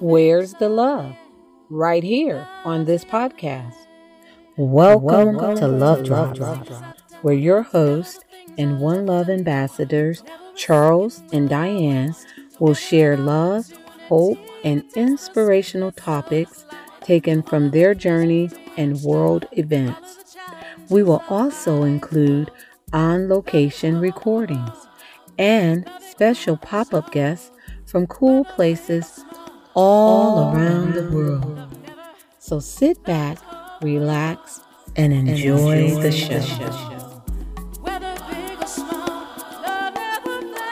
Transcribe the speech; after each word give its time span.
Where's 0.00 0.54
the 0.54 0.68
love? 0.68 1.14
Right 1.70 2.02
here 2.02 2.48
on 2.64 2.86
this 2.86 3.04
podcast. 3.04 3.86
Welcome, 4.56 5.38
to 5.56 5.68
Love 5.68 6.02
Drops, 6.02 6.40
where 7.22 7.36
your 7.36 7.62
host 7.62 8.24
and 8.58 8.80
One 8.80 9.06
Love 9.06 9.28
ambassadors, 9.28 10.24
Charles 10.56 11.22
and 11.32 11.48
Diane, 11.48 12.16
will 12.58 12.74
share 12.74 13.16
love, 13.16 13.70
hope, 14.08 14.38
and 14.64 14.82
inspirational 14.96 15.92
topics 15.92 16.64
taken 17.02 17.44
from 17.44 17.70
their 17.70 17.94
journey 17.94 18.50
and 18.76 19.00
world 19.02 19.46
events. 19.52 20.36
We 20.88 21.04
will 21.04 21.22
also 21.28 21.84
include 21.84 22.50
on 22.92 23.28
location 23.28 24.00
recordings 24.00 24.85
and 25.38 25.88
special 26.10 26.56
pop 26.56 26.92
up 26.94 27.12
guests 27.12 27.50
from 27.86 28.06
cool 28.06 28.44
places 28.44 29.24
all 29.74 30.54
around 30.54 30.94
the 30.94 31.10
world. 31.10 31.68
So 32.38 32.60
sit 32.60 33.02
back, 33.04 33.38
relax, 33.82 34.60
and 34.96 35.12
enjoy 35.12 35.90
the 36.00 36.12
show. 36.12 36.40
whether 37.82 38.14
big 38.30 38.62
or 38.62 38.66
small, 38.66 39.26
love 39.62 39.94
never 39.94 40.40
fails. 40.56 40.66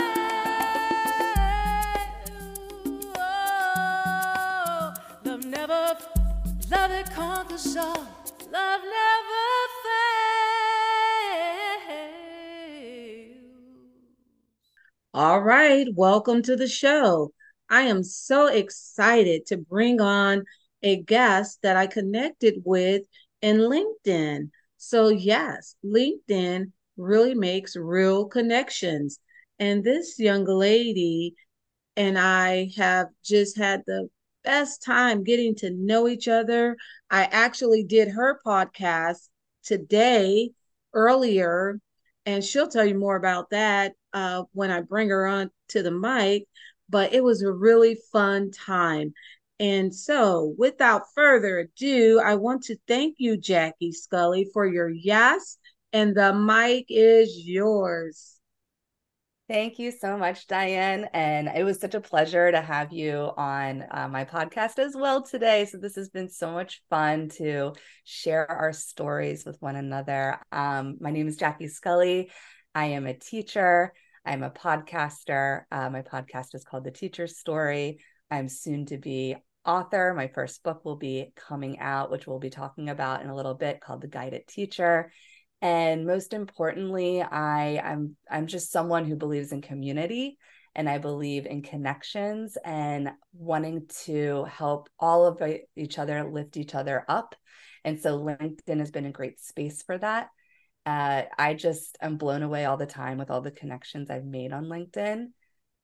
Oh, 3.18 4.94
love 5.24 5.44
never, 5.44 5.96
love 6.70 6.90
it 6.90 7.10
conquers 7.12 7.76
all. 7.76 8.06
Love 8.52 8.82
never 8.82 9.53
All 15.14 15.40
right, 15.42 15.86
welcome 15.94 16.42
to 16.42 16.56
the 16.56 16.66
show. 16.66 17.32
I 17.70 17.82
am 17.82 18.02
so 18.02 18.48
excited 18.48 19.46
to 19.46 19.56
bring 19.56 20.00
on 20.00 20.44
a 20.82 21.02
guest 21.02 21.60
that 21.62 21.76
I 21.76 21.86
connected 21.86 22.62
with 22.64 23.02
in 23.40 23.58
LinkedIn. 23.58 24.50
So, 24.76 25.10
yes, 25.10 25.76
LinkedIn 25.84 26.72
really 26.96 27.36
makes 27.36 27.76
real 27.76 28.26
connections. 28.26 29.20
And 29.60 29.84
this 29.84 30.18
young 30.18 30.46
lady 30.46 31.36
and 31.96 32.18
I 32.18 32.70
have 32.76 33.06
just 33.24 33.56
had 33.56 33.84
the 33.86 34.08
best 34.42 34.82
time 34.82 35.22
getting 35.22 35.54
to 35.56 35.70
know 35.70 36.08
each 36.08 36.26
other. 36.26 36.76
I 37.08 37.26
actually 37.26 37.84
did 37.84 38.08
her 38.08 38.40
podcast 38.44 39.28
today 39.62 40.50
earlier, 40.92 41.78
and 42.26 42.42
she'll 42.42 42.68
tell 42.68 42.84
you 42.84 42.94
more 42.94 43.16
about 43.16 43.50
that 43.50 43.92
uh, 44.12 44.44
when 44.52 44.70
I 44.70 44.80
bring 44.80 45.10
her 45.10 45.26
on 45.26 45.50
to 45.68 45.82
the 45.82 45.90
mic. 45.90 46.44
But 46.88 47.12
it 47.14 47.24
was 47.24 47.42
a 47.42 47.52
really 47.52 47.98
fun 48.12 48.50
time. 48.50 49.14
And 49.60 49.94
so, 49.94 50.54
without 50.58 51.02
further 51.14 51.60
ado, 51.60 52.20
I 52.22 52.34
want 52.34 52.64
to 52.64 52.76
thank 52.88 53.16
you, 53.18 53.36
Jackie 53.36 53.92
Scully, 53.92 54.48
for 54.52 54.66
your 54.66 54.90
yes, 54.90 55.58
and 55.92 56.14
the 56.14 56.34
mic 56.34 56.86
is 56.88 57.38
yours. 57.38 58.33
Thank 59.46 59.78
you 59.78 59.90
so 59.90 60.16
much, 60.16 60.46
Diane. 60.46 61.06
And 61.12 61.48
it 61.54 61.64
was 61.64 61.78
such 61.78 61.94
a 61.94 62.00
pleasure 62.00 62.50
to 62.50 62.62
have 62.62 62.94
you 62.94 63.30
on 63.36 63.84
uh, 63.90 64.08
my 64.08 64.24
podcast 64.24 64.78
as 64.78 64.96
well 64.96 65.22
today. 65.22 65.66
So, 65.66 65.76
this 65.76 65.96
has 65.96 66.08
been 66.08 66.30
so 66.30 66.50
much 66.52 66.80
fun 66.88 67.28
to 67.36 67.74
share 68.04 68.50
our 68.50 68.72
stories 68.72 69.44
with 69.44 69.60
one 69.60 69.76
another. 69.76 70.40
Um, 70.50 70.96
my 70.98 71.10
name 71.10 71.28
is 71.28 71.36
Jackie 71.36 71.68
Scully. 71.68 72.30
I 72.74 72.86
am 72.86 73.06
a 73.06 73.12
teacher, 73.12 73.92
I'm 74.24 74.42
a 74.42 74.50
podcaster. 74.50 75.64
Uh, 75.70 75.90
my 75.90 76.00
podcast 76.00 76.54
is 76.54 76.64
called 76.64 76.84
The 76.84 76.90
Teacher's 76.90 77.38
Story. 77.38 77.98
I'm 78.30 78.48
soon 78.48 78.86
to 78.86 78.96
be 78.96 79.36
author. 79.66 80.14
My 80.14 80.28
first 80.28 80.62
book 80.62 80.86
will 80.86 80.96
be 80.96 81.32
coming 81.36 81.78
out, 81.80 82.10
which 82.10 82.26
we'll 82.26 82.38
be 82.38 82.48
talking 82.48 82.88
about 82.88 83.20
in 83.20 83.28
a 83.28 83.36
little 83.36 83.54
bit, 83.54 83.82
called 83.82 84.00
The 84.00 84.08
Guided 84.08 84.46
Teacher 84.46 85.12
and 85.62 86.06
most 86.06 86.32
importantly 86.32 87.22
i 87.22 87.78
i'm 87.78 88.16
i'm 88.30 88.46
just 88.46 88.70
someone 88.70 89.04
who 89.04 89.16
believes 89.16 89.52
in 89.52 89.62
community 89.62 90.36
and 90.74 90.88
i 90.88 90.98
believe 90.98 91.46
in 91.46 91.62
connections 91.62 92.56
and 92.64 93.10
wanting 93.32 93.86
to 94.04 94.44
help 94.44 94.88
all 94.98 95.26
of 95.26 95.40
each 95.76 95.98
other 95.98 96.24
lift 96.24 96.56
each 96.56 96.74
other 96.74 97.04
up. 97.08 97.34
And 97.84 98.00
so 98.00 98.18
linkedin 98.18 98.78
has 98.78 98.90
been 98.90 99.06
a 99.06 99.12
great 99.12 99.40
space 99.40 99.82
for 99.82 99.98
that. 99.98 100.28
Uh, 100.86 101.22
i 101.38 101.54
just 101.54 101.96
am 102.00 102.16
blown 102.16 102.42
away 102.42 102.64
all 102.66 102.76
the 102.76 102.86
time 102.86 103.18
with 103.18 103.30
all 103.30 103.40
the 103.40 103.50
connections 103.50 104.10
i've 104.10 104.24
made 104.24 104.52
on 104.52 104.66
linkedin. 104.66 105.26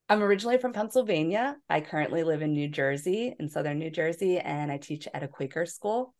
I'm 0.09 0.21
originally 0.21 0.57
from 0.57 0.73
pennsylvania. 0.73 1.55
I 1.69 1.81
currently 1.81 2.23
live 2.23 2.41
in 2.41 2.53
new 2.53 2.67
jersey 2.67 3.33
in 3.39 3.49
southern 3.49 3.79
new 3.79 3.89
jersey 3.89 4.39
and 4.39 4.71
i 4.71 4.77
teach 4.77 5.07
at 5.13 5.23
a 5.23 5.27
quaker 5.27 5.65
school 5.65 6.13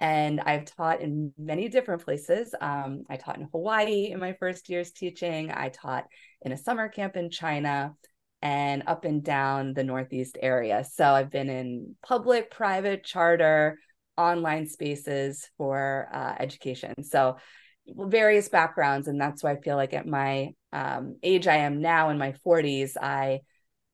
and 0.00 0.40
I've 0.40 0.64
taught 0.64 1.00
in 1.00 1.32
many 1.36 1.68
different 1.68 2.04
places. 2.04 2.54
Um, 2.60 3.04
I 3.10 3.16
taught 3.16 3.38
in 3.38 3.48
Hawaii 3.52 4.10
in 4.12 4.20
my 4.20 4.34
first 4.34 4.68
years 4.68 4.92
teaching. 4.92 5.50
I 5.50 5.70
taught 5.70 6.06
in 6.42 6.52
a 6.52 6.56
summer 6.56 6.88
camp 6.88 7.16
in 7.16 7.30
China 7.30 7.94
and 8.40 8.84
up 8.86 9.04
and 9.04 9.24
down 9.24 9.74
the 9.74 9.82
Northeast 9.82 10.38
area. 10.40 10.84
So 10.84 11.04
I've 11.04 11.30
been 11.30 11.48
in 11.48 11.96
public, 12.06 12.50
private, 12.50 13.02
charter, 13.02 13.78
online 14.16 14.66
spaces 14.66 15.48
for 15.56 16.08
uh, 16.12 16.34
education. 16.38 17.02
So 17.02 17.36
various 17.88 18.48
backgrounds. 18.48 19.08
And 19.08 19.20
that's 19.20 19.42
why 19.42 19.52
I 19.52 19.60
feel 19.60 19.76
like 19.76 19.94
at 19.94 20.06
my 20.06 20.50
um, 20.72 21.16
age 21.22 21.46
I 21.46 21.56
am 21.58 21.80
now 21.80 22.10
in 22.10 22.18
my 22.18 22.34
40s, 22.46 22.96
I 23.00 23.40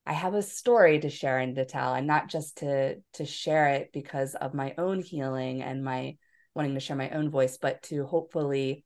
I 0.06 0.12
have 0.12 0.34
a 0.34 0.42
story 0.42 1.00
to 1.00 1.08
share 1.10 1.38
and 1.38 1.54
to 1.56 1.64
tell, 1.64 1.94
and 1.94 2.06
not 2.06 2.28
just 2.28 2.58
to 2.58 2.96
to 3.14 3.24
share 3.24 3.68
it 3.68 3.90
because 3.92 4.34
of 4.34 4.54
my 4.54 4.74
own 4.76 5.00
healing 5.00 5.62
and 5.62 5.84
my 5.84 6.16
wanting 6.54 6.74
to 6.74 6.80
share 6.80 6.96
my 6.96 7.10
own 7.10 7.30
voice, 7.30 7.58
but 7.58 7.82
to 7.84 8.04
hopefully 8.04 8.84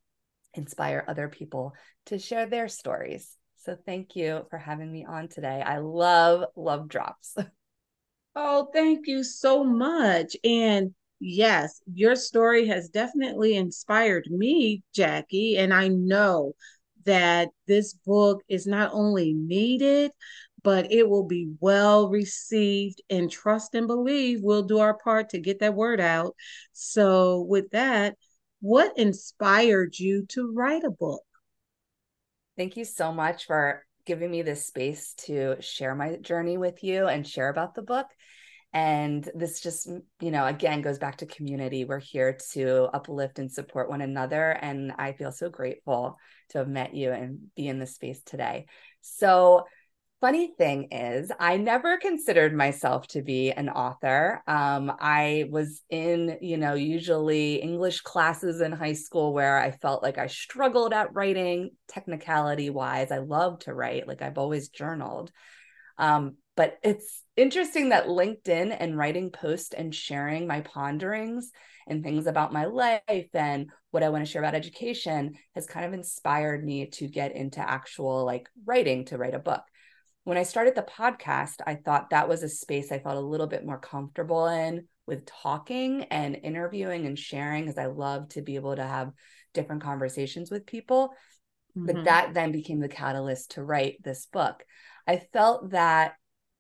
inspire 0.55 1.05
other 1.07 1.29
people 1.29 1.75
to 2.07 2.19
share 2.19 2.47
their 2.47 2.69
stories. 2.69 3.37
So 3.57 3.77
thank 3.85 4.17
you 4.17 4.47
for 4.51 4.59
having 4.59 4.91
me 4.91 5.05
on 5.05 5.29
today. 5.29 5.63
I 5.65 5.79
love 5.79 6.45
love 6.57 6.89
drops. 6.89 7.37
Oh, 8.41 8.69
thank 8.73 9.09
you 9.09 9.25
so 9.25 9.65
much. 9.65 10.37
And 10.45 10.95
yes, 11.19 11.81
your 11.93 12.15
story 12.15 12.69
has 12.69 12.89
definitely 12.89 13.57
inspired 13.57 14.29
me, 14.31 14.85
Jackie. 14.95 15.57
And 15.57 15.75
I 15.75 15.89
know 15.89 16.53
that 17.05 17.49
this 17.67 17.95
book 17.95 18.43
is 18.49 18.65
not 18.65 18.91
only 18.93 19.33
needed, 19.35 20.13
but 20.63 20.91
it 20.91 21.09
will 21.09 21.25
be 21.25 21.53
well 21.61 22.09
received 22.09 23.03
and 23.11 23.31
trust 23.31 23.75
and 23.75 23.87
believe 23.87 24.41
we'll 24.43 24.63
do 24.63 24.79
our 24.79 24.97
part 24.99 25.31
to 25.31 25.39
get 25.39 25.61
that 25.61 25.75
word 25.75 26.01
out. 26.01 26.35
So, 26.73 27.43
with 27.43 27.71
that, 27.71 28.17
what 28.61 28.99
inspired 28.99 29.99
you 29.99 30.27
to 30.31 30.53
write 30.53 30.85
a 30.85 30.91
book? 30.91 31.23
Thank 32.57 32.77
you 32.77 32.85
so 32.85 33.13
much 33.13 33.47
for 33.47 33.85
giving 34.05 34.31
me 34.31 34.43
this 34.43 34.67
space 34.67 35.15
to 35.15 35.57
share 35.61 35.95
my 35.95 36.17
journey 36.17 36.59
with 36.59 36.83
you 36.83 37.07
and 37.07 37.27
share 37.27 37.51
about 37.51 37.75
the 37.75 37.83
book. 37.83 38.07
And 38.73 39.29
this 39.35 39.61
just, 39.61 39.89
mm, 39.89 40.03
you 40.21 40.31
know, 40.31 40.45
again 40.47 40.83
goes 40.83 40.99
back 40.99 41.19
to 41.19 41.27
community. 41.27 41.85
We're 41.85 42.01
here 42.01 42.37
to 42.53 42.89
uplift 42.93 43.39
and 43.39 43.51
support 43.51 43.89
one 43.89 44.01
another. 44.01 44.51
And 44.51 44.93
I 44.99 45.13
feel 45.13 45.33
so 45.33 45.49
grateful 45.49 46.19
to 46.51 46.59
have 46.59 46.69
met 46.69 46.95
you 46.95 47.13
and 47.13 47.39
be 47.55 47.69
in 47.69 47.79
this 47.79 47.95
space 47.95 48.23
today. 48.23 48.67
So, 49.01 49.65
funny 50.21 50.53
thing 50.59 50.89
is 50.91 51.31
i 51.39 51.57
never 51.57 51.97
considered 51.97 52.55
myself 52.55 53.07
to 53.07 53.23
be 53.23 53.53
an 53.53 53.69
author. 53.69 54.43
Um, 54.47 54.93
i 54.99 55.47
was 55.51 55.83
in 55.91 56.39
you 56.41 56.57
know 56.57 56.75
usually 56.75 57.57
english 57.57 58.01
classes 58.01 58.61
in 58.61 58.73
high 58.73 58.95
school 58.95 59.33
where 59.33 59.59
i 59.59 59.71
felt 59.71 60.03
like 60.03 60.19
i 60.19 60.27
struggled 60.27 60.93
at 60.93 61.15
writing 61.15 61.71
technicality 61.89 62.71
wise. 62.71 63.13
I 63.13 63.19
love 63.19 63.61
to 63.61 63.75
write 63.75 64.09
like 64.09 64.23
i've 64.23 64.39
always 64.39 64.69
journaled. 64.69 65.31
Um, 65.99 66.37
but 66.57 66.79
it's 66.83 67.23
interesting 67.37 67.91
that 67.91 68.07
linkedin 68.07 68.77
and 68.79 68.97
writing 68.97 69.31
posts 69.31 69.75
and 69.75 69.95
sharing 69.95 70.47
my 70.47 70.61
ponderings 70.61 71.51
and 71.87 72.03
things 72.03 72.27
about 72.27 72.53
my 72.53 72.67
life 72.67 73.31
and 73.35 73.71
what 73.91 74.03
i 74.03 74.09
want 74.09 74.25
to 74.25 74.31
share 74.31 74.43
about 74.43 74.55
education 74.55 75.35
has 75.55 75.67
kind 75.67 75.87
of 75.87 75.93
inspired 75.93 76.65
me 76.65 76.87
to 76.87 77.09
get 77.09 77.35
into 77.35 77.61
actual 77.61 78.25
like 78.25 78.49
writing 78.65 79.05
to 79.07 79.17
write 79.17 79.35
a 79.35 79.39
book 79.39 79.63
when 80.29 80.37
I 80.37 80.43
started 80.43 80.75
the 80.75 80.83
podcast, 80.83 81.63
I 81.67 81.77
thought 81.77 82.11
that 82.11 82.29
was 82.29 82.43
a 82.43 82.51
space 82.51 82.93
I 82.93 82.99
felt 82.99 83.17
a 83.17 83.21
little 83.21 83.47
bit 83.47 83.65
more 83.65 83.79
comfortable 83.79 84.47
in 84.49 84.87
with 85.07 85.25
talking 85.25 86.05
and 86.11 86.39
interviewing 86.43 87.07
and 87.07 87.19
sharing, 87.19 87.65
because 87.65 87.79
I 87.79 87.87
love 87.87 88.29
to 88.31 88.43
be 88.43 88.57
able 88.57 88.77
to 88.77 88.85
have 88.85 89.13
different 89.55 89.83
conversations 89.83 90.51
with 90.51 90.67
people. 90.67 91.15
Mm-hmm. 91.75 91.87
But 91.87 92.05
that 92.05 92.35
then 92.35 92.53
became 92.53 92.79
the 92.79 92.91
catalyst 92.91 93.53
to 93.53 93.65
write 93.65 94.03
this 94.05 94.27
book. 94.27 94.63
I 95.07 95.17
felt 95.33 95.71
that 95.71 96.13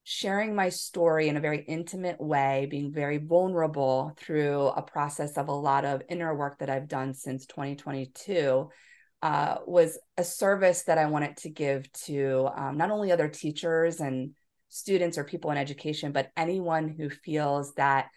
sharing 0.03 0.55
my 0.55 0.70
story 0.70 1.29
in 1.29 1.37
a 1.37 1.41
very 1.41 1.62
intimate 1.62 2.19
way, 2.19 2.67
being 2.70 2.91
very 2.91 3.19
vulnerable 3.19 4.15
through 4.17 4.69
a 4.69 4.81
process 4.81 5.37
of 5.37 5.49
a 5.49 5.53
lot 5.53 5.85
of 5.85 6.00
inner 6.09 6.35
work 6.35 6.61
that 6.61 6.70
I've 6.70 6.88
done 6.88 7.12
since 7.12 7.44
2022 7.44 8.70
uh, 9.23 9.56
was 9.67 9.99
a 10.17 10.25
service 10.25 10.85
that 10.85 10.99
I 10.99 11.06
wanted 11.06 11.37
to 11.38 11.50
give 11.50 11.91
to 12.05 12.49
um, 12.55 12.76
not 12.76 12.91
only 12.91 13.11
other 13.11 13.29
teachers 13.29 14.00
and 14.00 14.35
students 14.69 15.19
or 15.19 15.25
people 15.25 15.50
in 15.50 15.59
education, 15.59 16.12
but 16.12 16.31
anyone 16.37 16.88
who 16.88 17.11
feels 17.11 17.75
that 17.75 18.09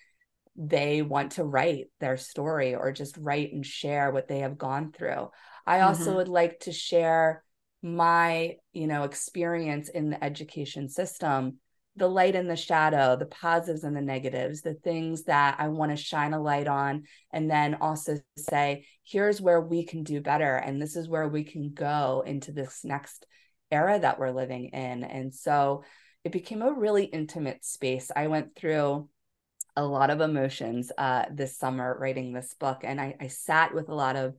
they 0.55 1.01
want 1.01 1.33
to 1.33 1.43
write 1.43 1.87
their 1.99 2.17
story 2.17 2.75
or 2.75 2.91
just 2.91 3.17
write 3.17 3.53
and 3.53 3.65
share 3.65 4.11
what 4.11 4.27
they 4.27 4.39
have 4.39 4.57
gone 4.57 4.91
through. 4.91 5.29
I 5.65 5.81
also 5.81 6.07
mm-hmm. 6.07 6.15
would 6.15 6.27
like 6.27 6.59
to 6.61 6.71
share 6.71 7.43
my, 7.81 8.57
you 8.73 8.87
know, 8.87 9.03
experience 9.03 9.89
in 9.89 10.09
the 10.09 10.23
education 10.23 10.89
system, 10.89 11.57
the 11.97 12.07
light 12.07 12.35
and 12.35 12.49
the 12.49 12.55
shadow, 12.55 13.15
the 13.15 13.25
positives 13.25 13.83
and 13.83 13.95
the 13.95 14.01
negatives, 14.01 14.61
the 14.61 14.73
things 14.73 15.23
that 15.23 15.57
I 15.59 15.67
want 15.67 15.91
to 15.91 15.97
shine 15.97 16.33
a 16.33 16.41
light 16.41 16.67
on 16.67 17.03
and 17.31 17.51
then 17.51 17.75
also 17.81 18.17
say, 18.37 18.85
here's 19.03 19.41
where 19.41 19.59
we 19.59 19.85
can 19.85 20.03
do 20.03 20.21
better 20.21 20.55
and 20.55 20.81
this 20.81 20.95
is 20.95 21.09
where 21.09 21.27
we 21.27 21.43
can 21.43 21.73
go 21.73 22.23
into 22.25 22.53
this 22.53 22.85
next 22.85 23.25
era 23.71 23.99
that 23.99 24.19
we're 24.19 24.31
living 24.31 24.69
in. 24.69 25.03
And 25.03 25.33
so 25.33 25.83
it 26.23 26.31
became 26.31 26.61
a 26.61 26.71
really 26.71 27.05
intimate 27.05 27.65
space. 27.65 28.11
I 28.15 28.27
went 28.27 28.55
through 28.55 29.09
a 29.75 29.85
lot 29.85 30.09
of 30.09 30.21
emotions 30.21 30.91
uh, 30.97 31.25
this 31.31 31.57
summer 31.57 31.97
writing 31.99 32.33
this 32.33 32.53
book, 32.59 32.81
and 32.83 32.99
I, 32.99 33.15
I 33.19 33.27
sat 33.27 33.73
with 33.73 33.89
a 33.89 33.95
lot 33.95 34.15
of 34.15 34.35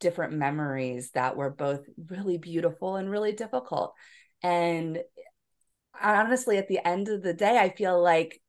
different 0.00 0.32
memories 0.34 1.12
that 1.12 1.36
were 1.36 1.50
both 1.50 1.84
really 2.08 2.36
beautiful 2.36 2.96
and 2.96 3.08
really 3.08 3.32
difficult. 3.32 3.94
And 4.42 4.98
honestly, 6.00 6.58
at 6.58 6.68
the 6.68 6.86
end 6.86 7.08
of 7.08 7.22
the 7.22 7.34
day, 7.34 7.58
I 7.58 7.70
feel 7.70 8.00
like 8.00 8.40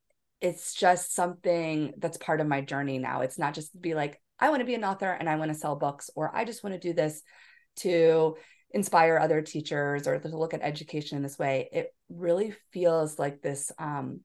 it's 0.41 0.73
just 0.73 1.15
something 1.15 1.93
that's 1.97 2.17
part 2.17 2.41
of 2.41 2.47
my 2.47 2.61
journey 2.61 2.97
now. 2.97 3.21
It's 3.21 3.39
not 3.39 3.53
just 3.53 3.71
to 3.71 3.77
be 3.77 3.93
like, 3.93 4.21
I 4.39 4.49
want 4.49 4.59
to 4.59 4.65
be 4.65 4.75
an 4.75 4.83
author 4.83 5.09
and 5.09 5.29
I 5.29 5.37
want 5.37 5.51
to 5.51 5.57
sell 5.57 5.75
books, 5.75 6.09
or 6.15 6.35
I 6.35 6.43
just 6.43 6.63
want 6.63 6.73
to 6.73 6.79
do 6.79 6.93
this 6.93 7.21
to 7.77 8.35
inspire 8.73 9.19
other 9.19 9.41
teachers 9.41 10.07
or 10.07 10.19
to 10.19 10.27
look 10.27 10.53
at 10.53 10.61
education 10.61 11.15
in 11.15 11.23
this 11.23 11.37
way 11.37 11.69
it 11.71 11.93
really 12.09 12.55
feels 12.71 13.19
like 13.19 13.41
this 13.41 13.71
um 13.77 14.21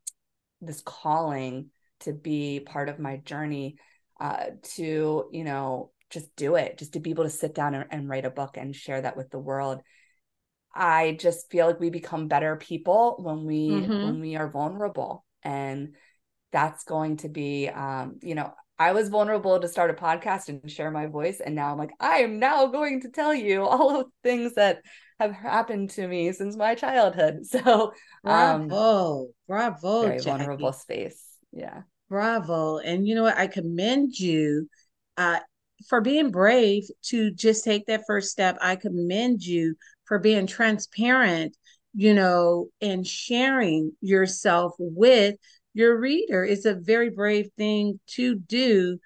this 0.60 0.80
calling 0.80 1.66
to 2.00 2.12
be 2.12 2.60
part 2.60 2.88
of 2.88 2.98
my 2.98 3.18
journey 3.18 3.76
uh 4.20 4.46
to 4.62 5.28
you 5.30 5.44
know 5.44 5.90
just 6.10 6.34
do 6.34 6.54
it 6.54 6.78
just 6.78 6.94
to 6.94 7.00
be 7.00 7.10
able 7.10 7.24
to 7.24 7.30
sit 7.30 7.54
down 7.54 7.74
and, 7.74 7.84
and 7.90 8.08
write 8.08 8.24
a 8.24 8.30
book 8.30 8.56
and 8.56 8.74
share 8.74 9.02
that 9.02 9.16
with 9.16 9.30
the 9.30 9.38
world 9.38 9.82
i 10.78 11.16
just 11.20 11.50
feel 11.50 11.66
like 11.66 11.80
we 11.80 11.90
become 11.90 12.28
better 12.28 12.56
people 12.56 13.16
when 13.18 13.44
we 13.44 13.68
mm-hmm. 13.68 14.04
when 14.04 14.20
we 14.20 14.36
are 14.36 14.50
vulnerable 14.50 15.24
and 15.42 15.94
that's 16.52 16.84
going 16.84 17.16
to 17.16 17.28
be 17.28 17.68
um 17.68 18.18
you 18.22 18.34
know 18.34 18.52
I 18.80 18.92
was 18.92 19.08
vulnerable 19.08 19.58
to 19.58 19.68
start 19.68 19.90
a 19.90 19.94
podcast 19.94 20.48
and 20.48 20.70
share 20.70 20.90
my 20.90 21.06
voice. 21.06 21.40
And 21.40 21.56
now 21.56 21.72
I'm 21.72 21.78
like, 21.78 21.90
I 21.98 22.18
am 22.18 22.38
now 22.38 22.66
going 22.66 23.00
to 23.00 23.10
tell 23.10 23.34
you 23.34 23.64
all 23.66 24.00
of 24.00 24.06
the 24.06 24.12
things 24.22 24.54
that 24.54 24.82
have 25.18 25.32
happened 25.32 25.90
to 25.90 26.06
me 26.06 26.32
since 26.32 26.56
my 26.56 26.74
childhood. 26.74 27.40
So 27.44 27.92
um, 28.24 28.68
bravo, 28.68 29.28
bravo, 29.48 30.02
very 30.02 30.18
Jackie. 30.18 30.30
vulnerable 30.30 30.72
space. 30.72 31.22
Yeah. 31.52 31.82
Bravo. 32.08 32.78
And 32.78 33.06
you 33.06 33.14
know 33.14 33.24
what? 33.24 33.36
I 33.36 33.48
commend 33.48 34.18
you 34.18 34.68
uh, 35.16 35.40
for 35.88 36.00
being 36.00 36.30
brave 36.30 36.84
to 37.06 37.32
just 37.32 37.64
take 37.64 37.86
that 37.86 38.04
first 38.06 38.30
step. 38.30 38.58
I 38.60 38.76
commend 38.76 39.42
you 39.42 39.74
for 40.08 40.18
being 40.18 40.46
transparent, 40.46 41.56
you 41.94 42.14
know, 42.14 42.68
and 42.80 43.06
sharing 43.06 43.92
yourself 44.00 44.72
with 44.78 45.36
your 45.74 45.98
reader. 46.00 46.44
It's 46.44 46.64
a 46.64 46.74
very 46.74 47.10
brave 47.10 47.50
thing 47.56 48.00
to 48.14 48.34
do. 48.34 48.98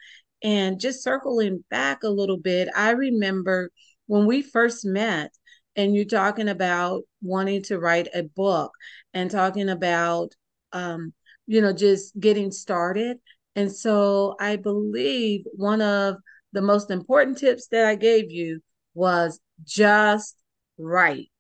And 0.43 0.81
just 0.81 1.02
circling 1.02 1.64
back 1.70 2.02
a 2.02 2.08
little 2.08 2.38
bit, 2.38 2.69
I 2.75 2.90
remember 2.93 3.70
when 4.06 4.26
we 4.26 4.43
first 4.43 4.84
met 4.84 5.32
and 5.76 5.94
you're 5.94 6.04
talking 6.04 6.49
about 6.49 7.02
wanting 7.22 7.62
to 7.64 7.78
write 7.78 8.08
a 8.14 8.22
book 8.22 8.72
and 9.14 9.31
talking 9.31 9.69
about, 9.69 10.32
um, 10.72 11.12
you 11.46 11.60
know, 11.60 11.72
just 11.72 12.19
getting 12.19 12.50
started. 12.50 13.19
And 13.55 13.70
so 13.70 14.34
I 14.40 14.56
believe 14.56 15.44
one 15.55 15.81
of 15.81 16.16
the 16.52 16.62
most 16.62 16.90
important 16.90 17.38
tips 17.38 17.69
that 17.69 17.87
I 17.87 17.94
gave 17.94 18.31
you 18.31 18.60
was 18.94 19.40
just 19.64 20.42
write. 20.82 21.31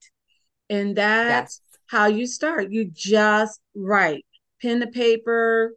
And 0.70 0.96
that's 0.96 1.60
yes. 1.62 1.78
how 1.88 2.06
you 2.06 2.26
start. 2.26 2.70
You 2.70 2.90
just 2.92 3.60
write 3.74 4.24
pen 4.60 4.80
to 4.80 4.86
paper, 4.86 5.74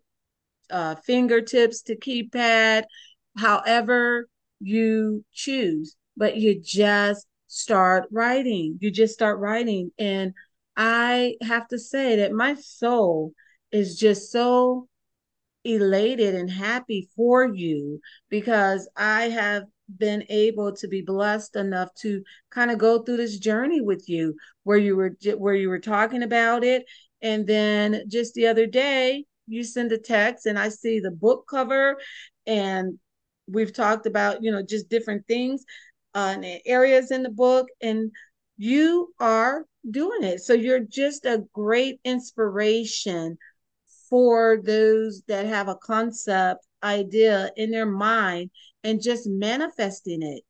uh, 0.70 0.96
fingertips 0.96 1.82
to 1.84 1.98
keypad, 1.98 2.84
however 3.38 4.28
you 4.60 5.26
choose. 5.34 5.96
But 6.16 6.38
you 6.38 6.62
just 6.62 7.28
start 7.48 8.06
writing. 8.12 8.78
You 8.80 8.92
just 8.92 9.14
start 9.14 9.40
writing. 9.40 9.92
And 10.00 10.34
I 10.78 11.36
have 11.42 11.68
to 11.70 11.80
say 11.80 12.18
that 12.18 12.32
my 12.32 12.56
soul 12.56 13.34
is 13.72 13.98
just 13.98 14.32
so 14.32 14.88
elated 15.66 16.36
and 16.36 16.50
happy 16.50 17.10
for 17.16 17.46
you 17.46 18.00
because 18.30 18.88
I 18.96 19.30
have 19.30 19.64
been 19.98 20.24
able 20.30 20.76
to 20.76 20.88
be 20.88 21.02
blessed 21.02 21.56
enough 21.56 21.90
to 21.94 22.24
kind 22.50 22.72
of 22.72 22.78
go 22.78 23.04
through 23.04 23.18
this 23.18 23.38
journey 23.38 23.82
with 23.82 24.10
you 24.10 24.36
where 24.64 24.78
you 24.78 24.96
were 24.96 25.16
where 25.38 25.56
you 25.56 25.70
were 25.70 25.80
talking 25.80 26.24
about 26.24 26.64
it 26.64 26.86
and 27.26 27.48
then 27.48 28.04
just 28.08 28.36
the 28.36 28.46
other 28.46 28.68
day, 28.68 29.26
you 29.48 29.64
send 29.64 29.92
a 29.92 29.98
text 29.98 30.46
and 30.46 30.60
I 30.60 30.70
see 30.70 31.00
the 31.00 31.10
book 31.10 31.48
cover 31.50 31.98
and 32.46 33.00
we've 33.48 33.74
talked 33.74 34.06
about, 34.06 34.44
you 34.44 34.52
know, 34.52 34.62
just 34.62 34.90
different 34.90 35.26
things 35.28 35.66
uh, 36.14 36.36
and 36.38 36.62
areas 36.68 37.10
in 37.10 37.24
the 37.24 37.32
book. 37.32 37.68
And 37.82 38.12
you 38.58 39.14
are 39.20 39.66
doing 39.90 40.24
it. 40.24 40.42
So 40.42 40.54
you're 40.54 40.80
just 40.80 41.26
a 41.26 41.44
great 41.52 42.00
inspiration 42.04 43.40
for 44.08 44.62
those 44.64 45.24
that 45.28 45.48
have 45.48 45.68
a 45.68 45.76
concept 45.76 46.65
idea 46.84 47.52
in 47.56 47.72
their 47.72 47.86
mind 47.86 48.52
and 48.84 49.02
just 49.02 49.28
manifesting 49.28 50.22
it. 50.22 50.44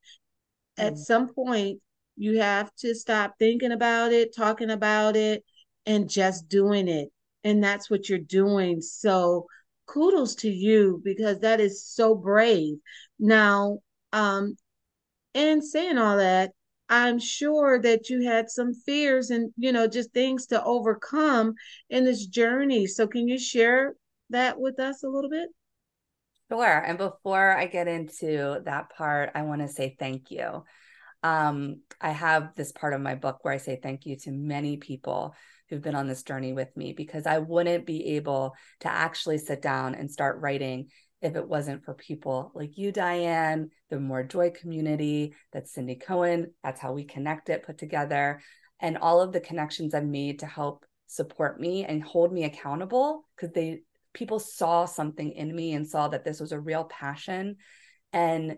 Mm. 0.80 0.88
At 0.88 0.98
some 0.98 1.34
point, 1.34 1.80
you 2.18 2.40
have 2.40 2.74
to 2.76 2.96
stop 2.96 3.36
thinking 3.40 3.72
about 3.72 4.12
it, 4.12 4.36
talking 4.36 4.70
about 4.70 5.16
it, 5.16 5.44
and 5.86 6.10
just 6.10 6.48
doing 6.48 6.88
it. 6.88 7.10
And 7.44 7.64
that's 7.64 7.90
what 7.90 8.10
you're 8.10 8.20
doing. 8.20 8.82
So 8.82 9.48
kudos 9.86 10.36
to 10.36 10.50
you 10.50 11.02
because 11.04 11.40
that 11.40 11.60
is 11.60 11.86
so 11.86 12.16
brave. 12.16 12.78
Now, 13.20 13.80
um, 14.14 14.56
and 15.34 15.64
saying 15.64 15.98
all 15.98 16.18
that, 16.18 16.52
I'm 16.88 17.20
sure 17.20 17.80
that 17.82 18.10
you 18.10 18.28
had 18.28 18.50
some 18.50 18.74
fears 18.74 19.30
and, 19.30 19.52
you 19.58 19.72
know, 19.72 19.88
just 19.88 20.14
things 20.14 20.46
to 20.48 20.64
overcome 20.64 21.56
in 21.90 22.04
this 22.04 22.26
journey. 22.26 22.88
So 22.88 23.08
can 23.08 23.28
you 23.28 23.40
share 23.40 23.96
that 24.30 24.60
with 24.60 24.80
us 24.80 25.04
a 25.04 25.10
little 25.10 25.30
bit? 25.30 25.50
Sure. 26.56 26.78
And 26.78 26.98
before 26.98 27.52
I 27.52 27.66
get 27.66 27.90
into 27.90 28.62
that 28.64 28.90
part, 28.90 29.32
I 29.36 29.42
want 29.42 29.62
to 29.62 29.68
say 29.68 29.96
thank 30.00 30.32
you. 30.32 30.64
Um, 31.22 31.82
I 32.00 32.12
have 32.12 32.56
this 32.56 32.72
part 32.72 32.94
of 32.94 33.02
my 33.02 33.16
book 33.16 33.40
where 33.42 33.54
I 33.54 33.58
say 33.58 33.78
thank 33.82 34.06
you 34.06 34.16
to 34.20 34.32
many 34.32 34.78
people 34.78 35.36
who've 35.68 35.82
been 35.82 35.96
on 35.96 36.08
this 36.08 36.24
journey 36.24 36.54
with 36.54 36.70
me 36.78 36.94
because 36.94 37.26
I 37.26 37.40
wouldn't 37.40 37.86
be 37.86 38.16
able 38.16 38.54
to 38.82 38.88
actually 38.88 39.40
sit 39.40 39.62
down 39.62 39.96
and 39.96 40.10
start 40.10 40.40
writing 40.40 40.88
if 41.22 41.36
it 41.36 41.46
wasn't 41.46 41.84
for 41.84 41.94
people 41.94 42.52
like 42.56 42.78
you, 42.78 42.94
Diane, 42.94 43.72
the 43.90 44.00
More 44.00 44.24
Joy 44.24 44.52
community, 44.52 45.34
that's 45.52 45.74
Cindy 45.74 45.96
Cohen. 45.96 46.54
That's 46.64 46.80
how 46.80 46.94
we 46.94 47.04
connect 47.04 47.50
it, 47.50 47.64
put 47.64 47.78
together, 47.78 48.42
and 48.80 48.98
all 48.98 49.20
of 49.20 49.34
the 49.34 49.42
connections 49.42 49.94
I've 49.94 50.06
made 50.06 50.40
to 50.40 50.46
help 50.46 50.86
support 51.08 51.60
me 51.60 51.84
and 51.84 52.02
hold 52.02 52.32
me 52.32 52.46
accountable 52.46 53.28
because 53.36 53.54
they 53.54 53.82
people 54.16 54.40
saw 54.40 54.86
something 54.86 55.34
in 55.34 55.56
me 55.56 55.74
and 55.74 55.88
saw 55.88 56.08
that 56.08 56.26
this 56.26 56.40
was 56.40 56.52
a 56.52 56.60
real 56.60 56.86
passion. 56.86 57.58
And 58.12 58.58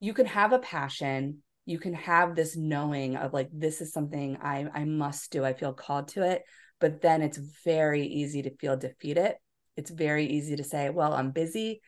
you 0.00 0.14
can 0.14 0.26
have 0.26 0.54
a 0.54 0.58
passion 0.58 1.42
you 1.64 1.78
can 1.78 1.94
have 1.94 2.34
this 2.34 2.56
knowing 2.56 3.16
of 3.16 3.32
like 3.32 3.48
this 3.52 3.80
is 3.80 3.92
something 3.92 4.36
I 4.42 4.66
I 4.72 4.84
must 4.84 5.30
do. 5.30 5.44
I 5.44 5.52
feel 5.52 5.72
called 5.72 6.08
to 6.08 6.22
it, 6.22 6.42
but 6.80 7.00
then 7.00 7.22
it's 7.22 7.38
very 7.64 8.06
easy 8.06 8.42
to 8.42 8.56
feel 8.56 8.76
defeated. 8.76 9.34
It's 9.76 9.90
very 9.90 10.26
easy 10.26 10.56
to 10.56 10.64
say, 10.64 10.90
"Well, 10.90 11.12
I'm 11.12 11.30
busy." 11.30 11.80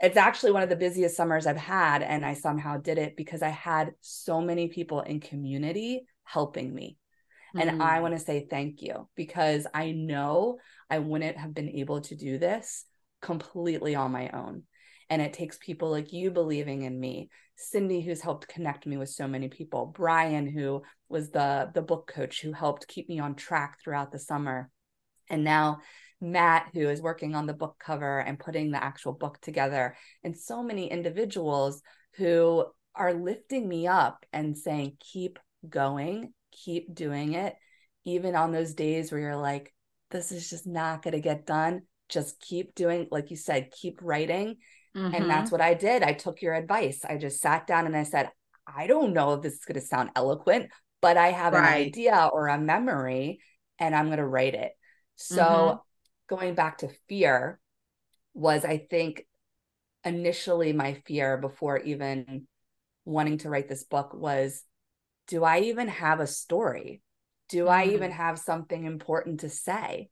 It's 0.00 0.16
actually 0.16 0.52
one 0.52 0.62
of 0.62 0.68
the 0.68 0.76
busiest 0.76 1.16
summers 1.16 1.46
I've 1.46 1.56
had 1.56 2.02
and 2.02 2.26
I 2.26 2.34
somehow 2.34 2.78
did 2.78 2.98
it 2.98 3.16
because 3.16 3.42
I 3.42 3.50
had 3.50 3.92
so 4.00 4.40
many 4.40 4.68
people 4.68 5.00
in 5.00 5.20
community 5.20 6.06
helping 6.24 6.74
me. 6.74 6.98
Mm-hmm. 7.54 7.68
And 7.68 7.82
I 7.82 7.98
mm. 7.98 8.02
want 8.02 8.14
to 8.14 8.24
say 8.24 8.46
thank 8.48 8.82
you 8.82 9.08
because 9.16 9.66
I 9.72 9.92
know 9.92 10.58
I 10.90 10.98
wouldn't 10.98 11.36
have 11.36 11.54
been 11.54 11.68
able 11.70 12.00
to 12.02 12.16
do 12.16 12.38
this 12.38 12.84
completely 13.20 13.94
on 13.94 14.10
my 14.10 14.30
own 14.30 14.64
and 15.08 15.22
it 15.22 15.32
takes 15.32 15.58
people 15.58 15.90
like 15.90 16.12
you 16.12 16.32
believing 16.32 16.82
in 16.82 16.98
me 16.98 17.30
cindy 17.54 18.00
who's 18.00 18.20
helped 18.20 18.48
connect 18.48 18.84
me 18.84 18.96
with 18.96 19.08
so 19.08 19.28
many 19.28 19.46
people 19.46 19.92
brian 19.94 20.44
who 20.48 20.82
was 21.08 21.30
the 21.30 21.70
the 21.72 21.82
book 21.82 22.10
coach 22.12 22.40
who 22.40 22.52
helped 22.52 22.88
keep 22.88 23.08
me 23.08 23.20
on 23.20 23.36
track 23.36 23.78
throughout 23.78 24.10
the 24.10 24.18
summer 24.18 24.68
and 25.30 25.44
now 25.44 25.78
matt 26.20 26.66
who 26.74 26.88
is 26.88 27.00
working 27.00 27.36
on 27.36 27.46
the 27.46 27.52
book 27.52 27.76
cover 27.78 28.18
and 28.18 28.40
putting 28.40 28.72
the 28.72 28.82
actual 28.82 29.12
book 29.12 29.38
together 29.40 29.96
and 30.24 30.36
so 30.36 30.64
many 30.64 30.90
individuals 30.90 31.80
who 32.16 32.64
are 32.94 33.14
lifting 33.14 33.68
me 33.68 33.86
up 33.86 34.24
and 34.32 34.56
saying, 34.56 34.96
keep 35.00 35.38
going, 35.68 36.32
keep 36.52 36.94
doing 36.94 37.34
it. 37.34 37.54
Even 38.04 38.36
on 38.36 38.52
those 38.52 38.74
days 38.74 39.10
where 39.10 39.20
you're 39.20 39.36
like, 39.36 39.72
this 40.10 40.32
is 40.32 40.48
just 40.50 40.66
not 40.66 41.02
going 41.02 41.12
to 41.12 41.20
get 41.20 41.46
done, 41.46 41.82
just 42.08 42.40
keep 42.40 42.74
doing, 42.74 43.08
like 43.10 43.30
you 43.30 43.36
said, 43.36 43.70
keep 43.70 43.98
writing. 44.02 44.56
Mm-hmm. 44.96 45.14
And 45.14 45.30
that's 45.30 45.50
what 45.50 45.60
I 45.60 45.74
did. 45.74 46.02
I 46.02 46.12
took 46.12 46.42
your 46.42 46.54
advice. 46.54 47.04
I 47.08 47.16
just 47.16 47.40
sat 47.40 47.66
down 47.66 47.86
and 47.86 47.96
I 47.96 48.02
said, 48.02 48.30
I 48.66 48.86
don't 48.86 49.14
know 49.14 49.34
if 49.34 49.42
this 49.42 49.54
is 49.54 49.64
going 49.64 49.80
to 49.80 49.86
sound 49.86 50.10
eloquent, 50.14 50.70
but 51.00 51.16
I 51.16 51.28
have 51.28 51.54
right. 51.54 51.66
an 51.66 51.74
idea 51.74 52.30
or 52.32 52.48
a 52.48 52.58
memory 52.58 53.40
and 53.78 53.94
I'm 53.94 54.06
going 54.06 54.18
to 54.18 54.26
write 54.26 54.54
it. 54.54 54.72
So 55.16 55.42
mm-hmm. 55.42 56.36
going 56.36 56.54
back 56.54 56.78
to 56.78 56.90
fear 57.08 57.58
was, 58.34 58.64
I 58.64 58.78
think, 58.78 59.26
initially 60.04 60.72
my 60.72 60.94
fear 61.06 61.38
before 61.38 61.78
even 61.78 62.46
wanting 63.04 63.38
to 63.38 63.48
write 63.48 63.68
this 63.68 63.84
book 63.84 64.14
was 64.14 64.62
do 65.32 65.44
I 65.44 65.60
even 65.60 65.88
have 65.88 66.20
a 66.20 66.26
story? 66.26 67.00
Do 67.48 67.64
mm-hmm. 67.64 67.72
I 67.72 67.84
even 67.94 68.10
have 68.10 68.38
something 68.38 68.84
important 68.84 69.40
to 69.40 69.48
say? 69.48 70.10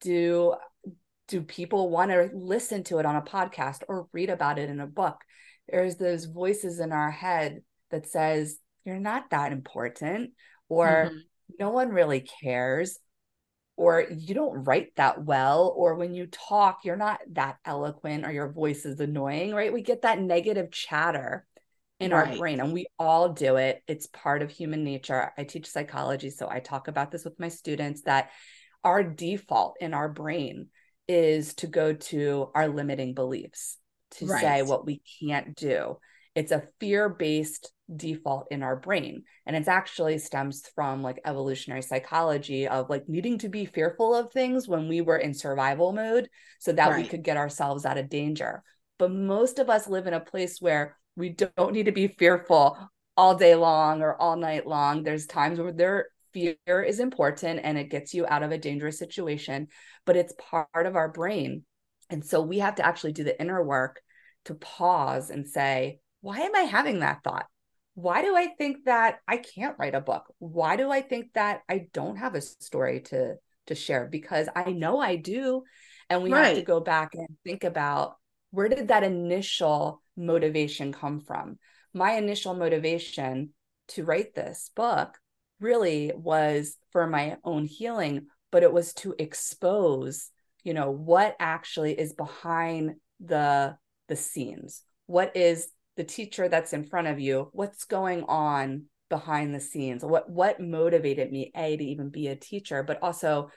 Do 0.00 0.56
do 1.28 1.42
people 1.42 1.90
want 1.90 2.10
to 2.10 2.28
listen 2.34 2.82
to 2.84 2.98
it 2.98 3.06
on 3.06 3.14
a 3.14 3.22
podcast 3.22 3.82
or 3.86 4.08
read 4.12 4.30
about 4.30 4.58
it 4.58 4.68
in 4.68 4.80
a 4.80 4.86
book? 4.88 5.20
There's 5.68 5.94
those 5.94 6.24
voices 6.24 6.80
in 6.80 6.90
our 6.90 7.12
head 7.12 7.62
that 7.92 8.08
says 8.08 8.58
you're 8.84 8.98
not 8.98 9.30
that 9.30 9.52
important 9.52 10.32
or 10.68 10.88
mm-hmm. 10.88 11.18
no 11.60 11.70
one 11.70 11.90
really 11.90 12.26
cares 12.42 12.98
or 13.76 14.06
you 14.10 14.34
don't 14.34 14.64
write 14.64 14.88
that 14.96 15.24
well 15.24 15.72
or 15.76 15.94
when 15.94 16.14
you 16.14 16.26
talk 16.26 16.80
you're 16.82 16.96
not 16.96 17.20
that 17.30 17.58
eloquent 17.64 18.26
or 18.26 18.32
your 18.32 18.50
voice 18.50 18.84
is 18.84 18.98
annoying 18.98 19.54
right 19.54 19.72
we 19.72 19.82
get 19.82 20.02
that 20.02 20.20
negative 20.20 20.72
chatter 20.72 21.46
in 22.00 22.12
right. 22.12 22.30
our 22.30 22.36
brain 22.38 22.60
and 22.60 22.72
we 22.72 22.86
all 22.98 23.30
do 23.30 23.56
it 23.56 23.82
it's 23.86 24.06
part 24.06 24.42
of 24.42 24.50
human 24.50 24.84
nature 24.84 25.32
i 25.36 25.44
teach 25.44 25.66
psychology 25.66 26.30
so 26.30 26.48
i 26.48 26.60
talk 26.60 26.88
about 26.88 27.10
this 27.10 27.24
with 27.24 27.38
my 27.40 27.48
students 27.48 28.02
that 28.02 28.30
our 28.84 29.02
default 29.02 29.76
in 29.80 29.94
our 29.94 30.08
brain 30.08 30.68
is 31.08 31.54
to 31.54 31.66
go 31.66 31.92
to 31.92 32.50
our 32.54 32.68
limiting 32.68 33.14
beliefs 33.14 33.78
to 34.12 34.26
right. 34.26 34.40
say 34.40 34.62
what 34.62 34.86
we 34.86 35.02
can't 35.20 35.56
do 35.56 35.98
it's 36.34 36.52
a 36.52 36.62
fear-based 36.78 37.72
default 37.96 38.46
in 38.50 38.62
our 38.62 38.76
brain 38.76 39.24
and 39.46 39.56
it's 39.56 39.66
actually 39.66 40.18
stems 40.18 40.62
from 40.74 41.02
like 41.02 41.20
evolutionary 41.24 41.82
psychology 41.82 42.68
of 42.68 42.88
like 42.90 43.08
needing 43.08 43.38
to 43.38 43.48
be 43.48 43.64
fearful 43.64 44.14
of 44.14 44.30
things 44.30 44.68
when 44.68 44.88
we 44.88 45.00
were 45.00 45.16
in 45.16 45.32
survival 45.32 45.92
mode 45.92 46.28
so 46.60 46.70
that 46.70 46.90
right. 46.90 47.02
we 47.02 47.08
could 47.08 47.24
get 47.24 47.38
ourselves 47.38 47.84
out 47.84 47.98
of 47.98 48.10
danger 48.10 48.62
but 48.98 49.10
most 49.10 49.58
of 49.58 49.70
us 49.70 49.88
live 49.88 50.06
in 50.06 50.14
a 50.14 50.20
place 50.20 50.60
where 50.60 50.96
we 51.18 51.30
don't 51.30 51.72
need 51.72 51.86
to 51.86 51.92
be 51.92 52.08
fearful 52.08 52.78
all 53.16 53.34
day 53.34 53.54
long 53.54 54.00
or 54.02 54.20
all 54.20 54.36
night 54.36 54.66
long 54.66 55.02
there's 55.02 55.26
times 55.26 55.58
where 55.58 55.72
there 55.72 56.06
fear 56.32 56.82
is 56.82 57.00
important 57.00 57.60
and 57.62 57.76
it 57.76 57.90
gets 57.90 58.14
you 58.14 58.26
out 58.26 58.42
of 58.42 58.52
a 58.52 58.58
dangerous 58.58 58.98
situation 58.98 59.66
but 60.04 60.16
it's 60.16 60.34
part 60.38 60.86
of 60.86 60.96
our 60.96 61.08
brain 61.08 61.64
and 62.10 62.24
so 62.24 62.40
we 62.40 62.58
have 62.60 62.76
to 62.76 62.86
actually 62.86 63.12
do 63.12 63.24
the 63.24 63.38
inner 63.40 63.62
work 63.62 64.00
to 64.44 64.54
pause 64.54 65.30
and 65.30 65.46
say 65.46 65.98
why 66.20 66.38
am 66.38 66.54
I 66.54 66.62
having 66.62 67.00
that 67.00 67.22
thought? 67.22 67.46
Why 67.94 68.22
do 68.22 68.36
I 68.36 68.48
think 68.58 68.84
that 68.84 69.18
I 69.26 69.38
can't 69.38 69.76
write 69.78 69.94
a 69.94 70.00
book? 70.00 70.32
Why 70.38 70.76
do 70.76 70.90
I 70.90 71.00
think 71.00 71.32
that 71.34 71.62
I 71.68 71.86
don't 71.92 72.16
have 72.16 72.34
a 72.34 72.40
story 72.40 73.00
to 73.06 73.36
to 73.66 73.74
share? 73.74 74.06
Because 74.06 74.48
I 74.54 74.72
know 74.72 74.98
I 74.98 75.16
do. 75.16 75.64
And 76.08 76.22
we 76.22 76.32
right. 76.32 76.46
have 76.46 76.56
to 76.56 76.62
go 76.62 76.80
back 76.80 77.10
and 77.14 77.28
think 77.44 77.64
about 77.64 78.16
where 78.50 78.68
did 78.68 78.88
that 78.88 79.02
initial 79.02 80.00
motivation 80.18 80.92
come 80.92 81.20
from? 81.20 81.58
My 81.94 82.12
initial 82.12 82.54
motivation 82.54 83.50
to 83.88 84.04
write 84.04 84.34
this 84.34 84.70
book 84.76 85.18
really 85.60 86.12
was 86.14 86.76
for 86.90 87.06
my 87.06 87.36
own 87.44 87.64
healing, 87.64 88.26
but 88.52 88.62
it 88.62 88.72
was 88.72 88.92
to 88.94 89.14
expose, 89.18 90.30
you 90.62 90.74
know, 90.74 90.90
what 90.90 91.36
actually 91.40 91.98
is 91.98 92.12
behind 92.12 92.96
the 93.20 93.76
the 94.08 94.16
scenes. 94.16 94.82
What 95.06 95.36
is 95.36 95.68
the 95.98 96.04
teacher 96.04 96.48
that's 96.48 96.72
in 96.72 96.84
front 96.84 97.08
of 97.08 97.18
you 97.18 97.50
what's 97.52 97.84
going 97.84 98.22
on 98.28 98.84
behind 99.10 99.52
the 99.52 99.60
scenes 99.60 100.04
what 100.04 100.30
what 100.30 100.60
motivated 100.60 101.30
me 101.32 101.50
a 101.56 101.76
to 101.76 101.84
even 101.84 102.08
be 102.08 102.28
a 102.28 102.36
teacher 102.36 102.84
but 102.84 103.02
also 103.02 103.50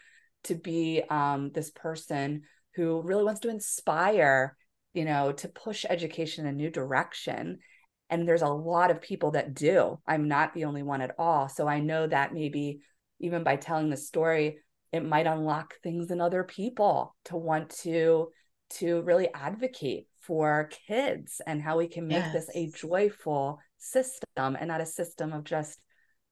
to 0.44 0.56
be 0.56 1.04
um, 1.08 1.52
this 1.54 1.70
person 1.70 2.42
who 2.76 3.00
really 3.04 3.24
wants 3.24 3.42
to 3.42 3.50
inspire 3.50 4.58
you 4.94 5.06
know 5.06 5.32
to 5.32 5.48
push 5.48 5.86
education 5.90 6.46
in 6.46 6.54
a 6.54 6.58
new 6.58 6.70
direction 6.70 7.60
and 8.10 8.28
there's 8.28 8.42
a 8.42 8.48
lot 8.50 8.92
of 8.92 9.02
people 9.02 9.32
that 9.32 9.54
do. 9.54 9.98
I'm 10.06 10.28
not 10.28 10.54
the 10.54 10.66
only 10.66 10.84
one 10.84 11.02
at 11.02 11.16
all. 11.18 11.48
So 11.48 11.68
i 11.68 11.80
know 11.80 12.06
that 12.08 12.34
maybe 12.34 12.82
even 13.20 13.44
by 13.44 13.56
telling 13.56 13.90
the 13.90 13.98
story 13.98 14.58
it 14.92 15.06
might 15.06 15.28
unlock 15.28 15.76
things 15.82 16.12
in 16.12 16.20
other 16.20 16.44
people 16.44 17.16
to 17.26 17.38
want 17.38 17.70
to 17.70 18.28
to 18.72 19.02
really 19.02 19.30
advocate 19.34 20.08
for 20.20 20.70
kids 20.88 21.42
and 21.46 21.62
how 21.62 21.78
we 21.78 21.88
can 21.88 22.08
make 22.08 22.18
yes. 22.18 22.34
this 22.34 22.50
a 22.54 22.70
joyful 22.70 23.60
system 23.78 24.56
and 24.60 24.68
not 24.68 24.82
a 24.82 24.86
system 24.86 25.34
of 25.34 25.44
just 25.44 25.80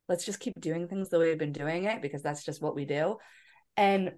let's 0.08 0.26
just 0.26 0.40
keep 0.40 0.60
doing 0.60 0.88
things 0.88 1.10
the 1.10 1.20
way 1.20 1.30
we've 1.30 1.38
been 1.38 1.52
doing 1.52 1.86
it 1.86 2.02
because 2.02 2.22
that's 2.22 2.44
just 2.44 2.62
what 2.62 2.76
we 2.76 2.86
do. 2.86 3.18
And 3.78 4.14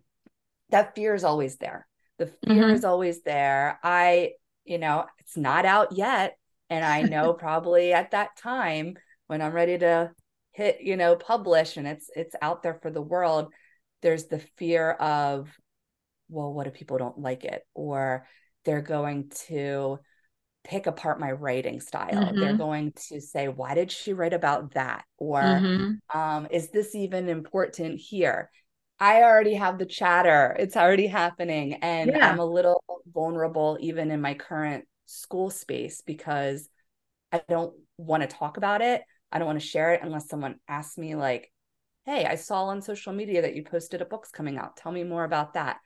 that 0.70 0.96
fear 0.96 1.14
is 1.14 1.24
always 1.24 1.58
there 1.58 1.88
the 2.22 2.28
fear 2.46 2.66
mm-hmm. 2.66 2.76
is 2.76 2.86
always 2.86 3.24
there 3.24 3.80
i 3.84 4.32
you 4.64 4.78
know 4.78 5.06
it's 5.18 5.36
not 5.36 5.66
out 5.66 5.92
yet 5.92 6.38
and 6.70 6.86
i 6.86 7.02
know 7.02 7.34
probably 7.48 7.94
at 7.94 8.12
that 8.12 8.38
time 8.38 8.96
when 9.26 9.42
i'm 9.42 9.52
ready 9.52 9.78
to 9.78 10.12
hit 10.52 10.82
you 10.82 10.96
know 10.96 11.16
publish 11.16 11.78
and 11.78 11.88
it's 11.88 12.10
it's 12.16 12.36
out 12.44 12.62
there 12.62 12.76
for 12.76 12.92
the 12.92 13.02
world 13.02 13.52
there's 14.04 14.26
the 14.28 14.40
fear 14.58 14.92
of 14.92 15.50
well 16.30 16.54
what 16.54 16.68
if 16.68 16.74
people 16.74 17.00
don't 17.00 17.18
like 17.18 17.44
it 17.44 17.64
or 17.74 18.28
they're 18.66 18.82
going 18.82 19.32
to 19.48 19.98
pick 20.64 20.86
apart 20.86 21.20
my 21.20 21.32
writing 21.32 21.80
style. 21.80 22.12
Mm-hmm. 22.12 22.40
They're 22.40 22.56
going 22.58 22.94
to 23.10 23.20
say, 23.20 23.48
why 23.48 23.74
did 23.74 23.92
she 23.92 24.14
write 24.14 24.34
about 24.34 24.76
that? 24.76 25.06
Or 25.18 25.42
mm-hmm. 25.42 26.20
um, 26.20 26.48
is 26.52 26.70
this 26.70 26.94
even 26.94 27.30
important 27.30 28.00
here? 28.00 28.52
I 29.02 29.24
already 29.24 29.56
have 29.56 29.80
the 29.80 29.86
chatter, 29.86 30.56
it's 30.58 30.78
already 30.78 31.08
happening. 31.08 31.74
And 31.82 32.12
yeah. 32.12 32.32
I'm 32.32 32.40
a 32.40 32.46
little 32.46 32.84
vulnerable 33.12 33.78
even 33.82 34.12
in 34.12 34.22
my 34.22 34.36
current 34.36 34.86
school 35.08 35.50
space 35.50 36.02
because 36.06 36.70
I 37.32 37.42
don't 37.50 37.74
want 37.98 38.22
to 38.22 38.28
talk 38.28 38.58
about 38.58 38.82
it. 38.82 39.02
I 39.32 39.40
don't 39.40 39.48
want 39.48 39.60
to 39.60 39.66
share 39.66 39.94
it 39.94 40.02
unless 40.04 40.30
someone 40.30 40.56
asks 40.68 40.98
me, 40.98 41.16
like, 41.16 41.52
hey, 42.06 42.26
I 42.26 42.36
saw 42.36 42.66
on 42.66 42.82
social 42.82 43.12
media 43.12 43.42
that 43.42 43.56
you 43.56 43.64
posted 43.64 44.02
a 44.02 44.06
book's 44.06 44.30
coming 44.30 44.58
out. 44.58 44.78
Tell 44.78 44.92
me 44.92 45.04
more 45.04 45.24
about 45.24 45.56
that. 45.56 45.78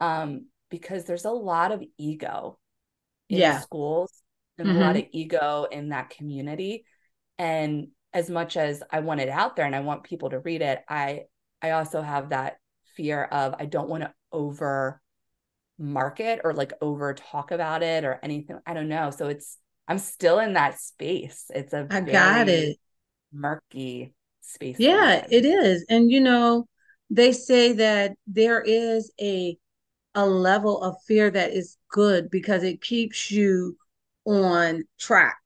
Um, 0.00 0.46
because 0.70 1.04
there's 1.04 1.24
a 1.24 1.30
lot 1.30 1.70
of 1.70 1.82
ego 1.98 2.58
in 3.28 3.38
yeah. 3.38 3.60
schools 3.60 4.10
and 4.58 4.68
mm-hmm. 4.68 4.78
a 4.78 4.80
lot 4.80 4.96
of 4.96 5.04
ego 5.12 5.66
in 5.70 5.90
that 5.90 6.10
community 6.10 6.84
and 7.38 7.88
as 8.12 8.30
much 8.30 8.56
as 8.56 8.82
i 8.90 9.00
want 9.00 9.20
it 9.20 9.28
out 9.28 9.56
there 9.56 9.66
and 9.66 9.74
i 9.74 9.80
want 9.80 10.02
people 10.04 10.30
to 10.30 10.40
read 10.40 10.62
it 10.62 10.80
i 10.88 11.22
i 11.64 11.70
also 11.72 12.02
have 12.02 12.30
that 12.30 12.58
fear 12.96 13.24
of 13.24 13.54
i 13.58 13.64
don't 13.64 13.88
want 13.88 14.02
to 14.02 14.12
over 14.32 15.00
market 15.78 16.40
or 16.44 16.52
like 16.52 16.72
over 16.80 17.14
talk 17.14 17.50
about 17.50 17.82
it 17.82 18.04
or 18.04 18.20
anything 18.22 18.58
i 18.66 18.74
don't 18.74 18.88
know. 18.88 19.10
So 19.10 19.28
it's 19.28 19.58
i'm 19.88 19.98
still 19.98 20.38
in 20.38 20.52
that 20.54 20.78
space. 20.78 21.50
It's 21.54 21.72
a 21.72 21.86
i 21.90 22.00
got 22.00 22.48
it. 22.48 22.76
murky 23.32 24.14
space 24.40 24.76
yeah 24.78 25.26
it 25.30 25.44
is. 25.44 25.84
And 25.88 26.10
you 26.10 26.20
know 26.20 26.66
they 27.10 27.32
say 27.32 27.72
that 27.72 28.12
there 28.26 28.60
is 28.60 29.12
a 29.20 29.56
a 30.14 30.26
level 30.26 30.80
of 30.82 30.96
fear 31.06 31.30
that 31.30 31.52
is 31.52 31.76
good 31.90 32.30
because 32.30 32.62
it 32.62 32.80
keeps 32.80 33.30
you 33.30 33.76
on 34.24 34.84
track. 34.98 35.38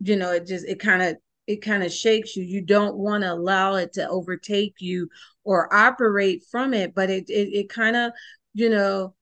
You 0.00 0.16
know, 0.16 0.32
it 0.32 0.46
just 0.46 0.66
it 0.66 0.80
kind 0.80 1.02
of 1.02 1.16
it 1.46 1.62
kind 1.62 1.82
of 1.82 1.92
shakes 1.92 2.36
you. 2.36 2.44
You 2.44 2.62
don't 2.62 2.96
want 2.96 3.22
to 3.22 3.32
allow 3.32 3.76
it 3.76 3.92
to 3.94 4.08
overtake 4.08 4.74
you 4.78 5.08
or 5.44 5.72
operate 5.74 6.44
from 6.50 6.74
it, 6.74 6.94
but 6.94 7.10
it 7.10 7.28
it, 7.30 7.48
it 7.52 7.68
kind 7.68 7.96
of, 7.96 8.12
you 8.54 8.70
know, 8.70 9.14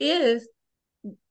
if 0.00 0.42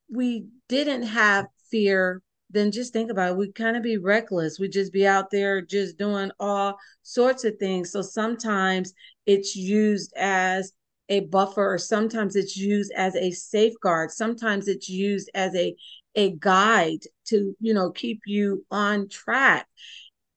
we 0.09 0.45
didn't 0.67 1.03
have 1.03 1.47
fear 1.69 2.21
then 2.53 2.69
just 2.69 2.91
think 2.91 3.09
about 3.09 3.31
it. 3.31 3.37
We 3.37 3.49
kind 3.53 3.77
of 3.77 3.83
be 3.83 3.97
reckless. 3.97 4.59
We 4.59 4.67
just 4.67 4.91
be 4.91 5.07
out 5.07 5.31
there 5.31 5.61
just 5.61 5.97
doing 5.97 6.31
all 6.37 6.77
sorts 7.01 7.45
of 7.45 7.57
things. 7.59 7.93
So 7.93 8.01
sometimes 8.01 8.93
it's 9.25 9.55
used 9.55 10.11
as 10.17 10.73
a 11.07 11.21
buffer 11.21 11.73
or 11.73 11.77
sometimes 11.77 12.35
it's 12.35 12.55
used 12.57 12.91
as 12.95 13.15
a 13.17 13.31
safeguard 13.31 14.11
sometimes 14.11 14.69
it's 14.69 14.87
used 14.87 15.29
as 15.33 15.53
a 15.55 15.75
a 16.15 16.31
guide 16.37 16.99
to 17.25 17.53
you 17.59 17.73
know 17.73 17.91
keep 17.91 18.21
you 18.25 18.65
on 18.71 19.09
track 19.09 19.67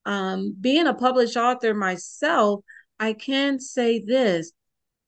um, 0.07 0.55
being 0.61 0.87
a 0.87 0.95
published 0.95 1.37
author 1.37 1.75
myself 1.75 2.63
i 3.01 3.13
can 3.13 3.59
say 3.61 4.01
this 4.01 4.53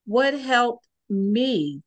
what 0.05 0.33
helped 0.39 0.87
me 1.09 1.81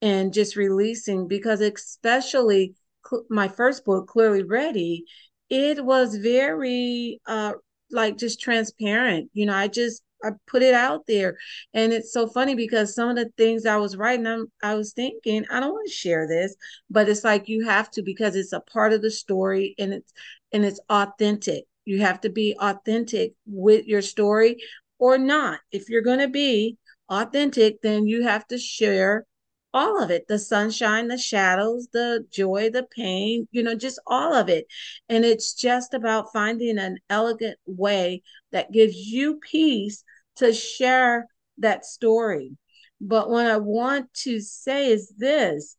in 0.00 0.32
just 0.32 0.56
releasing 0.56 1.28
because 1.28 1.60
especially 1.60 2.74
cl- 3.08 3.24
my 3.30 3.48
first 3.48 3.84
book 3.84 4.08
clearly 4.08 4.42
ready 4.42 5.04
it 5.50 5.84
was 5.84 6.16
very 6.16 7.20
uh 7.26 7.52
like 7.92 8.16
just 8.18 8.40
transparent. 8.40 9.30
You 9.32 9.46
know, 9.46 9.54
I 9.54 9.66
just 9.68 10.02
I 10.22 10.30
put 10.46 10.62
it 10.62 10.74
out 10.74 11.06
there. 11.08 11.36
And 11.74 11.92
it's 11.92 12.12
so 12.12 12.28
funny 12.28 12.54
because 12.54 12.94
some 12.94 13.08
of 13.08 13.16
the 13.16 13.30
things 13.36 13.66
I 13.66 13.78
was 13.78 13.96
writing, 13.96 14.26
I'm, 14.26 14.46
I 14.62 14.74
was 14.74 14.92
thinking, 14.92 15.44
I 15.50 15.60
don't 15.60 15.72
want 15.72 15.88
to 15.88 15.92
share 15.92 16.28
this, 16.28 16.54
but 16.90 17.08
it's 17.08 17.24
like 17.24 17.48
you 17.48 17.64
have 17.64 17.90
to 17.92 18.02
because 18.02 18.36
it's 18.36 18.52
a 18.52 18.60
part 18.60 18.92
of 18.92 19.02
the 19.02 19.10
story 19.10 19.74
and 19.78 19.92
it's 19.94 20.12
and 20.52 20.64
it's 20.64 20.80
authentic. 20.88 21.64
You 21.84 22.00
have 22.00 22.20
to 22.22 22.30
be 22.30 22.56
authentic 22.58 23.34
with 23.46 23.86
your 23.86 24.02
story 24.02 24.56
or 24.98 25.18
not. 25.18 25.60
If 25.72 25.88
you're 25.88 26.02
going 26.02 26.20
to 26.20 26.28
be 26.28 26.76
authentic, 27.08 27.82
then 27.82 28.06
you 28.06 28.22
have 28.22 28.46
to 28.48 28.58
share 28.58 29.26
all 29.72 30.02
of 30.02 30.10
it 30.10 30.26
the 30.26 30.38
sunshine, 30.38 31.08
the 31.08 31.18
shadows, 31.18 31.88
the 31.92 32.26
joy, 32.30 32.70
the 32.70 32.86
pain, 32.96 33.46
you 33.52 33.62
know, 33.62 33.74
just 33.74 34.00
all 34.06 34.34
of 34.34 34.48
it. 34.48 34.66
And 35.08 35.24
it's 35.24 35.54
just 35.54 35.94
about 35.94 36.32
finding 36.32 36.78
an 36.78 36.98
elegant 37.08 37.58
way 37.66 38.22
that 38.52 38.72
gives 38.72 38.96
you 38.96 39.38
peace 39.38 40.04
to 40.36 40.52
share 40.52 41.26
that 41.58 41.84
story. 41.84 42.56
But 43.00 43.30
what 43.30 43.46
I 43.46 43.56
want 43.58 44.12
to 44.24 44.40
say 44.40 44.88
is 44.88 45.12
this 45.16 45.76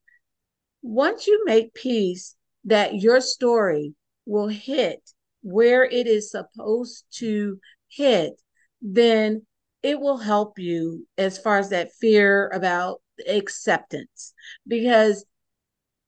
once 0.81 1.27
you 1.27 1.43
make 1.45 1.73
peace 1.73 2.35
that 2.65 2.95
your 2.95 3.21
story 3.21 3.93
will 4.25 4.47
hit 4.47 5.01
where 5.41 5.83
it 5.83 6.07
is 6.07 6.31
supposed 6.31 7.05
to 7.11 7.59
hit, 7.89 8.33
then 8.81 9.45
it 9.83 9.99
will 9.99 10.17
help 10.17 10.59
you 10.59 11.07
as 11.17 11.37
far 11.37 11.57
as 11.57 11.69
that 11.69 11.91
fear 11.99 12.49
about 12.53 13.01
acceptance. 13.27 14.33
Because 14.67 15.25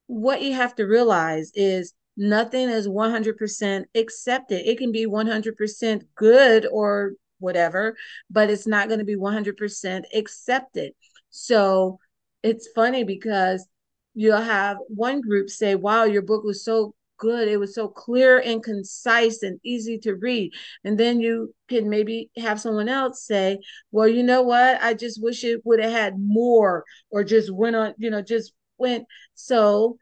what 0.08 0.42
you 0.42 0.54
have 0.54 0.76
to 0.76 0.84
realize 0.84 1.52
is 1.56 1.94
nothing 2.16 2.70
is 2.70 2.88
100% 2.88 3.86
accepted. 3.96 4.70
It 4.70 4.78
can 4.78 4.92
be 4.92 5.06
100% 5.06 6.04
good 6.16 6.68
or 6.72 7.14
whatever, 7.40 7.96
but 8.30 8.50
it's 8.50 8.68
not 8.68 8.88
going 8.88 9.00
to 9.00 9.06
be 9.06 9.16
100% 9.16 10.04
accepted. 10.16 10.94
So 11.30 12.00
it's 12.44 12.70
funny 12.76 13.04
because 13.04 13.68
you'll 14.14 14.38
have 14.38 14.78
one 14.88 15.22
group 15.22 15.50
say, 15.50 15.76
Wow, 15.76 16.04
your 16.04 16.22
book 16.22 16.44
was 16.44 16.64
so 16.64 16.94
good. 17.24 17.48
It 17.48 17.58
was 17.58 17.74
so 17.74 17.88
clear 17.88 18.40
and 18.40 18.62
concise 18.62 19.44
and 19.44 19.58
easy 19.64 19.98
to 20.00 20.16
read. 20.16 20.52
And 20.84 21.00
then 21.00 21.22
you 21.22 21.56
can 21.70 21.90
maybe 21.90 22.30
have 22.38 22.60
someone 22.60 22.90
else 22.90 23.26
say, 23.26 23.60
Well, 23.92 24.10
you 24.10 24.24
know 24.24 24.42
what? 24.42 24.84
I 24.84 24.94
just 24.94 25.24
wish 25.24 25.46
it 25.46 25.62
would 25.64 25.80
have 25.80 25.92
had 25.92 26.20
more 26.20 26.84
or 27.10 27.24
just 27.24 27.50
went 27.50 27.78
on, 27.78 27.94
you 27.98 28.10
know, 28.10 28.22
just 28.22 28.52
went. 28.78 29.06
So 29.36 29.98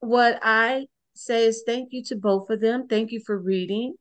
what 0.00 0.38
I 0.42 0.88
say 1.14 1.46
is 1.46 1.62
thank 1.66 1.88
you 1.92 2.04
to 2.04 2.16
both 2.16 2.50
of 2.50 2.60
them. 2.60 2.86
Thank 2.86 3.12
you 3.12 3.22
for 3.24 3.38
reading. 3.38 3.94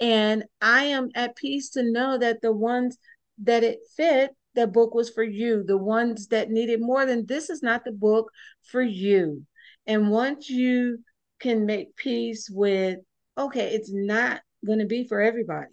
And 0.00 0.44
I 0.60 0.84
am 0.86 1.10
at 1.14 1.36
peace 1.36 1.70
to 1.70 1.84
know 1.84 2.18
that 2.18 2.42
the 2.42 2.52
ones 2.52 2.98
that 3.44 3.62
it 3.62 3.78
fit, 3.96 4.32
the 4.56 4.66
book 4.66 4.92
was 4.92 5.08
for 5.08 5.22
you. 5.22 5.62
The 5.64 5.78
ones 5.78 6.26
that 6.28 6.50
needed 6.50 6.80
more 6.80 7.06
than 7.06 7.26
this 7.26 7.48
is 7.48 7.62
not 7.62 7.84
the 7.84 7.92
book 7.92 8.32
for 8.64 8.82
you. 8.82 9.46
And 9.86 10.10
once 10.10 10.50
you 10.50 10.98
can 11.40 11.66
make 11.66 11.96
peace 11.96 12.48
with, 12.50 12.98
okay, 13.36 13.74
it's 13.74 13.92
not 13.92 14.40
going 14.66 14.80
to 14.80 14.86
be 14.86 15.06
for 15.06 15.20
everybody, 15.20 15.68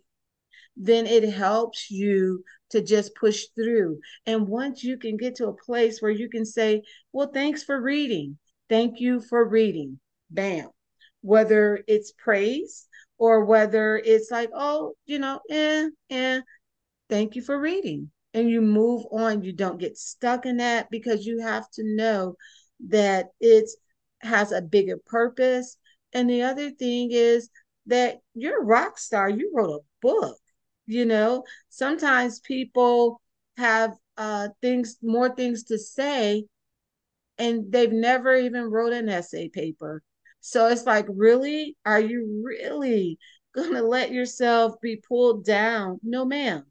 then 0.78 1.08
it 1.08 1.30
helps 1.32 1.90
you 1.90 2.44
to 2.72 2.82
just 2.82 3.16
push 3.16 3.46
through. 3.56 4.00
And 4.26 4.48
once 4.48 4.84
you 4.84 4.98
can 4.98 5.18
get 5.18 5.36
to 5.36 5.48
a 5.48 5.54
place 5.54 6.02
where 6.02 6.12
you 6.12 6.30
can 6.30 6.46
say, 6.46 6.84
well, 7.12 7.32
thanks 7.34 7.64
for 7.64 7.80
reading. 7.82 8.38
Thank 8.70 9.00
you 9.00 9.22
for 9.22 9.48
reading. 9.48 10.00
Bam. 10.30 10.70
Whether 11.22 11.84
it's 11.88 12.12
praise 12.12 12.88
or 13.18 13.46
whether 13.46 13.98
it's 13.98 14.32
like, 14.32 14.50
oh, 14.54 14.94
you 15.06 15.20
know, 15.20 15.40
eh, 15.50 15.90
eh, 16.10 16.42
thank 17.10 17.36
you 17.36 17.42
for 17.42 17.60
reading. 17.60 18.12
And 18.34 18.50
you 18.50 18.62
move 18.62 19.06
on. 19.12 19.44
You 19.44 19.54
don't 19.54 19.80
get 19.80 19.98
stuck 19.98 20.46
in 20.46 20.58
that 20.58 20.90
because 20.92 21.26
you 21.26 21.40
have 21.40 21.70
to 21.72 21.84
know 21.86 22.36
that 22.90 23.28
it 23.40 23.70
has 24.26 24.52
a 24.52 24.62
bigger 24.62 24.98
purpose. 25.06 25.78
And 26.14 26.30
the 26.30 26.44
other 26.44 26.72
thing 26.72 27.10
is 27.12 27.50
that 27.88 28.20
you're 28.34 28.62
a 28.62 28.66
rock 28.66 28.98
star. 28.98 29.30
You 29.30 29.52
wrote 29.54 29.82
a 29.82 29.86
book. 30.02 30.38
You 30.88 31.06
know, 31.06 31.44
sometimes 31.70 32.40
people 32.40 33.22
have 33.58 33.96
uh 34.18 34.50
things 34.62 34.98
more 35.02 35.34
things 35.34 35.64
to 35.64 35.78
say 35.78 36.46
and 37.38 37.72
they've 37.72 37.92
never 37.92 38.36
even 38.36 38.64
wrote 38.64 38.94
an 38.94 39.10
essay 39.10 39.50
paper 39.50 40.04
so 40.48 40.68
it's 40.68 40.86
like, 40.86 41.08
really? 41.10 41.76
Are 41.88 42.00
you 42.00 42.44
really 42.46 43.18
going 43.56 43.74
to 43.74 43.82
let 43.82 44.12
yourself 44.12 44.80
be 44.80 44.98
pulled 44.98 45.44
down? 45.44 46.00
No, 46.04 46.24
ma'am. 46.24 46.66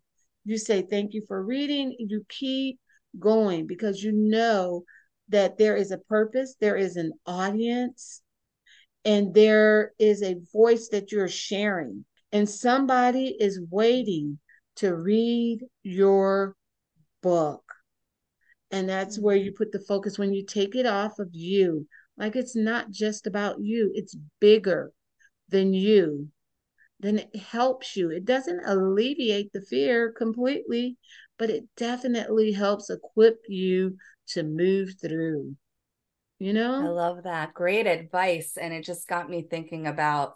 You 0.45 0.59
say, 0.59 0.83
thank 0.83 1.13
you 1.13 1.25
for 1.27 1.43
reading. 1.43 1.97
You 1.99 2.25
keep 2.29 2.79
going 3.19 3.67
because 3.67 4.01
you 4.01 4.13
know 4.13 4.85
that 5.29 5.59
there 5.59 5.77
is 5.77 5.91
a 5.91 5.99
purpose, 5.99 6.57
there 6.61 6.77
is 6.77 6.97
an 6.97 7.13
audience, 7.27 8.23
and 9.05 9.35
there 9.35 9.93
is 9.99 10.23
a 10.23 10.41
voice 10.53 10.89
that 10.89 11.13
you're 11.13 11.29
sharing. 11.29 12.05
And 12.33 12.49
somebody 12.49 13.37
is 13.39 13.61
waiting 13.71 14.39
to 14.77 14.95
read 14.95 15.61
your 15.83 16.57
book. 17.23 17.63
And 18.71 18.89
that's 18.89 19.19
where 19.19 19.37
you 19.37 19.53
put 19.53 19.73
the 19.73 19.79
focus 19.79 20.19
when 20.19 20.33
you 20.33 20.45
take 20.45 20.75
it 20.75 20.87
off 20.87 21.19
of 21.19 21.29
you 21.33 21.87
like 22.17 22.37
it's 22.37 22.57
not 22.57 22.91
just 22.91 23.27
about 23.27 23.61
you, 23.61 23.91
it's 23.95 24.17
bigger 24.41 24.93
than 25.49 25.75
you. 25.75 26.29
Then 27.01 27.19
it 27.19 27.37
helps 27.37 27.97
you. 27.97 28.11
It 28.11 28.25
doesn't 28.25 28.65
alleviate 28.65 29.53
the 29.53 29.61
fear 29.61 30.13
completely, 30.13 30.97
but 31.39 31.51
it 31.51 31.65
definitely 31.77 32.53
helps 32.53 32.89
equip 32.89 33.41
you 33.49 33.97
to 34.29 34.43
move 34.43 34.95
through. 35.01 35.57
You 36.39 36.53
know? 36.53 36.85
I 36.85 36.89
love 36.89 37.25
that. 37.25 37.55
Great 37.55 37.87
advice. 37.87 38.57
And 38.61 38.75
it 38.75 38.85
just 38.85 39.09
got 39.09 39.31
me 39.31 39.43
thinking 39.43 39.87
about 39.87 40.35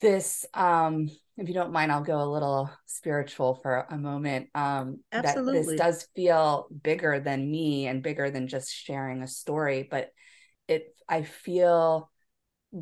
this 0.00 0.44
um 0.52 1.08
if 1.38 1.48
you 1.48 1.54
don't 1.54 1.72
mind 1.72 1.90
i'll 1.90 2.02
go 2.02 2.20
a 2.20 2.28
little 2.28 2.68
spiritual 2.84 3.54
for 3.54 3.86
a 3.88 3.96
moment 3.96 4.50
um 4.54 4.98
Absolutely. 5.12 5.52
that 5.52 5.68
this 5.68 5.78
does 5.78 6.08
feel 6.16 6.66
bigger 6.82 7.20
than 7.20 7.48
me 7.48 7.86
and 7.86 8.02
bigger 8.02 8.28
than 8.28 8.48
just 8.48 8.74
sharing 8.74 9.22
a 9.22 9.28
story 9.28 9.86
but 9.88 10.10
it 10.66 10.94
I 11.08 11.22
feel 11.22 12.10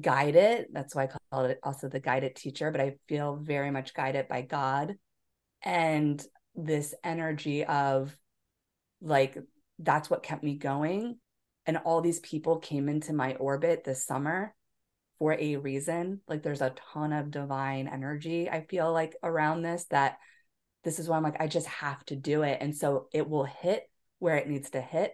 guided. 0.01 0.69
That's 0.73 0.95
why 0.95 1.05
I 1.05 1.09
call 1.31 1.45
it 1.47 1.59
also 1.63 1.89
the 1.89 2.01
guided 2.01 2.37
teacher, 2.37 2.71
but 2.71 2.81
I 2.81 2.97
feel 3.09 3.37
very 3.37 3.71
much 3.71 3.95
guided 3.95 4.29
by 4.29 4.43
God 4.43 4.95
and 5.63 6.23
this 6.55 6.95
energy 7.05 7.65
of 7.65 8.17
like 9.01 9.37
that's 9.79 10.11
what 10.11 10.23
kept 10.23 10.43
me 10.43 10.57
going. 10.57 11.19
And 11.67 11.79
all 11.79 12.01
these 12.01 12.21
people 12.21 12.59
came 12.59 12.89
into 12.89 13.13
my 13.13 13.35
orbit 13.35 13.85
this 13.85 14.05
summer 14.05 14.55
for 15.19 15.37
a 15.39 15.57
reason. 15.57 16.21
Like 16.27 16.43
there's 16.43 16.63
a 16.63 16.75
ton 16.93 17.13
of 17.13 17.31
divine 17.31 17.89
energy, 17.89 18.51
I 18.51 18.67
feel 18.67 18.93
like 18.93 19.17
around 19.23 19.63
this 19.63 19.85
that 19.91 20.19
this 20.85 20.99
is 20.99 21.09
why 21.09 21.17
I'm 21.17 21.23
like, 21.23 21.41
I 21.41 21.47
just 21.47 21.69
have 21.69 22.05
to 22.07 22.17
do 22.17 22.43
it. 22.43 22.59
And 22.61 22.77
so 22.77 23.07
it 23.13 23.29
will 23.29 23.45
hit 23.45 23.89
where 24.19 24.37
it 24.37 24.49
needs 24.49 24.71
to 24.71 24.81
hit 24.81 25.13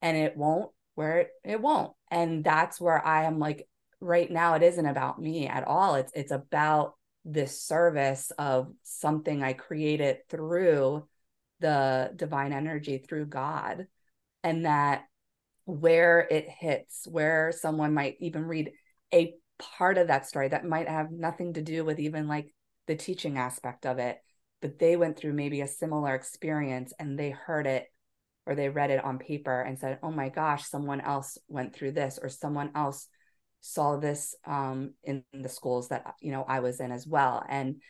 and 0.00 0.16
it 0.16 0.36
won't 0.36 0.70
where 0.94 1.18
it, 1.18 1.30
it 1.44 1.60
won't. 1.60 1.92
And 2.10 2.42
that's 2.42 2.80
where 2.80 3.04
I 3.04 3.24
am 3.24 3.38
like, 3.38 3.68
right 4.00 4.30
now, 4.30 4.54
it 4.54 4.62
isn't 4.62 4.86
about 4.86 5.20
me 5.20 5.46
at 5.46 5.66
all. 5.66 5.94
It's 5.96 6.12
it's 6.14 6.32
about 6.32 6.94
this 7.24 7.62
service 7.62 8.32
of 8.38 8.72
something 8.82 9.42
I 9.42 9.52
created 9.52 10.18
through 10.28 11.06
the 11.60 12.12
divine 12.14 12.52
energy 12.52 12.98
through 12.98 13.26
God. 13.26 13.86
And 14.42 14.64
that 14.64 15.04
where 15.64 16.26
it 16.30 16.48
hits, 16.48 17.06
where 17.06 17.52
someone 17.52 17.94
might 17.94 18.16
even 18.20 18.44
read 18.44 18.72
a 19.12 19.34
part 19.58 19.98
of 19.98 20.08
that 20.08 20.26
story 20.26 20.48
that 20.48 20.64
might 20.64 20.88
have 20.88 21.10
nothing 21.10 21.54
to 21.54 21.62
do 21.62 21.84
with 21.84 22.00
even 22.00 22.26
like 22.26 22.52
the 22.86 22.96
teaching 22.96 23.38
aspect 23.38 23.86
of 23.86 23.98
it, 23.98 24.18
but 24.62 24.78
they 24.78 24.96
went 24.96 25.18
through 25.18 25.32
maybe 25.32 25.60
a 25.60 25.66
similar 25.68 26.14
experience 26.14 26.92
and 26.98 27.18
they 27.18 27.30
heard 27.30 27.66
it 27.66 27.86
or 28.46 28.54
they 28.54 28.68
read 28.68 28.90
it 28.90 29.04
on 29.04 29.18
paper 29.18 29.60
and 29.60 29.78
said, 29.78 29.98
"Oh 30.02 30.10
my 30.10 30.28
gosh, 30.28 30.66
someone 30.66 31.00
else 31.00 31.38
went 31.46 31.74
through 31.74 31.92
this," 31.92 32.18
or 32.20 32.28
someone 32.28 32.72
else 32.74 33.06
saw 33.60 33.96
this 33.96 34.34
um, 34.46 34.94
in 35.04 35.22
the 35.32 35.48
schools 35.48 35.88
that 35.88 36.14
you 36.20 36.32
know 36.32 36.44
I 36.48 36.60
was 36.60 36.80
in 36.80 36.90
as 36.90 37.06
well. 37.06 37.44
And 37.48 37.80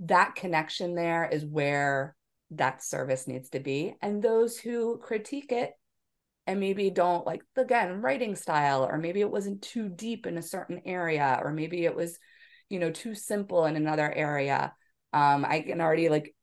that 0.00 0.34
connection 0.34 0.94
there 0.94 1.28
is 1.30 1.44
where 1.44 2.16
that 2.52 2.82
service 2.82 3.26
needs 3.26 3.50
to 3.50 3.60
be. 3.60 3.94
And 4.02 4.22
those 4.22 4.58
who 4.58 4.98
critique 4.98 5.52
it 5.52 5.72
and 6.46 6.58
maybe 6.60 6.90
don't 6.90 7.26
like 7.26 7.42
again 7.56 8.00
writing 8.00 8.34
style, 8.34 8.84
or 8.84 8.98
maybe 8.98 9.20
it 9.20 9.30
wasn't 9.30 9.62
too 9.62 9.88
deep 9.88 10.26
in 10.26 10.38
a 10.38 10.42
certain 10.42 10.82
area, 10.84 11.40
or 11.42 11.52
maybe 11.52 11.84
it 11.84 11.94
was 11.94 12.18
you 12.68 12.78
know 12.78 12.90
too 12.90 13.14
simple 13.14 13.66
in 13.66 13.76
another 13.76 14.10
area. 14.12 14.72
Um, 15.12 15.44
I 15.44 15.60
can 15.60 15.80
already 15.80 16.08
like 16.08 16.34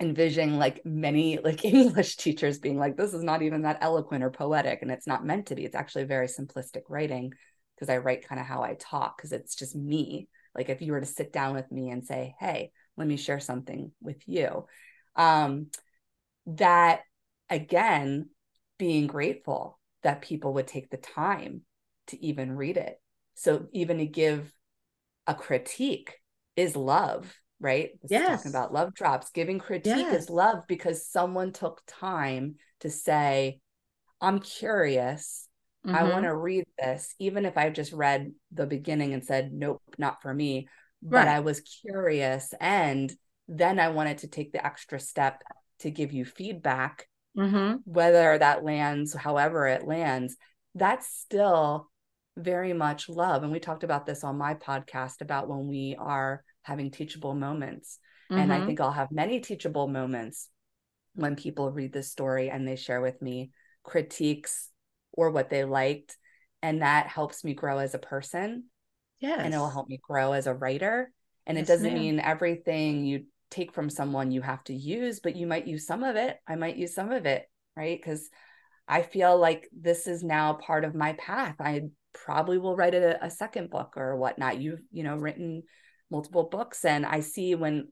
envision 0.00 0.58
like 0.58 0.80
many 0.84 1.38
like 1.38 1.64
english 1.66 2.16
teachers 2.16 2.58
being 2.58 2.78
like 2.78 2.96
this 2.96 3.14
is 3.14 3.22
not 3.22 3.42
even 3.42 3.62
that 3.62 3.78
eloquent 3.82 4.24
or 4.24 4.30
poetic 4.30 4.80
and 4.82 4.90
it's 4.90 5.06
not 5.06 5.24
meant 5.24 5.46
to 5.46 5.54
be 5.54 5.64
it's 5.64 5.76
actually 5.76 6.02
very 6.02 6.26
simplistic 6.26 6.80
writing 6.88 7.32
because 7.82 7.92
I 7.92 7.98
write 7.98 8.28
kind 8.28 8.40
of 8.40 8.46
how 8.46 8.62
I 8.62 8.74
talk 8.74 9.16
because 9.16 9.32
it's 9.32 9.56
just 9.56 9.74
me. 9.74 10.28
Like 10.54 10.68
if 10.68 10.82
you 10.82 10.92
were 10.92 11.00
to 11.00 11.06
sit 11.06 11.32
down 11.32 11.56
with 11.56 11.70
me 11.72 11.90
and 11.90 12.04
say, 12.04 12.36
"Hey, 12.38 12.70
let 12.96 13.08
me 13.08 13.16
share 13.16 13.40
something 13.40 13.90
with 14.00 14.22
you," 14.28 14.66
um, 15.16 15.68
that 16.46 17.00
again, 17.50 18.30
being 18.78 19.06
grateful 19.06 19.78
that 20.02 20.22
people 20.22 20.54
would 20.54 20.66
take 20.66 20.90
the 20.90 20.96
time 20.96 21.62
to 22.08 22.24
even 22.24 22.56
read 22.56 22.76
it. 22.76 23.00
So 23.34 23.66
even 23.72 23.98
to 23.98 24.06
give 24.06 24.52
a 25.26 25.34
critique 25.34 26.18
is 26.56 26.76
love, 26.76 27.32
right? 27.60 27.90
This 28.02 28.10
yes. 28.10 28.42
talking 28.42 28.50
about 28.50 28.72
love 28.72 28.94
drops. 28.94 29.30
Giving 29.30 29.58
critique 29.58 29.96
Yes. 30.08 30.22
is 30.24 30.30
love 30.30 30.64
because 30.66 31.06
someone 31.06 31.52
took 31.52 31.80
time 31.86 32.56
to 32.80 32.90
say, 32.90 33.60
I'm 34.20 34.40
curious. 34.40 35.48
I 35.84 36.04
Mhm. 36.04 36.12
want 36.12 36.24
to 36.24 36.34
read 36.34 36.64
this, 36.78 37.14
even 37.18 37.44
if 37.44 37.56
I've 37.58 37.72
just 37.72 37.92
read 37.92 38.32
the 38.52 38.66
beginning 38.66 39.14
and 39.14 39.24
said, 39.24 39.52
nope, 39.52 39.82
not 39.98 40.22
for 40.22 40.32
me. 40.32 40.68
But 41.02 41.26
I 41.28 41.40
was 41.40 41.60
curious. 41.60 42.54
And 42.60 43.12
then 43.48 43.78
I 43.80 43.88
wanted 43.88 44.18
to 44.18 44.28
take 44.28 44.52
the 44.52 44.64
extra 44.64 45.00
step 45.00 45.42
to 45.80 45.90
give 45.90 46.12
you 46.12 46.24
feedback, 46.24 47.08
Mhm. 47.36 47.82
whether 47.84 48.38
that 48.38 48.64
lands, 48.64 49.14
however 49.14 49.66
it 49.66 49.86
lands. 49.86 50.36
That's 50.74 51.06
still 51.06 51.90
very 52.36 52.72
much 52.72 53.08
love. 53.08 53.42
And 53.42 53.52
we 53.52 53.60
talked 53.60 53.84
about 53.84 54.06
this 54.06 54.24
on 54.24 54.38
my 54.38 54.54
podcast 54.54 55.20
about 55.20 55.48
when 55.48 55.66
we 55.66 55.96
are 55.98 56.44
having 56.62 56.90
teachable 56.90 57.34
moments. 57.34 57.98
And 58.30 58.52
I 58.52 58.60
Mhm. 58.60 58.66
think 58.66 58.80
I'll 58.80 58.92
have 58.92 59.10
many 59.10 59.40
teachable 59.40 59.88
moments 59.88 60.48
when 61.14 61.36
people 61.36 61.70
read 61.70 61.92
this 61.92 62.10
story 62.10 62.48
and 62.48 62.66
they 62.66 62.76
share 62.76 63.02
with 63.02 63.20
me 63.20 63.50
critiques 63.82 64.70
or 65.12 65.30
what 65.30 65.50
they 65.50 65.64
liked. 65.64 66.16
And 66.62 66.80
that 66.80 67.08
helps 67.08 67.44
me 67.44 67.52
grow 67.54 67.78
as 67.78 67.92
a 67.94 67.98
person 67.98 68.64
yes. 69.20 69.40
and 69.44 69.52
it 69.52 69.58
will 69.58 69.68
help 69.68 69.88
me 69.88 69.98
grow 70.00 70.32
as 70.32 70.46
a 70.46 70.54
writer. 70.54 71.12
And 71.44 71.58
Yes, 71.58 71.66
it 71.68 71.72
doesn't 71.72 71.84
ma'am. 71.84 71.94
mean 71.94 72.20
everything 72.20 73.04
you 73.04 73.24
take 73.52 73.72
from 73.72 73.90
someone 73.90 74.32
you 74.32 74.42
have 74.42 74.64
to 74.64 74.74
use, 74.74 75.20
but 75.20 75.36
you 75.36 75.46
might 75.46 75.66
use 75.66 75.86
some 75.86 76.02
of 76.02 76.16
it. 76.16 76.38
I 76.48 76.56
might 76.56 76.76
use 76.76 76.94
some 76.94 77.12
of 77.12 77.26
it, 77.26 77.48
right? 77.76 78.00
Because 78.00 78.28
I 78.88 79.02
feel 79.02 79.38
like 79.38 79.68
this 79.72 80.06
is 80.06 80.24
now 80.24 80.54
part 80.54 80.84
of 80.84 80.94
my 80.94 81.12
path. 81.14 81.56
I 81.60 81.82
probably 82.12 82.58
will 82.58 82.76
write 82.76 82.94
a, 82.94 83.24
a 83.24 83.30
second 83.30 83.70
book 83.70 83.94
or 83.96 84.16
whatnot. 84.16 84.60
You've, 84.60 84.82
you 84.90 85.04
know, 85.04 85.16
written 85.16 85.62
multiple 86.10 86.44
books. 86.44 86.84
And 86.84 87.06
I 87.06 87.20
see 87.20 87.54
when 87.54 87.88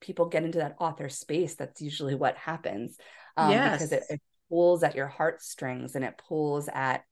people 0.00 0.26
get 0.26 0.44
into 0.44 0.58
that 0.58 0.76
author 0.80 1.08
space, 1.08 1.54
that's 1.54 1.80
usually 1.80 2.14
what 2.14 2.36
happens. 2.36 2.96
Um, 3.36 3.52
because 3.62 3.92
it, 3.92 4.02
it 4.08 4.20
pulls 4.50 4.82
at 4.82 4.96
your 4.96 5.06
heartstrings 5.06 5.94
and 5.94 6.04
it 6.04 6.20
pulls 6.28 6.68
at 6.68 7.04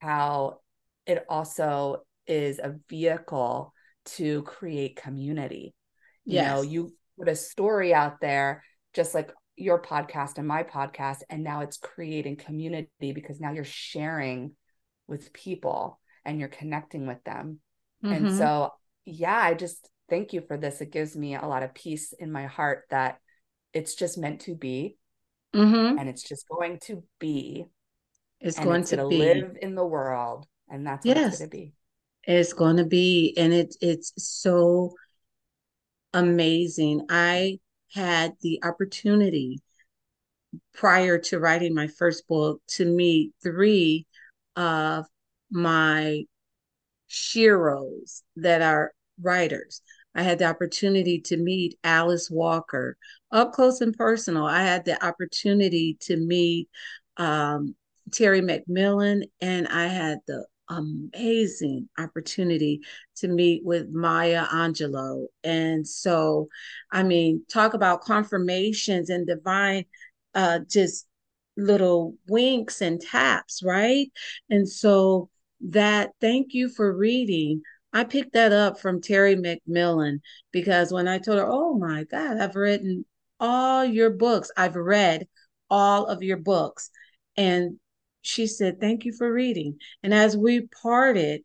how 0.00 0.58
it 1.06 1.24
also 1.28 2.04
is 2.26 2.58
a 2.58 2.76
vehicle 2.88 3.72
to 4.04 4.42
create 4.42 4.96
community. 4.96 5.74
You 6.24 6.42
know, 6.42 6.62
Yes. 6.62 6.72
you 6.72 6.92
put 7.18 7.28
a 7.28 7.36
story 7.36 7.94
out 7.94 8.20
there, 8.20 8.62
just 8.94 9.14
like 9.14 9.32
your 9.56 9.80
podcast 9.80 10.38
and 10.38 10.46
my 10.46 10.62
podcast, 10.62 11.18
and 11.30 11.42
now 11.42 11.60
it's 11.60 11.78
creating 11.78 12.36
community 12.36 13.12
because 13.12 13.40
now 13.40 13.52
you're 13.52 13.64
sharing 13.64 14.52
with 15.06 15.32
people 15.32 15.98
and 16.24 16.38
you're 16.40 16.48
connecting 16.48 17.06
with 17.06 17.22
them. 17.24 17.60
And 18.02 18.26
Mhm. 18.26 18.38
so, 18.38 18.72
yeah, 19.04 19.36
I 19.36 19.54
just 19.54 19.88
thank 20.08 20.32
you 20.32 20.42
for 20.42 20.56
this. 20.56 20.80
It 20.80 20.90
gives 20.92 21.16
me 21.16 21.34
a 21.34 21.46
lot 21.46 21.62
of 21.62 21.74
peace 21.74 22.12
in 22.12 22.30
my 22.30 22.46
heart 22.46 22.84
that 22.90 23.20
it's 23.72 23.94
just 23.94 24.18
meant 24.18 24.42
to 24.42 24.54
be 24.54 24.98
Mhm. 25.54 25.98
and 25.98 26.08
it's 26.08 26.22
just 26.22 26.46
going 26.48 26.78
to 26.80 27.02
be 27.18 27.66
It's 28.40 28.58
going 28.58 28.82
it's 28.82 28.90
to 28.90 29.08
be. 29.08 29.18
live 29.18 29.56
in 29.62 29.74
the 29.74 29.86
world 29.86 30.46
and 30.68 30.86
that's 30.86 31.06
what 31.06 31.16
it's 31.16 31.20
Yes. 31.24 31.38
going 31.38 31.50
to 31.50 31.56
be. 31.56 31.72
It's 32.24 32.52
going 32.52 32.76
to 32.78 32.84
be, 32.84 33.34
and 33.36 33.52
it's 33.52 33.78
it's 33.80 34.12
so 34.16 34.94
amazing. 36.12 37.06
I 37.10 37.58
had 37.92 38.32
the 38.40 38.60
opportunity 38.64 39.60
prior 40.74 41.18
to 41.18 41.38
writing 41.38 41.74
my 41.74 41.86
first 41.86 42.26
book 42.28 42.60
to 42.68 42.84
meet 42.84 43.32
three 43.42 44.06
of 44.56 45.06
my 45.50 46.24
sheroes 47.08 48.22
that 48.36 48.62
are 48.62 48.92
writers. 49.20 49.82
I 50.14 50.22
had 50.22 50.38
the 50.38 50.46
opportunity 50.46 51.20
to 51.22 51.36
meet 51.36 51.78
Alice 51.84 52.30
Walker 52.30 52.96
up 53.30 53.52
close 53.52 53.80
and 53.80 53.96
personal. 53.96 54.46
I 54.46 54.62
had 54.62 54.84
the 54.84 55.02
opportunity 55.04 55.96
to 56.00 56.16
meet 56.16 56.68
um, 57.18 57.74
Terry 58.12 58.40
McMillan, 58.40 59.24
and 59.40 59.68
I 59.68 59.86
had 59.86 60.18
the 60.26 60.46
amazing 60.68 61.88
opportunity 61.98 62.80
to 63.16 63.28
meet 63.28 63.64
with 63.64 63.88
Maya 63.90 64.44
Angelou. 64.46 65.26
And 65.44 65.86
so, 65.86 66.48
I 66.92 67.02
mean, 67.02 67.44
talk 67.48 67.74
about 67.74 68.02
confirmations 68.02 69.10
and 69.10 69.26
divine, 69.26 69.84
uh, 70.34 70.60
just 70.68 71.06
little 71.56 72.14
winks 72.28 72.80
and 72.80 73.00
taps, 73.00 73.62
right? 73.62 74.10
And 74.50 74.68
so, 74.68 75.30
that 75.60 76.10
thank 76.20 76.54
you 76.54 76.68
for 76.68 76.94
reading. 76.94 77.62
I 77.92 78.04
picked 78.04 78.34
that 78.34 78.52
up 78.52 78.78
from 78.78 79.00
Terry 79.00 79.36
McMillan 79.36 80.20
because 80.52 80.92
when 80.92 81.08
I 81.08 81.18
told 81.18 81.38
her, 81.38 81.46
oh 81.48 81.74
my 81.74 82.04
God, 82.04 82.38
I've 82.38 82.56
written 82.56 83.04
all 83.40 83.84
your 83.84 84.10
books, 84.10 84.50
I've 84.56 84.76
read 84.76 85.26
all 85.70 86.06
of 86.06 86.22
your 86.22 86.36
books. 86.36 86.90
And 87.36 87.78
she 88.26 88.46
said, 88.46 88.80
thank 88.80 89.04
you 89.04 89.12
for 89.12 89.32
reading. 89.32 89.78
And 90.02 90.12
as 90.12 90.36
we 90.36 90.68
parted, 90.82 91.42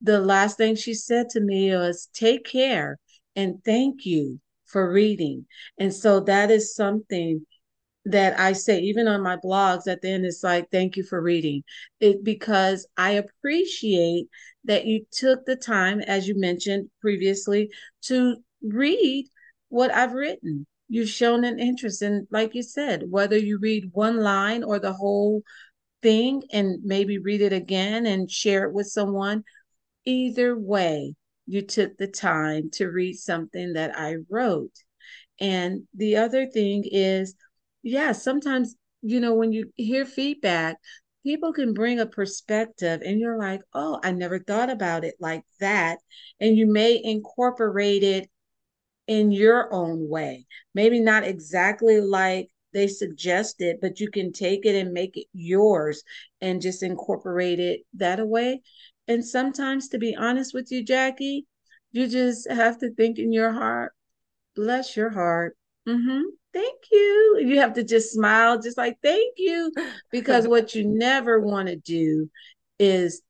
the 0.00 0.20
last 0.20 0.56
thing 0.56 0.76
she 0.76 0.94
said 0.94 1.28
to 1.30 1.40
me 1.40 1.70
was, 1.70 2.08
take 2.12 2.44
care 2.44 2.98
and 3.36 3.62
thank 3.64 4.04
you 4.04 4.40
for 4.66 4.92
reading. 4.92 5.46
And 5.78 5.94
so 5.94 6.20
that 6.20 6.50
is 6.50 6.74
something 6.74 7.44
that 8.04 8.38
I 8.38 8.52
say, 8.52 8.80
even 8.80 9.06
on 9.06 9.22
my 9.22 9.36
blogs 9.36 9.86
at 9.86 10.00
the 10.00 10.10
end, 10.10 10.24
it's 10.24 10.42
like, 10.42 10.70
thank 10.70 10.96
you 10.96 11.02
for 11.02 11.20
reading 11.20 11.62
it 12.00 12.24
because 12.24 12.86
I 12.96 13.12
appreciate 13.12 14.26
that 14.64 14.86
you 14.86 15.04
took 15.10 15.44
the 15.44 15.56
time, 15.56 16.00
as 16.00 16.26
you 16.26 16.38
mentioned 16.38 16.90
previously, 17.00 17.70
to 18.02 18.36
read 18.62 19.26
what 19.68 19.92
I've 19.92 20.12
written. 20.12 20.66
You've 20.88 21.10
shown 21.10 21.44
an 21.44 21.58
interest 21.58 22.00
in, 22.00 22.26
like 22.30 22.54
you 22.54 22.62
said, 22.62 23.04
whether 23.10 23.36
you 23.36 23.58
read 23.58 23.90
one 23.92 24.18
line 24.18 24.64
or 24.64 24.78
the 24.78 24.92
whole 24.92 25.42
thing 26.02 26.42
and 26.52 26.80
maybe 26.84 27.18
read 27.18 27.40
it 27.40 27.52
again 27.52 28.06
and 28.06 28.30
share 28.30 28.64
it 28.64 28.72
with 28.72 28.86
someone. 28.86 29.44
Either 30.04 30.58
way, 30.58 31.14
you 31.46 31.62
took 31.62 31.96
the 31.96 32.06
time 32.06 32.70
to 32.74 32.86
read 32.86 33.14
something 33.14 33.72
that 33.74 33.98
I 33.98 34.16
wrote. 34.28 34.72
And 35.40 35.82
the 35.94 36.16
other 36.16 36.46
thing 36.46 36.84
is, 36.84 37.34
yeah, 37.82 38.12
sometimes, 38.12 38.74
you 39.02 39.20
know, 39.20 39.34
when 39.34 39.52
you 39.52 39.72
hear 39.76 40.04
feedback, 40.04 40.76
people 41.22 41.52
can 41.52 41.72
bring 41.72 42.00
a 42.00 42.06
perspective 42.06 43.02
and 43.04 43.20
you're 43.20 43.38
like, 43.38 43.60
oh, 43.74 44.00
I 44.02 44.12
never 44.12 44.38
thought 44.38 44.70
about 44.70 45.04
it 45.04 45.14
like 45.20 45.44
that. 45.60 45.98
And 46.40 46.56
you 46.56 46.66
may 46.66 47.00
incorporate 47.02 48.02
it 48.02 48.28
in 49.06 49.30
your 49.32 49.72
own 49.72 50.08
way. 50.08 50.46
Maybe 50.74 51.00
not 51.00 51.24
exactly 51.24 52.00
like 52.00 52.50
they 52.78 52.88
suggest 52.88 53.60
it, 53.60 53.80
but 53.80 54.00
you 54.00 54.10
can 54.10 54.32
take 54.32 54.64
it 54.66 54.76
and 54.76 54.92
make 54.92 55.16
it 55.16 55.26
yours 55.34 56.04
and 56.40 56.62
just 56.62 56.82
incorporate 56.82 57.60
it 57.60 57.80
that 57.94 58.26
way. 58.26 58.62
And 59.08 59.24
sometimes, 59.24 59.88
to 59.88 59.98
be 59.98 60.16
honest 60.16 60.54
with 60.54 60.70
you, 60.70 60.84
Jackie, 60.84 61.46
you 61.92 62.08
just 62.08 62.50
have 62.50 62.78
to 62.78 62.94
think 62.94 63.18
in 63.18 63.32
your 63.32 63.52
heart, 63.52 63.92
bless 64.56 64.96
your 64.96 65.10
heart. 65.10 65.56
Mm-hmm. 65.88 66.22
Thank 66.52 66.80
you. 66.92 67.40
You 67.44 67.60
have 67.60 67.74
to 67.74 67.84
just 67.84 68.12
smile, 68.12 68.60
just 68.60 68.78
like, 68.78 68.98
thank 69.02 69.34
you. 69.36 69.72
Because 70.10 70.46
what 70.48 70.74
you 70.74 70.84
never 70.86 71.40
want 71.40 71.68
to 71.68 71.76
do 71.76 72.30
is 72.78 73.22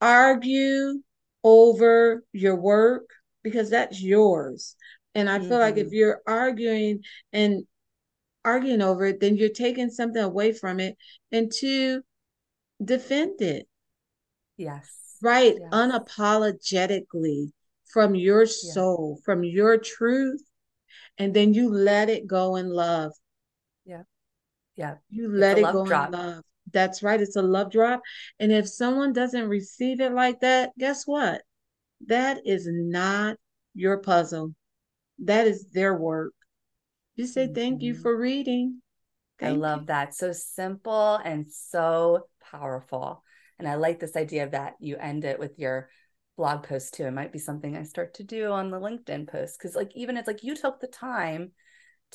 argue 0.00 1.00
over 1.44 2.24
your 2.32 2.56
work 2.56 3.10
because 3.42 3.70
that's 3.70 4.02
yours. 4.02 4.76
And 5.14 5.30
I 5.30 5.38
feel 5.38 5.58
like 5.58 5.78
if 5.78 5.88
Mhm. 5.88 5.92
you're 5.92 6.20
arguing 6.26 7.02
and 7.32 7.66
arguing 8.46 8.80
over 8.80 9.04
it, 9.06 9.20
then 9.20 9.36
you're 9.36 9.48
taking 9.50 9.90
something 9.90 10.22
away 10.22 10.52
from 10.52 10.80
it 10.80 10.96
and 11.32 11.52
to 11.60 12.00
defend 12.82 13.42
it, 13.42 13.66
Yes. 14.56 15.16
right? 15.20 15.56
Yes. 15.58 15.70
Unapologetically 15.72 17.50
from 17.92 18.14
your 18.14 18.46
soul, 18.46 19.18
from 19.24 19.42
your 19.44 19.78
truth, 19.78 20.42
and 21.18 21.34
then 21.34 21.52
you 21.54 21.70
let 21.70 22.08
it 22.08 22.26
go 22.26 22.56
in 22.56 22.70
love. 22.70 23.12
Yeah. 23.84 24.02
Yeah. 24.76 24.96
You 25.10 25.28
let 25.32 25.58
it 25.58 25.62
go 25.72 25.84
drop. 25.84 26.08
in 26.08 26.12
love. 26.12 26.44
That's 26.72 27.02
right. 27.02 27.20
It's 27.20 27.36
a 27.36 27.42
love 27.42 27.70
drop. 27.70 28.02
And 28.38 28.52
if 28.52 28.68
someone 28.68 29.12
doesn't 29.12 29.48
receive 29.48 30.00
it 30.00 30.12
like 30.12 30.40
that, 30.40 30.72
guess 30.78 31.06
what? 31.06 31.42
That 32.06 32.40
is 32.44 32.68
not 32.70 33.36
your 33.74 33.98
puzzle. 33.98 34.54
That 35.20 35.46
is 35.46 35.66
their 35.72 35.96
work. 35.96 36.34
You 37.16 37.26
say 37.26 37.48
thank 37.48 37.82
you 37.82 37.94
Mhm. 37.94 38.02
for 38.02 38.16
reading. 38.16 38.82
I 39.40 39.50
love 39.50 39.80
you. 39.80 39.86
that. 39.86 40.14
So 40.14 40.32
simple 40.32 41.16
and 41.16 41.50
so 41.50 42.28
powerful. 42.40 43.22
And 43.58 43.66
I 43.66 43.74
like 43.76 43.98
this 43.98 44.16
idea 44.16 44.44
of 44.44 44.50
that 44.52 44.74
you 44.80 44.96
end 44.96 45.24
it 45.24 45.38
with 45.38 45.58
your 45.58 45.88
blog 46.36 46.64
post 46.64 46.94
too. 46.94 47.04
It 47.04 47.12
might 47.12 47.32
be 47.32 47.38
something 47.38 47.76
I 47.76 47.82
start 47.82 48.14
to 48.14 48.24
do 48.24 48.52
on 48.52 48.70
the 48.70 48.78
LinkedIn 48.80 49.28
post. 49.28 49.58
Cause 49.58 49.74
like 49.74 49.90
even 49.94 50.16
it's 50.16 50.26
like 50.26 50.44
you 50.44 50.54
took 50.54 50.80
the 50.80 50.86
time 50.86 51.52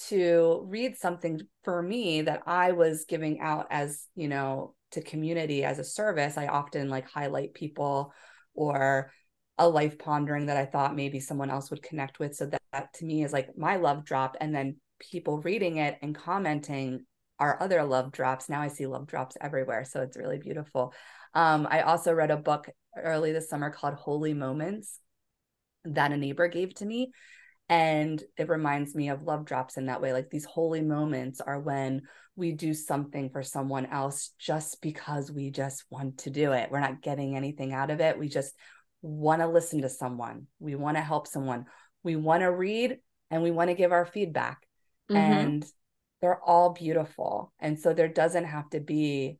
to 0.07 0.63
read 0.67 0.97
something 0.97 1.41
for 1.63 1.81
me 1.81 2.21
that 2.21 2.43
I 2.45 2.71
was 2.71 3.05
giving 3.05 3.39
out 3.39 3.67
as, 3.71 4.07
you 4.15 4.27
know, 4.27 4.75
to 4.91 5.01
community 5.01 5.63
as 5.63 5.79
a 5.79 5.83
service. 5.83 6.37
I 6.37 6.47
often 6.47 6.89
like 6.89 7.09
highlight 7.09 7.53
people 7.53 8.13
or 8.53 9.11
a 9.57 9.67
life 9.67 9.97
pondering 9.97 10.47
that 10.47 10.57
I 10.57 10.65
thought 10.65 10.95
maybe 10.95 11.19
someone 11.19 11.49
else 11.49 11.69
would 11.71 11.83
connect 11.83 12.19
with. 12.19 12.35
So 12.35 12.45
that, 12.47 12.61
that 12.71 12.93
to 12.95 13.05
me 13.05 13.23
is 13.23 13.33
like 13.33 13.57
my 13.57 13.77
love 13.77 14.05
drop. 14.05 14.37
And 14.39 14.53
then 14.55 14.77
people 15.09 15.39
reading 15.39 15.77
it 15.77 15.97
and 16.01 16.15
commenting 16.15 17.05
our 17.39 17.61
other 17.61 17.83
love 17.83 18.11
drops. 18.11 18.49
Now 18.49 18.61
I 18.61 18.67
see 18.67 18.85
love 18.85 19.07
drops 19.07 19.35
everywhere. 19.41 19.83
So 19.83 20.01
it's 20.01 20.17
really 20.17 20.37
beautiful. 20.37 20.93
Um, 21.33 21.67
I 21.69 21.81
also 21.81 22.13
read 22.13 22.31
a 22.31 22.37
book 22.37 22.69
early 22.95 23.31
this 23.31 23.49
summer 23.49 23.71
called 23.71 23.95
Holy 23.95 24.33
Moments 24.33 24.99
that 25.85 26.11
a 26.11 26.17
neighbor 26.17 26.47
gave 26.47 26.73
to 26.75 26.85
me. 26.85 27.11
And 27.67 28.21
it 28.37 28.49
reminds 28.49 28.93
me 28.93 29.09
of 29.09 29.23
love 29.23 29.45
drops 29.45 29.77
in 29.77 29.87
that 29.87 30.01
way. 30.01 30.13
Like 30.13 30.29
these 30.29 30.45
holy 30.45 30.81
moments 30.81 31.41
are 31.41 31.59
when 31.59 32.01
we 32.35 32.51
do 32.51 32.73
something 32.73 33.29
for 33.29 33.43
someone 33.43 33.85
else 33.87 34.31
just 34.37 34.81
because 34.81 35.31
we 35.31 35.51
just 35.51 35.85
want 35.89 36.19
to 36.19 36.29
do 36.29 36.51
it. 36.51 36.69
We're 36.69 36.79
not 36.79 37.01
getting 37.01 37.35
anything 37.35 37.73
out 37.73 37.89
of 37.89 38.01
it. 38.01 38.19
We 38.19 38.27
just 38.27 38.53
want 39.01 39.41
to 39.41 39.47
listen 39.47 39.81
to 39.81 39.89
someone. 39.89 40.47
We 40.59 40.75
want 40.75 40.97
to 40.97 41.01
help 41.01 41.27
someone. 41.27 41.65
We 42.03 42.15
want 42.15 42.41
to 42.41 42.51
read 42.51 42.97
and 43.29 43.41
we 43.41 43.51
want 43.51 43.69
to 43.69 43.75
give 43.75 43.91
our 43.91 44.05
feedback. 44.05 44.59
Mm-hmm. 45.11 45.17
And 45.17 45.65
they're 46.21 46.41
all 46.41 46.71
beautiful. 46.71 47.51
And 47.59 47.79
so 47.79 47.93
there 47.93 48.07
doesn't 48.07 48.45
have 48.45 48.69
to 48.71 48.79
be 48.79 49.39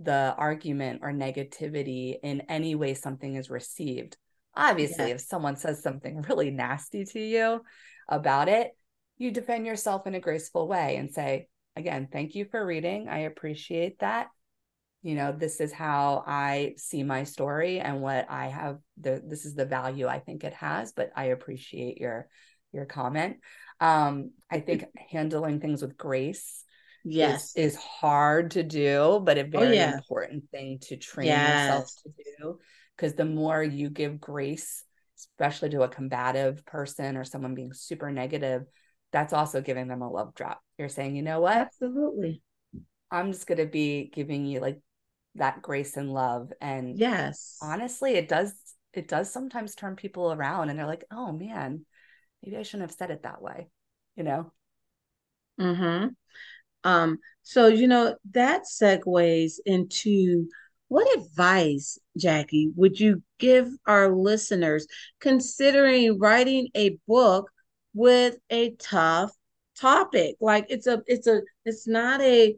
the 0.00 0.34
argument 0.36 1.00
or 1.02 1.12
negativity 1.12 2.16
in 2.22 2.42
any 2.42 2.74
way 2.74 2.94
something 2.94 3.34
is 3.34 3.50
received. 3.50 4.16
Obviously, 4.54 5.08
yeah. 5.08 5.14
if 5.14 5.20
someone 5.20 5.56
says 5.56 5.82
something 5.82 6.22
really 6.28 6.50
nasty 6.50 7.04
to 7.04 7.20
you 7.20 7.62
about 8.08 8.48
it, 8.48 8.72
you 9.18 9.30
defend 9.30 9.66
yourself 9.66 10.06
in 10.06 10.14
a 10.14 10.20
graceful 10.20 10.66
way 10.66 10.96
and 10.96 11.12
say, 11.12 11.48
again, 11.76 12.08
thank 12.10 12.34
you 12.34 12.46
for 12.46 12.64
reading. 12.64 13.08
I 13.08 13.20
appreciate 13.20 13.98
that. 14.00 14.28
You 15.02 15.14
know, 15.14 15.32
this 15.32 15.60
is 15.60 15.72
how 15.72 16.22
I 16.26 16.74
see 16.76 17.02
my 17.02 17.24
story 17.24 17.80
and 17.80 18.00
what 18.00 18.26
I 18.30 18.46
have 18.48 18.78
the 19.00 19.20
this 19.24 19.44
is 19.44 19.54
the 19.54 19.64
value 19.64 20.06
I 20.06 20.20
think 20.20 20.44
it 20.44 20.54
has, 20.54 20.92
but 20.92 21.10
I 21.16 21.26
appreciate 21.26 21.98
your 21.98 22.28
your 22.72 22.84
comment. 22.84 23.38
Um, 23.82 24.30
I 24.50 24.60
think 24.60 24.84
handling 25.10 25.60
things 25.60 25.82
with 25.82 25.96
grace 25.96 26.64
yes. 27.04 27.52
is, 27.56 27.74
is 27.74 27.76
hard 27.76 28.52
to 28.52 28.62
do 28.62 29.20
but 29.24 29.38
a 29.38 29.42
oh, 29.42 29.48
very 29.50 29.68
oh, 29.68 29.72
yeah. 29.72 29.94
important 29.94 30.44
thing 30.50 30.78
to 30.82 30.96
train 30.96 31.26
yes. 31.26 31.64
yourself 31.64 31.90
to 32.04 32.24
do 32.38 32.58
because 32.96 33.14
the 33.14 33.24
more 33.24 33.62
you 33.62 33.90
give 33.90 34.20
grace 34.20 34.84
especially 35.18 35.70
to 35.70 35.82
a 35.82 35.88
combative 35.88 36.64
person 36.64 37.16
or 37.16 37.24
someone 37.24 37.54
being 37.54 37.72
super 37.72 38.10
negative 38.10 38.64
that's 39.12 39.32
also 39.32 39.60
giving 39.60 39.88
them 39.88 40.00
a 40.00 40.10
love 40.10 40.34
drop. 40.34 40.60
You're 40.78 40.88
saying 40.88 41.16
you 41.16 41.22
know 41.22 41.40
what? 41.40 41.56
Absolutely. 41.56 42.40
I'm 43.10 43.32
just 43.32 43.46
going 43.46 43.58
to 43.58 43.66
be 43.66 44.10
giving 44.12 44.46
you 44.46 44.60
like 44.60 44.80
that 45.34 45.60
grace 45.60 45.96
and 45.98 46.12
love. 46.12 46.50
And 46.60 46.98
yes. 46.98 47.58
honestly 47.62 48.12
it 48.12 48.28
does 48.28 48.54
it 48.94 49.08
does 49.08 49.32
sometimes 49.32 49.74
turn 49.74 49.96
people 49.96 50.32
around 50.32 50.68
and 50.68 50.78
they're 50.78 50.86
like 50.86 51.04
oh 51.10 51.32
man 51.32 51.84
maybe 52.42 52.56
i 52.56 52.62
shouldn't 52.62 52.88
have 52.88 52.96
said 52.96 53.10
it 53.10 53.22
that 53.22 53.42
way 53.42 53.68
you 54.16 54.22
know 54.22 54.52
mm-hmm 55.60 56.08
um, 56.84 57.18
so 57.42 57.68
you 57.68 57.86
know 57.86 58.16
that 58.32 58.64
segues 58.64 59.54
into 59.64 60.48
what 60.92 61.18
advice, 61.18 61.98
Jackie, 62.18 62.70
would 62.76 63.00
you 63.00 63.22
give 63.38 63.66
our 63.86 64.14
listeners 64.14 64.86
considering 65.20 66.18
writing 66.18 66.68
a 66.74 66.98
book 67.08 67.50
with 67.94 68.36
a 68.50 68.72
tough 68.72 69.32
topic? 69.74 70.36
Like 70.38 70.66
it's 70.68 70.86
a 70.86 71.02
it's 71.06 71.26
a 71.26 71.40
it's 71.64 71.88
not 71.88 72.20
a 72.20 72.56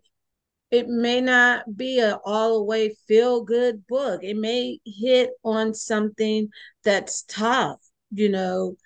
it 0.73 0.89
may 0.89 1.21
not 1.21 1.77
be 1.77 2.01
a 2.01 2.19
all 2.25 2.59
the 2.59 2.65
way 2.65 2.97
feel 3.07 3.45
good 3.45 3.87
book. 3.87 4.25
It 4.25 4.37
may 4.37 4.81
hit 4.85 5.31
on 5.45 5.73
something 5.73 6.49
that's 6.83 7.23
tough. 7.29 7.81
You 8.11 8.31
know, 8.31 8.77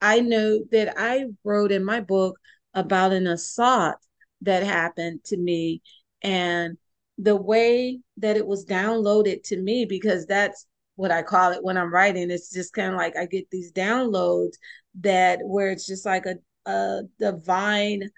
I 0.00 0.20
know 0.20 0.60
that 0.72 0.94
I 0.96 1.26
wrote 1.44 1.72
in 1.72 1.84
my 1.84 2.00
book 2.00 2.38
about 2.74 3.12
an 3.12 3.26
assault 3.26 3.96
that 4.42 4.62
happened 4.62 5.24
to 5.24 5.36
me 5.36 5.82
and 6.22 6.76
the 7.18 7.36
way 7.36 8.00
that 8.18 8.36
it 8.36 8.46
was 8.46 8.66
downloaded 8.66 9.42
to 9.44 9.56
me 9.56 9.86
because 9.86 10.26
that's 10.26 10.66
what 10.96 11.10
I 11.10 11.22
call 11.22 11.52
it 11.52 11.62
when 11.62 11.78
I'm 11.78 11.92
writing. 11.92 12.30
It's 12.30 12.52
just 12.52 12.72
kind 12.72 12.92
of 12.92 12.98
like 12.98 13.16
I 13.16 13.26
get 13.26 13.50
these 13.50 13.72
downloads 13.72 14.54
that 15.00 15.40
where 15.42 15.70
it's 15.70 15.86
just 15.86 16.04
like 16.04 16.26
a, 16.26 16.36
a 16.70 17.02
divine 17.18 18.10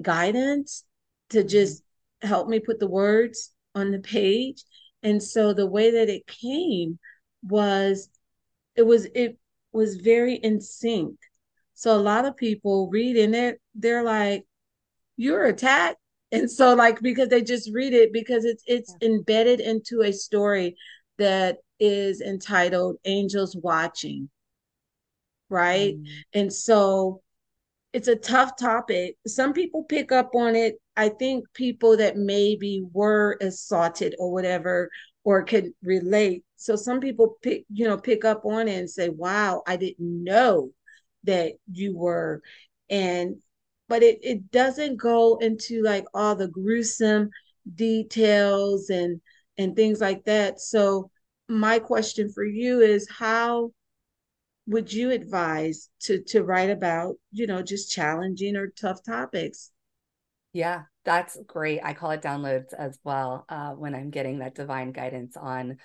guidance 0.00 0.84
to 1.30 1.38
mm-hmm. 1.38 1.48
just 1.48 1.82
help 2.22 2.48
me 2.48 2.60
put 2.60 2.80
the 2.80 2.88
words 2.88 3.52
on 3.74 3.90
the 3.90 3.98
page. 3.98 4.62
And 5.02 5.22
so 5.22 5.52
the 5.52 5.66
way 5.66 5.92
that 5.92 6.08
it 6.08 6.26
came 6.26 6.98
was 7.42 8.08
it 8.74 8.82
was 8.82 9.06
it 9.14 9.38
was 9.74 9.96
very 9.96 10.36
in 10.36 10.60
sync. 10.60 11.18
So 11.74 11.96
a 11.96 12.00
lot 12.00 12.24
of 12.24 12.36
people 12.36 12.88
read 12.90 13.16
and 13.16 13.34
they're 13.34 13.58
they're 13.74 14.04
like, 14.04 14.46
you're 15.16 15.46
attacked. 15.46 15.98
And 16.32 16.50
so 16.50 16.74
like 16.74 17.00
because 17.00 17.28
they 17.28 17.42
just 17.42 17.70
read 17.72 17.92
it 17.92 18.12
because 18.12 18.44
it's 18.44 18.64
it's 18.66 18.96
embedded 19.02 19.60
into 19.60 20.02
a 20.02 20.12
story 20.12 20.76
that 21.16 21.58
is 21.78 22.20
entitled 22.20 22.96
angels 23.04 23.54
watching 23.54 24.28
right? 25.48 25.94
Mm. 25.96 26.06
and 26.34 26.52
so 26.52 27.20
it's 27.92 28.08
a 28.08 28.16
tough 28.16 28.56
topic. 28.56 29.16
Some 29.26 29.52
people 29.52 29.84
pick 29.84 30.10
up 30.10 30.34
on 30.34 30.56
it. 30.56 30.80
I 30.96 31.08
think 31.10 31.44
people 31.54 31.96
that 31.98 32.16
maybe 32.16 32.84
were 32.92 33.38
assaulted 33.40 34.16
or 34.18 34.32
whatever 34.32 34.90
or 35.24 35.42
could 35.42 35.72
relate. 35.82 36.44
So 36.56 36.76
some 36.76 37.00
people 37.00 37.38
pick 37.42 37.64
you 37.72 37.86
know 37.86 37.98
pick 37.98 38.24
up 38.24 38.44
on 38.44 38.68
it 38.68 38.78
and 38.78 38.90
say 38.90 39.08
wow 39.08 39.62
i 39.66 39.76
didn't 39.76 40.24
know 40.24 40.70
that 41.24 41.52
you 41.70 41.96
were. 41.96 42.42
And 42.90 43.36
but 43.88 44.02
it, 44.02 44.18
it 44.22 44.50
doesn't 44.50 44.96
go 44.96 45.36
into 45.38 45.82
like 45.82 46.06
all 46.14 46.34
the 46.36 46.48
gruesome 46.48 47.30
details 47.74 48.90
and 48.90 49.20
and 49.58 49.76
things 49.76 50.00
like 50.00 50.24
that. 50.24 50.60
So 50.60 51.10
my 51.48 51.78
question 51.78 52.30
for 52.32 52.44
you 52.44 52.80
is 52.80 53.08
how 53.10 53.72
would 54.66 54.92
you 54.92 55.10
advise 55.10 55.90
to 56.00 56.22
to 56.22 56.42
write 56.42 56.70
about 56.70 57.16
you 57.32 57.46
know 57.46 57.62
just 57.62 57.90
challenging 57.90 58.56
or 58.56 58.68
tough 58.68 59.02
topics 59.04 59.70
yeah 60.54 60.84
that's 61.04 61.36
great 61.46 61.80
i 61.84 61.92
call 61.92 62.10
it 62.12 62.22
downloads 62.22 62.72
as 62.72 62.98
well 63.04 63.44
uh, 63.50 63.72
when 63.72 63.94
i'm 63.94 64.08
getting 64.08 64.38
that 64.38 64.54
divine 64.54 64.92
guidance 64.92 65.36
on 65.36 65.76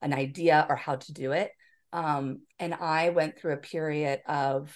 an 0.00 0.14
idea 0.14 0.64
or 0.70 0.76
how 0.76 0.96
to 0.96 1.12
do 1.12 1.32
it 1.32 1.50
um, 1.92 2.40
and 2.58 2.72
i 2.72 3.10
went 3.10 3.38
through 3.38 3.52
a 3.52 3.58
period 3.58 4.20
of 4.26 4.74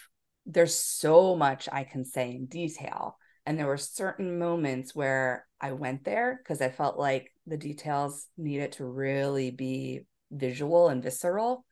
there's 0.48 0.74
so 0.74 1.36
much 1.36 1.68
I 1.70 1.84
can 1.84 2.04
say 2.04 2.30
in 2.30 2.46
detail. 2.46 3.18
And 3.46 3.58
there 3.58 3.66
were 3.66 3.76
certain 3.76 4.38
moments 4.38 4.94
where 4.94 5.46
I 5.60 5.72
went 5.72 6.04
there 6.04 6.40
because 6.42 6.60
I 6.60 6.70
felt 6.70 6.98
like 6.98 7.32
the 7.46 7.56
details 7.56 8.26
needed 8.36 8.72
to 8.72 8.84
really 8.84 9.50
be 9.50 10.00
visual 10.30 10.88
and 10.88 11.02
visceral. 11.02 11.64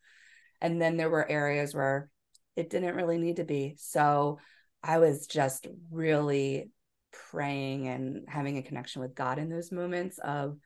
And 0.61 0.81
then 0.81 0.97
there 0.97 1.09
were 1.09 1.29
areas 1.29 1.73
where 1.73 2.09
it 2.55 2.69
didn't 2.69 2.95
really 2.95 3.17
need 3.17 3.37
to 3.37 3.43
be. 3.43 3.75
So 3.79 4.39
I 4.83 4.99
was 4.99 5.27
just 5.27 5.67
really 5.91 6.69
praying 7.11 7.87
and 7.87 8.25
having 8.27 8.57
a 8.57 8.63
connection 8.63 9.01
with 9.01 9.15
God 9.15 9.39
in 9.39 9.49
those 9.49 9.71
moments 9.71 10.19
of 10.19 10.57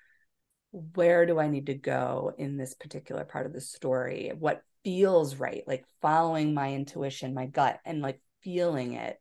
where 0.72 1.26
do 1.26 1.40
I 1.40 1.48
need 1.48 1.68
to 1.68 1.74
go 1.74 2.34
in 2.38 2.58
this 2.58 2.74
particular 2.74 3.26
part 3.26 3.46
of 3.46 3.54
the 3.54 3.62
story? 3.62 4.32
What 4.38 4.62
feels 4.84 5.36
right, 5.36 5.64
like 5.68 5.86
following 6.02 6.54
my 6.54 6.74
intuition, 6.74 7.34
my 7.34 7.46
gut, 7.46 7.80
and 7.86 8.02
like 8.02 8.22
feeling 8.42 8.94
it. 8.94 9.20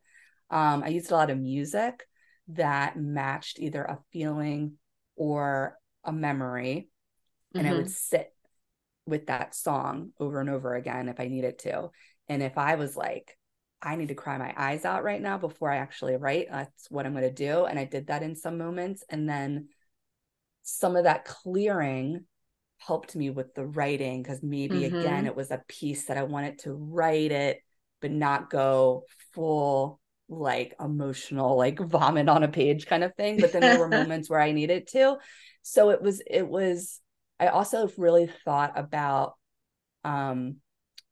Um, 0.50 0.82
I 0.82 0.88
used 0.88 1.10
a 1.10 1.14
lot 1.14 1.30
of 1.30 1.38
music 1.38 2.04
that 2.48 2.96
matched 2.96 3.58
either 3.58 3.82
a 3.82 3.98
feeling 4.12 4.74
or 5.16 5.76
a 6.04 6.12
memory. 6.12 6.88
And 7.54 7.64
mm-hmm. 7.64 7.72
I 7.72 7.76
would 7.76 7.86
mm-hmm. 7.86 8.16
sit 8.16 8.32
with 9.06 9.26
that 9.26 9.54
song 9.54 10.10
over 10.18 10.40
and 10.40 10.50
over 10.50 10.74
again 10.74 11.08
if 11.08 11.20
I 11.20 11.26
needed 11.26 11.58
to. 11.60 11.90
And 12.28 12.42
if 12.42 12.56
I 12.56 12.76
was 12.76 12.96
like, 12.96 13.36
I 13.82 13.96
need 13.96 14.08
to 14.08 14.14
cry 14.14 14.36
my 14.38 14.52
eyes 14.56 14.84
out 14.84 15.04
right 15.04 15.20
now 15.20 15.38
before 15.38 15.70
I 15.70 15.76
actually 15.76 16.16
write, 16.16 16.48
that's 16.50 16.90
what 16.90 17.06
I'm 17.06 17.12
going 17.12 17.24
to 17.24 17.30
do. 17.30 17.64
And 17.64 17.78
I 17.78 17.84
did 17.84 18.08
that 18.08 18.22
in 18.22 18.36
some 18.36 18.58
moments. 18.58 19.04
And 19.08 19.28
then 19.28 19.68
some 20.62 20.96
of 20.96 21.04
that 21.04 21.24
clearing 21.24 22.24
helped 22.78 23.14
me 23.14 23.30
with 23.30 23.54
the 23.54 23.66
writing 23.66 24.22
because 24.22 24.42
maybe 24.42 24.80
mm-hmm. 24.80 24.96
again 24.96 25.26
it 25.26 25.36
was 25.36 25.50
a 25.50 25.62
piece 25.68 26.06
that 26.06 26.16
I 26.16 26.22
wanted 26.22 26.60
to 26.60 26.72
write 26.72 27.30
it 27.30 27.62
but 28.00 28.10
not 28.10 28.50
go 28.50 29.04
full 29.34 30.00
like 30.28 30.74
emotional 30.80 31.56
like 31.56 31.78
vomit 31.78 32.28
on 32.28 32.42
a 32.42 32.48
page 32.48 32.86
kind 32.86 33.04
of 33.04 33.14
thing 33.16 33.38
but 33.38 33.52
then 33.52 33.60
there 33.60 33.78
were 33.78 33.88
moments 34.00 34.30
where 34.30 34.40
i 34.40 34.52
needed 34.52 34.86
to 34.86 35.16
so 35.62 35.90
it 35.90 36.00
was 36.00 36.22
it 36.24 36.46
was 36.46 37.00
i 37.40 37.48
also 37.48 37.90
really 37.98 38.30
thought 38.44 38.78
about 38.78 39.34
um 40.04 40.56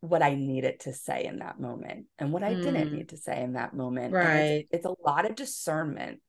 what 0.01 0.23
i 0.23 0.35
needed 0.35 0.81
to 0.81 0.93
say 0.93 1.25
in 1.25 1.41
that 1.41 1.61
moment 1.61 2.07
and 2.19 2.33
what 2.33 2.43
i 2.43 2.55
mm. 2.55 2.63
didn't 2.63 2.93
need 2.93 3.09
to 3.09 3.17
say 3.17 3.43
in 3.43 3.55
that 3.55 3.75
moment 3.75 4.13
right 4.13 4.67
it's, 4.71 4.85
it's, 4.85 4.87
a 4.87 4.95
lot 5.05 5.29
of 5.29 5.35
discernment 5.35 6.21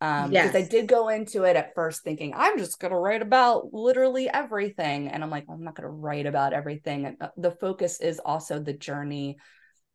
um 0.00 0.30
because 0.30 0.54
yes. 0.54 0.54
i 0.54 0.68
did 0.68 0.88
go 0.88 1.08
into 1.08 1.44
it 1.44 1.56
at 1.56 1.74
first 1.74 2.02
thinking 2.02 2.32
i'm 2.34 2.58
just 2.58 2.80
going 2.80 2.90
to 2.90 2.98
write 2.98 3.22
about 3.22 3.72
literally 3.72 4.28
everything 4.28 5.08
and 5.08 5.22
i'm 5.22 5.30
like 5.30 5.46
well, 5.46 5.56
i'm 5.56 5.64
not 5.64 5.76
going 5.76 5.88
to 5.88 5.94
write 5.94 6.26
about 6.26 6.52
everything 6.52 7.06
and 7.06 7.16
uh, 7.20 7.28
the 7.36 7.52
focus 7.52 8.00
is 8.00 8.18
also 8.18 8.58
the 8.58 8.72
journey 8.72 9.36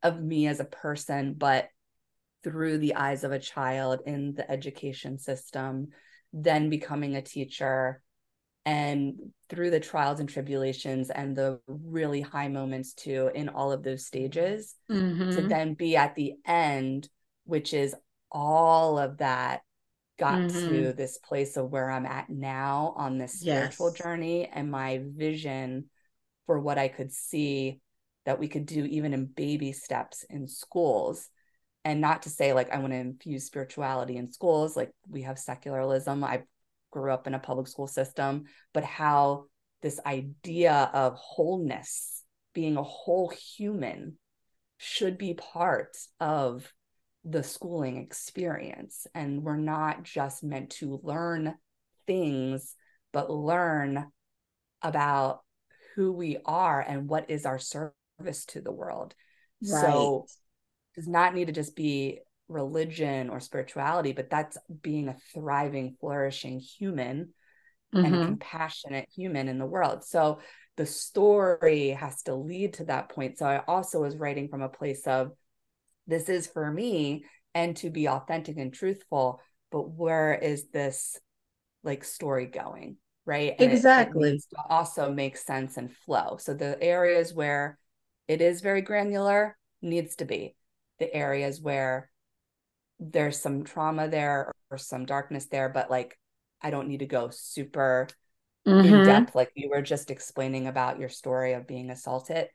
of 0.02 0.20
me 0.20 0.46
as 0.46 0.60
a 0.60 0.64
person 0.64 1.34
but 1.36 1.68
through 2.44 2.78
the 2.78 2.94
eyes 2.94 3.24
of 3.24 3.32
a 3.32 3.38
child 3.38 4.00
in 4.06 4.34
the 4.34 4.48
education 4.50 5.18
system, 5.18 5.88
then 6.32 6.70
becoming 6.70 7.16
a 7.16 7.22
teacher, 7.22 8.02
and 8.64 9.14
through 9.48 9.70
the 9.70 9.80
trials 9.80 10.20
and 10.20 10.28
tribulations 10.28 11.10
and 11.10 11.34
the 11.34 11.60
really 11.66 12.20
high 12.20 12.48
moments 12.48 12.92
too 12.92 13.30
in 13.34 13.48
all 13.48 13.72
of 13.72 13.82
those 13.82 14.06
stages, 14.06 14.74
mm-hmm. 14.90 15.30
to 15.30 15.42
then 15.42 15.74
be 15.74 15.96
at 15.96 16.14
the 16.14 16.34
end, 16.46 17.08
which 17.44 17.72
is 17.72 17.94
all 18.30 18.98
of 18.98 19.18
that 19.18 19.62
got 20.18 20.38
mm-hmm. 20.38 20.68
to 20.68 20.92
this 20.92 21.18
place 21.18 21.56
of 21.56 21.70
where 21.70 21.90
I'm 21.90 22.04
at 22.04 22.28
now 22.28 22.92
on 22.96 23.18
this 23.18 23.40
spiritual 23.40 23.90
yes. 23.90 23.98
journey 23.98 24.46
and 24.52 24.70
my 24.70 25.02
vision 25.04 25.86
for 26.46 26.58
what 26.58 26.76
I 26.76 26.88
could 26.88 27.12
see 27.12 27.80
that 28.28 28.38
we 28.38 28.48
could 28.48 28.66
do 28.66 28.84
even 28.84 29.14
in 29.14 29.24
baby 29.24 29.72
steps 29.72 30.24
in 30.28 30.48
schools 30.48 31.30
and 31.84 32.00
not 32.00 32.22
to 32.22 32.30
say 32.30 32.52
like 32.52 32.70
i 32.70 32.78
want 32.78 32.92
to 32.92 32.98
infuse 32.98 33.46
spirituality 33.46 34.16
in 34.18 34.30
schools 34.30 34.76
like 34.76 34.90
we 35.08 35.22
have 35.22 35.38
secularism 35.38 36.22
i 36.22 36.42
grew 36.90 37.12
up 37.12 37.26
in 37.26 37.34
a 37.34 37.38
public 37.38 37.68
school 37.68 37.86
system 37.86 38.44
but 38.72 38.84
how 38.84 39.44
this 39.82 40.00
idea 40.04 40.90
of 40.92 41.14
wholeness 41.14 42.24
being 42.54 42.76
a 42.76 42.82
whole 42.82 43.28
human 43.28 44.16
should 44.78 45.18
be 45.18 45.34
part 45.34 45.96
of 46.20 46.72
the 47.24 47.42
schooling 47.42 47.98
experience 47.98 49.06
and 49.14 49.42
we're 49.42 49.56
not 49.56 50.02
just 50.02 50.42
meant 50.42 50.70
to 50.70 51.00
learn 51.02 51.54
things 52.06 52.74
but 53.12 53.30
learn 53.30 54.06
about 54.82 55.40
who 55.94 56.12
we 56.12 56.38
are 56.44 56.80
and 56.80 57.08
what 57.08 57.30
is 57.30 57.44
our 57.44 57.58
service 57.58 58.44
to 58.46 58.60
the 58.60 58.72
world 58.72 59.14
right. 59.62 59.82
so 59.82 60.26
does 60.94 61.08
not 61.08 61.34
need 61.34 61.46
to 61.46 61.52
just 61.52 61.76
be 61.76 62.20
religion 62.48 63.28
or 63.30 63.40
spirituality, 63.40 64.12
but 64.12 64.30
that's 64.30 64.56
being 64.82 65.08
a 65.08 65.16
thriving, 65.34 65.96
flourishing 66.00 66.60
human 66.60 67.34
mm-hmm. 67.94 68.04
and 68.04 68.26
compassionate 68.26 69.08
human 69.14 69.48
in 69.48 69.58
the 69.58 69.66
world. 69.66 70.04
So 70.04 70.40
the 70.76 70.86
story 70.86 71.90
has 71.90 72.22
to 72.22 72.34
lead 72.34 72.74
to 72.74 72.84
that 72.84 73.10
point. 73.10 73.38
So 73.38 73.46
I 73.46 73.58
also 73.66 74.00
was 74.00 74.16
writing 74.16 74.48
from 74.48 74.62
a 74.62 74.68
place 74.68 75.06
of 75.06 75.32
this 76.06 76.28
is 76.28 76.46
for 76.46 76.70
me 76.70 77.24
and 77.54 77.76
to 77.78 77.90
be 77.90 78.08
authentic 78.08 78.56
and 78.56 78.72
truthful, 78.72 79.40
but 79.70 79.90
where 79.90 80.34
is 80.34 80.68
this 80.68 81.18
like 81.82 82.04
story 82.04 82.46
going? 82.46 82.96
Right. 83.26 83.54
And 83.58 83.70
exactly. 83.70 84.30
It, 84.30 84.34
it 84.36 84.58
also 84.70 85.12
makes 85.12 85.44
sense 85.44 85.76
and 85.76 85.92
flow. 85.92 86.38
So 86.40 86.54
the 86.54 86.82
areas 86.82 87.34
where 87.34 87.78
it 88.26 88.40
is 88.40 88.62
very 88.62 88.80
granular 88.80 89.56
needs 89.82 90.16
to 90.16 90.24
be 90.24 90.54
the 90.98 91.12
areas 91.14 91.60
where 91.60 92.10
there's 92.98 93.40
some 93.40 93.64
trauma 93.64 94.08
there 94.08 94.52
or 94.70 94.78
some 94.78 95.06
darkness 95.06 95.46
there, 95.46 95.68
but 95.68 95.90
like 95.90 96.18
I 96.60 96.70
don't 96.70 96.88
need 96.88 96.98
to 96.98 97.06
go 97.06 97.30
super 97.30 98.08
mm-hmm. 98.66 98.94
in 98.94 99.04
depth, 99.04 99.34
like 99.34 99.52
you 99.54 99.70
were 99.70 99.82
just 99.82 100.10
explaining 100.10 100.66
about 100.66 100.98
your 100.98 101.08
story 101.08 101.52
of 101.52 101.66
being 101.66 101.90
assaulted. 101.90 102.48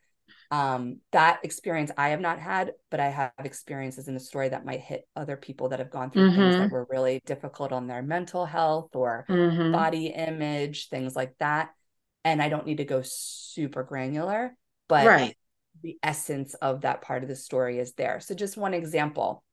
Um, 0.51 0.99
that 1.11 1.39
experience 1.43 1.91
I 1.97 2.09
have 2.09 2.21
not 2.21 2.39
had, 2.39 2.73
but 2.91 2.99
I 2.99 3.09
have 3.09 3.31
experiences 3.39 4.07
in 4.07 4.13
the 4.13 4.19
story 4.19 4.49
that 4.49 4.65
might 4.65 4.81
hit 4.81 5.07
other 5.15 5.35
people 5.35 5.69
that 5.69 5.79
have 5.79 5.89
gone 5.89 6.11
through 6.11 6.29
mm-hmm. 6.29 6.39
things 6.39 6.55
that 6.57 6.71
were 6.71 6.87
really 6.89 7.21
difficult 7.25 7.71
on 7.71 7.87
their 7.87 8.01
mental 8.01 8.45
health 8.45 8.95
or 8.95 9.25
mm-hmm. 9.27 9.71
body 9.71 10.07
image, 10.07 10.89
things 10.89 11.15
like 11.15 11.35
that. 11.39 11.69
And 12.23 12.41
I 12.41 12.49
don't 12.49 12.65
need 12.65 12.77
to 12.77 12.85
go 12.85 13.01
super 13.03 13.83
granular, 13.83 14.55
but 14.87 15.05
right 15.05 15.35
the 15.81 15.97
essence 16.03 16.53
of 16.55 16.81
that 16.81 17.01
part 17.01 17.23
of 17.23 17.29
the 17.29 17.35
story 17.35 17.79
is 17.79 17.93
there. 17.93 18.19
So, 18.19 18.35
just 18.35 18.57
one 18.57 18.73
example 18.73 19.43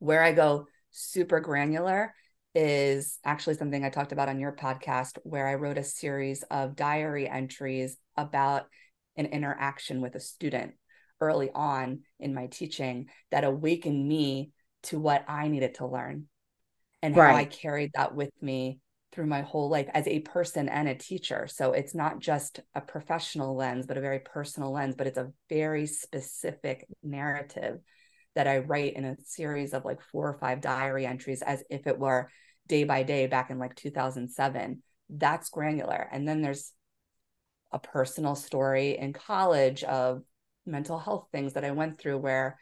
where 0.00 0.22
I 0.22 0.32
go 0.32 0.66
super 0.90 1.38
granular 1.38 2.12
is 2.54 3.18
actually 3.24 3.54
something 3.54 3.84
I 3.84 3.90
talked 3.90 4.10
about 4.10 4.28
on 4.28 4.40
your 4.40 4.56
podcast, 4.56 5.18
where 5.22 5.46
I 5.46 5.54
wrote 5.54 5.78
a 5.78 5.84
series 5.84 6.42
of 6.50 6.74
diary 6.74 7.28
entries 7.28 7.96
about 8.16 8.66
an 9.16 9.26
interaction 9.26 10.00
with 10.00 10.16
a 10.16 10.20
student 10.20 10.72
early 11.20 11.50
on 11.54 12.00
in 12.18 12.34
my 12.34 12.46
teaching 12.46 13.08
that 13.30 13.44
awakened 13.44 14.08
me 14.08 14.50
to 14.84 14.98
what 14.98 15.24
I 15.28 15.48
needed 15.48 15.74
to 15.74 15.86
learn 15.86 16.26
and 17.02 17.14
right. 17.14 17.30
how 17.30 17.36
I 17.36 17.44
carried 17.44 17.92
that 17.94 18.14
with 18.14 18.30
me 18.40 18.80
through 19.12 19.26
my 19.26 19.42
whole 19.42 19.68
life 19.68 19.88
as 19.92 20.06
a 20.06 20.20
person 20.20 20.68
and 20.68 20.88
a 20.88 20.94
teacher. 20.94 21.46
So 21.48 21.72
it's 21.72 21.94
not 21.94 22.20
just 22.20 22.60
a 22.74 22.80
professional 22.80 23.56
lens, 23.56 23.86
but 23.86 23.96
a 23.96 24.00
very 24.00 24.20
personal 24.20 24.72
lens, 24.72 24.94
but 24.96 25.06
it's 25.06 25.18
a 25.18 25.32
very 25.48 25.86
specific 25.86 26.86
narrative 27.02 27.80
that 28.40 28.48
I 28.48 28.60
write 28.60 28.94
in 28.94 29.04
a 29.04 29.18
series 29.26 29.74
of 29.74 29.84
like 29.84 30.00
four 30.00 30.26
or 30.26 30.38
five 30.38 30.62
diary 30.62 31.04
entries 31.04 31.42
as 31.42 31.62
if 31.68 31.86
it 31.86 31.98
were 31.98 32.30
day 32.68 32.84
by 32.84 33.02
day 33.02 33.26
back 33.26 33.50
in 33.50 33.58
like 33.58 33.74
2007. 33.74 34.82
That's 35.10 35.50
granular. 35.50 36.08
And 36.10 36.26
then 36.26 36.40
there's 36.40 36.72
a 37.70 37.78
personal 37.78 38.34
story 38.34 38.96
in 38.96 39.12
college 39.12 39.84
of 39.84 40.22
mental 40.64 40.98
health 40.98 41.28
things 41.30 41.52
that 41.52 41.66
I 41.66 41.72
went 41.72 42.00
through 42.00 42.16
where 42.16 42.58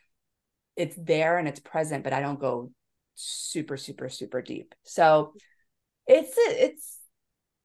it's 0.75 0.97
there 0.99 1.39
and 1.39 1.47
it's 1.47 1.61
present, 1.61 2.03
but 2.03 2.13
I 2.13 2.23
don't 2.23 2.41
go 2.41 2.73
super, 3.15 3.77
super, 3.77 4.09
super 4.09 4.43
deep. 4.43 4.75
So 4.83 5.33
it's 6.09 6.35
it's 6.37 6.99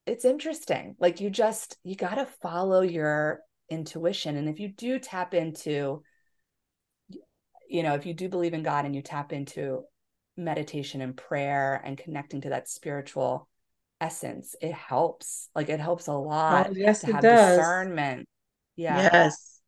it's 0.06 0.24
interesting 0.24 0.98
like 1.00 1.20
you 1.20 1.32
just 1.32 1.80
you 1.84 1.96
got 1.96 2.16
to 2.16 2.28
follow 2.44 2.82
your 2.82 3.40
intuition 3.72 4.38
and 4.38 4.48
if 4.48 4.60
you 4.60 4.68
do 4.68 5.00
tap 5.00 5.34
into 5.34 6.04
you 7.70 7.84
know 7.84 7.96
if 7.96 8.06
you 8.06 8.14
do 8.14 8.30
believe 8.30 8.54
in 8.54 8.64
god 8.64 8.86
and 8.86 8.96
you 8.96 9.02
tap 9.02 9.34
into 9.34 9.84
meditation 10.36 11.02
and 11.02 11.16
prayer 11.16 11.82
and 11.84 11.98
connecting 11.98 12.42
to 12.42 12.50
that 12.50 12.68
spiritual 12.68 13.48
essence 14.04 14.56
it 14.62 14.74
helps. 14.74 15.50
Like 15.56 15.70
it 15.70 15.80
helps 15.80 16.08
a 16.08 16.14
lot 16.14 16.68
oh, 16.70 16.74
yes, 16.76 17.02
to 17.02 17.14
have 17.14 17.22
does. 17.22 17.58
discernment. 17.58 18.28
Yeah. 18.76 19.10
Yes. 19.12 19.62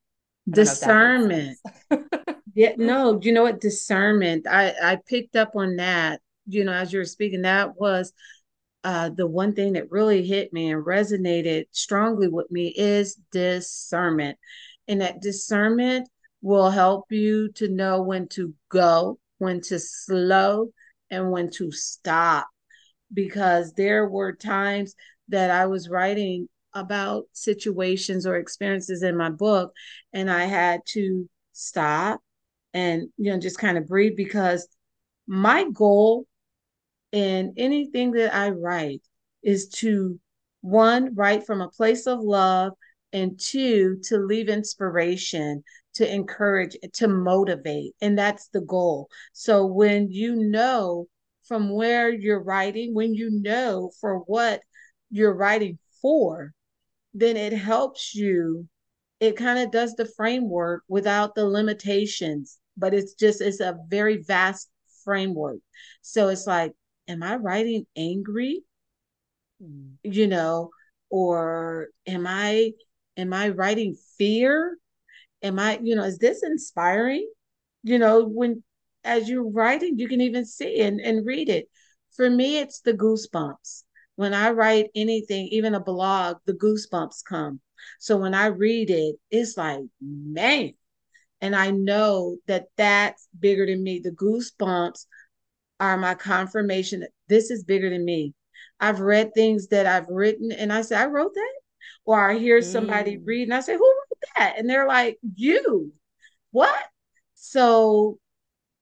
Discernment. 0.50 1.58
yeah 2.54 2.74
no 2.78 3.20
you 3.22 3.32
know 3.32 3.44
what? 3.44 3.62
Discernment. 3.62 4.46
I 4.48 4.74
i 4.84 4.98
picked 5.08 5.36
up 5.36 5.56
on 5.56 5.78
that 5.78 6.22
you 6.48 6.64
know 6.64 6.74
as 6.74 6.92
you 6.92 7.00
were 7.00 7.06
speaking 7.06 7.44
that 7.44 7.80
was 7.80 8.12
uh, 8.84 9.10
the 9.10 9.26
one 9.26 9.56
thing 9.56 9.74
that 9.74 9.90
really 9.90 10.24
hit 10.24 10.54
me 10.54 10.72
and 10.72 10.86
resonated 10.86 11.66
strongly 11.72 12.28
with 12.28 12.52
me 12.52 12.68
is 12.76 13.18
discernment. 13.32 14.38
And 14.88 15.02
that 15.02 15.22
discernment 15.22 16.08
will 16.46 16.70
help 16.70 17.12
you 17.12 17.52
to 17.52 17.68
know 17.68 18.04
when 18.04 18.28
to 18.28 18.54
go, 18.70 19.18
when 19.40 19.60
to 19.60 19.80
slow, 19.80 20.70
and 21.10 21.32
when 21.32 21.50
to 21.50 21.72
stop. 21.72 22.46
Because 23.12 23.74
there 23.74 24.08
were 24.08 24.36
times 24.36 24.94
that 25.30 25.50
I 25.50 25.66
was 25.66 25.90
writing 25.90 26.48
about 26.72 27.24
situations 27.34 28.28
or 28.28 28.36
experiences 28.36 29.02
in 29.02 29.18
my 29.18 29.32
book, 29.32 29.74
and 30.14 30.30
I 30.30 30.46
had 30.46 30.82
to 30.90 31.28
stop 31.52 32.22
and, 32.76 33.08
you 33.18 33.32
know, 33.32 33.40
just 33.40 33.58
kind 33.58 33.80
of 33.80 33.88
breathe 33.88 34.16
because 34.16 34.68
my 35.26 35.66
goal 35.74 36.28
in 37.12 37.56
anything 37.58 38.12
that 38.12 38.36
I 38.36 38.50
write 38.50 39.02
is 39.42 39.70
to 39.80 40.20
one, 40.62 41.16
write 41.16 41.48
from 41.48 41.62
a 41.62 41.70
place 41.70 42.06
of 42.06 42.20
love, 42.20 42.74
and 43.12 43.40
two, 43.40 44.00
to 44.04 44.20
leave 44.20 44.48
inspiration, 44.48 45.64
to 45.96 46.14
encourage, 46.14 46.78
to 46.94 47.08
motivate. 47.08 47.94
And 48.02 48.18
that's 48.18 48.48
the 48.50 48.62
goal. 48.62 49.10
So 49.34 49.66
when 49.66 50.12
you 50.12 50.36
know 50.36 51.08
from 51.48 51.70
where 51.70 52.10
you're 52.10 52.42
writing, 52.42 52.94
when 52.94 53.14
you 53.14 53.30
know 53.32 53.92
for 54.02 54.20
what 54.20 54.62
you're 55.10 55.34
writing 55.34 55.78
for, 56.02 56.54
then 57.14 57.38
it 57.38 57.54
helps 57.54 58.14
you. 58.14 58.68
It 59.20 59.38
kind 59.38 59.60
of 59.60 59.72
does 59.72 59.96
the 59.96 60.06
framework 60.06 60.84
without 60.88 61.36
the 61.36 61.46
limitations, 61.46 62.58
but 62.76 62.94
it's 62.94 63.14
just, 63.14 63.42
it's 63.42 63.62
a 63.62 63.78
very 63.90 64.24
vast 64.24 64.70
framework. 65.04 65.60
So 66.02 66.28
it's 66.28 66.46
like, 66.46 66.74
am 67.08 67.24
I 67.24 67.38
writing 67.38 67.86
angry? 67.96 68.64
Mm. 69.64 69.94
You 70.04 70.28
know, 70.28 70.72
or 71.10 71.88
am 72.06 72.28
I 72.28 72.72
am 73.18 73.34
I 73.34 73.50
writing 73.50 73.96
fear? 74.18 74.78
Am 75.42 75.60
I, 75.60 75.80
you 75.82 75.96
know, 75.96 76.04
is 76.04 76.18
this 76.18 76.44
inspiring? 76.44 77.30
You 77.84 78.00
know, 78.00 78.26
when 78.26 78.64
as 79.04 79.30
you're 79.30 79.48
writing, 79.48 80.00
you 80.00 80.08
can 80.08 80.22
even 80.22 80.46
see 80.46 80.82
and, 80.82 81.00
and 81.00 81.26
read 81.26 81.50
it. 81.50 81.70
For 82.16 82.30
me, 82.30 82.60
it's 82.60 82.82
the 82.82 82.94
goosebumps. 82.94 83.84
When 84.16 84.34
I 84.34 84.52
write 84.52 84.88
anything, 84.96 85.48
even 85.48 85.76
a 85.76 85.80
blog, 85.80 86.38
the 86.46 86.54
goosebumps 86.54 87.24
come. 87.28 87.60
So 88.00 88.18
when 88.18 88.34
I 88.34 88.48
read 88.48 88.90
it, 88.90 89.16
it's 89.30 89.58
like, 89.58 89.82
man. 90.02 90.74
And 91.42 91.56
I 91.56 91.72
know 91.72 92.38
that 92.48 92.68
that's 92.78 93.28
bigger 93.38 93.66
than 93.66 93.84
me. 93.84 94.00
The 94.00 94.12
goosebumps 94.12 95.06
are 95.80 95.98
my 95.98 96.16
confirmation 96.16 97.02
that 97.02 97.12
this 97.28 97.52
is 97.52 97.64
bigger 97.64 97.90
than 97.90 98.06
me. 98.06 98.34
I've 98.80 99.02
read 99.02 99.34
things 99.34 99.68
that 99.68 99.86
I've 99.86 100.08
written 100.08 100.52
and 100.52 100.72
I 100.72 100.82
say, 100.82 100.96
I 100.96 101.06
wrote 101.08 101.34
that. 101.34 101.54
Or 102.06 102.32
I 102.32 102.38
hear 102.38 102.62
somebody 102.62 103.18
Mm. 103.18 103.26
read 103.26 103.44
and 103.44 103.54
I 103.54 103.60
say, 103.60 103.76
Who 103.76 103.94
that? 104.36 104.58
And 104.58 104.70
they're 104.70 104.88
like, 104.88 105.18
You. 105.36 105.92
What? 106.52 106.84
So 107.36 108.18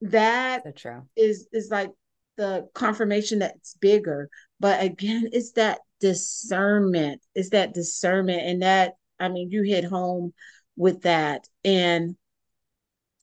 that 0.02 0.64
So 0.64 0.72
true. 0.72 1.02
is 1.16 1.48
is 1.52 1.70
like 1.72 1.92
the 2.38 2.68
confirmation 2.74 3.40
that 3.40 3.56
it's 3.58 3.76
bigger. 3.76 4.30
But 4.60 4.84
again, 4.84 5.30
it's 5.32 5.54
that 5.54 5.80
discernment. 6.00 7.22
It's 7.36 7.52
that 7.52 7.74
discernment. 7.74 8.42
And 8.42 8.62
that, 8.62 8.94
I 9.20 9.30
mean, 9.30 9.52
you 9.52 9.64
hit 9.64 9.84
home 9.86 10.34
with 10.76 11.04
that. 11.04 11.48
And 11.64 12.16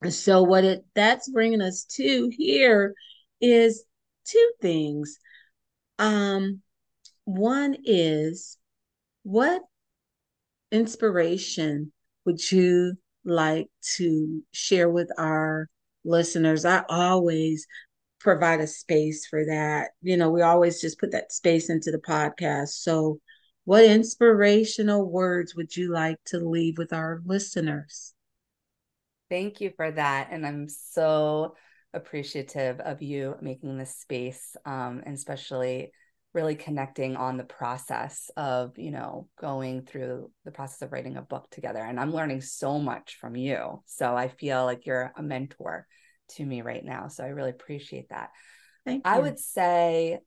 so 0.09 0.43
what 0.43 0.64
it 0.64 0.85
that's 0.95 1.29
bringing 1.29 1.61
us 1.61 1.85
to 1.97 2.31
here 2.37 2.95
is 3.41 3.85
two 4.25 4.51
things. 4.61 5.18
Um, 5.99 6.62
one 7.25 7.77
is 7.85 8.57
what 9.23 9.62
inspiration 10.73 11.93
would 12.31 12.53
you 12.53 12.95
like 13.24 13.66
to 13.97 14.41
share 14.53 14.89
with 14.89 15.11
our 15.18 15.68
listeners? 16.05 16.64
I 16.64 16.85
always 16.89 17.66
provide 18.20 18.61
a 18.61 18.68
space 18.68 19.26
for 19.26 19.45
that. 19.47 19.91
You 20.01 20.16
know, 20.16 20.31
we 20.31 20.43
always 20.43 20.81
just 20.81 21.01
put 21.01 21.11
that 21.11 21.33
space 21.33 21.70
into 21.70 21.91
the 21.91 21.99
podcast. 21.99 22.68
So, 22.68 23.18
what 23.64 23.85
inspirational 23.85 25.11
words 25.11 25.57
would 25.57 25.76
you 25.76 25.93
like 25.93 26.18
to 26.26 26.39
leave 26.39 26.78
with 26.78 26.93
our 26.93 27.20
listeners? 27.24 28.14
Thank 29.28 29.61
you 29.61 29.72
for 29.76 29.91
that. 29.91 30.28
And 30.31 30.47
I'm 30.47 30.68
so 30.68 31.57
appreciative 31.93 32.78
of 32.78 33.03
you 33.03 33.35
making 33.41 33.76
this 33.76 33.97
space, 33.97 34.55
um, 34.64 35.03
and 35.05 35.16
especially 35.16 35.91
really 36.33 36.55
connecting 36.55 37.16
on 37.16 37.37
the 37.37 37.45
process 37.45 38.31
of, 38.37 38.78
you 38.78 38.93
know, 38.93 39.28
going 39.41 39.83
through 39.83 40.31
the 40.45 40.53
process 40.53 40.83
of 40.83 40.93
writing 40.93 41.16
a 41.16 41.22
book 41.22 41.49
together. 41.51 41.81
And 41.81 41.99
I'm 41.99 42.14
learning 42.14 42.43
so 42.43 42.78
much 42.78 43.16
from 43.20 43.35
you. 43.35 43.83
So 43.87 44.16
I 44.16 44.28
feel 44.28 44.64
like 44.64 44.87
you're 44.87 45.12
a 45.16 45.22
mentor 45.22 45.87
to 46.37 46.45
me 46.45 46.62
right 46.62 46.85
now. 46.85 47.09
So 47.09 47.24
I 47.24 47.28
really 47.28 47.51
appreciate 47.51 48.11
that. 48.11 48.31
Thank 48.85 49.05
you. 49.05 49.12
I 49.12 49.18
would 49.18 49.41
say 49.41 50.20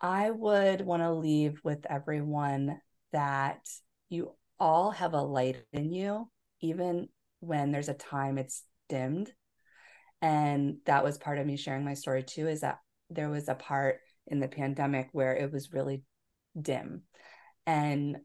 I 0.00 0.30
would 0.30 0.82
want 0.82 1.02
to 1.02 1.12
leave 1.12 1.60
with 1.64 1.86
everyone 1.88 2.78
that 3.12 3.60
you 4.10 4.32
all 4.60 4.90
have 4.90 5.14
a 5.14 5.22
light 5.22 5.62
in 5.72 5.90
you, 5.90 6.28
even 6.60 7.08
when 7.40 7.72
there's 7.72 7.88
a 7.88 7.94
time 7.94 8.36
it's 8.36 8.62
dimmed. 8.88 9.32
And 10.20 10.76
that 10.84 11.02
was 11.02 11.18
part 11.18 11.38
of 11.38 11.46
me 11.46 11.56
sharing 11.56 11.84
my 11.84 11.94
story 11.94 12.22
too, 12.22 12.46
is 12.46 12.60
that 12.60 12.78
there 13.10 13.30
was 13.30 13.48
a 13.48 13.54
part 13.54 14.00
in 14.26 14.40
the 14.40 14.48
pandemic 14.48 15.08
where 15.12 15.34
it 15.34 15.52
was 15.52 15.72
really 15.72 16.02
dim. 16.60 17.02
And 17.66 18.18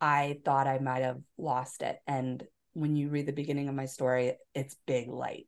I 0.00 0.40
thought 0.44 0.66
I 0.66 0.78
might 0.78 1.02
have 1.02 1.20
lost 1.38 1.82
it. 1.82 1.98
And 2.06 2.44
when 2.72 2.96
you 2.96 3.08
read 3.08 3.26
the 3.26 3.32
beginning 3.32 3.68
of 3.68 3.74
my 3.74 3.86
story, 3.86 4.34
it's 4.54 4.76
big 4.86 5.08
light. 5.08 5.46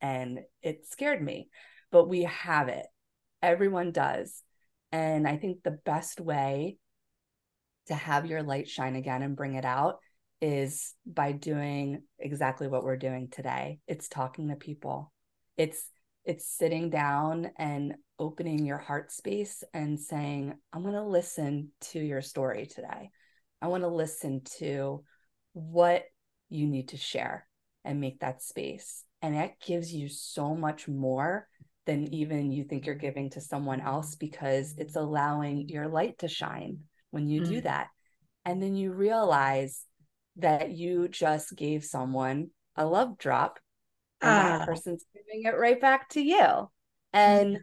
And 0.00 0.40
it 0.62 0.86
scared 0.88 1.22
me. 1.22 1.48
But 1.90 2.08
we 2.08 2.22
have 2.24 2.68
it. 2.68 2.86
Everyone 3.42 3.90
does. 3.92 4.42
And 4.92 5.26
I 5.26 5.36
think 5.36 5.62
the 5.62 5.78
best 5.84 6.20
way 6.20 6.76
to 7.86 7.94
have 7.94 8.26
your 8.26 8.42
light 8.42 8.68
shine 8.68 8.96
again 8.96 9.22
and 9.22 9.36
bring 9.36 9.54
it 9.54 9.64
out 9.64 9.98
is 10.40 10.94
by 11.04 11.32
doing 11.32 12.02
exactly 12.18 12.68
what 12.68 12.84
we're 12.84 12.96
doing 12.96 13.28
today. 13.28 13.80
It's 13.86 14.08
talking 14.08 14.48
to 14.48 14.56
people. 14.56 15.12
It's 15.56 15.84
it's 16.24 16.46
sitting 16.46 16.90
down 16.90 17.50
and 17.56 17.94
opening 18.18 18.66
your 18.66 18.78
heart 18.78 19.10
space 19.10 19.64
and 19.72 19.98
saying, 19.98 20.54
I'm 20.72 20.82
going 20.82 20.94
to 20.94 21.02
listen 21.02 21.70
to 21.92 21.98
your 21.98 22.20
story 22.20 22.66
today. 22.66 23.10
I 23.62 23.68
want 23.68 23.82
to 23.82 23.88
listen 23.88 24.42
to 24.58 25.04
what 25.52 26.04
you 26.48 26.66
need 26.66 26.88
to 26.88 26.96
share 26.96 27.46
and 27.84 28.00
make 28.00 28.20
that 28.20 28.42
space. 28.42 29.04
And 29.22 29.34
that 29.36 29.60
gives 29.60 29.92
you 29.92 30.08
so 30.08 30.54
much 30.54 30.88
more 30.88 31.48
than 31.86 32.12
even 32.14 32.52
you 32.52 32.64
think 32.64 32.86
you're 32.86 32.94
giving 32.94 33.30
to 33.30 33.40
someone 33.40 33.80
else 33.80 34.14
because 34.14 34.74
it's 34.76 34.96
allowing 34.96 35.68
your 35.68 35.88
light 35.88 36.18
to 36.18 36.28
shine 36.28 36.80
when 37.10 37.26
you 37.28 37.40
do 37.40 37.60
Mm. 37.60 37.64
that. 37.64 37.88
And 38.44 38.62
then 38.62 38.76
you 38.76 38.92
realize 38.92 39.84
that 40.36 40.70
you 40.70 41.08
just 41.08 41.56
gave 41.56 41.84
someone 41.84 42.50
a 42.76 42.86
love 42.86 43.18
drop 43.18 43.58
and 44.22 44.38
that 44.38 44.62
Ah. 44.62 44.64
person's 44.66 45.04
giving 45.14 45.44
it 45.44 45.58
right 45.58 45.80
back 45.80 46.08
to 46.10 46.20
you. 46.20 46.70
And 47.12 47.58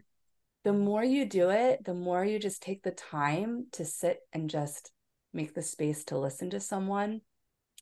the 0.64 0.72
more 0.72 1.04
you 1.04 1.24
do 1.24 1.50
it, 1.50 1.84
the 1.84 1.94
more 1.94 2.24
you 2.24 2.38
just 2.38 2.62
take 2.62 2.82
the 2.82 2.90
time 2.90 3.66
to 3.72 3.84
sit 3.84 4.18
and 4.32 4.50
just 4.50 4.90
make 5.32 5.54
the 5.54 5.62
space 5.62 6.04
to 6.04 6.18
listen 6.18 6.50
to 6.50 6.60
someone 6.60 7.20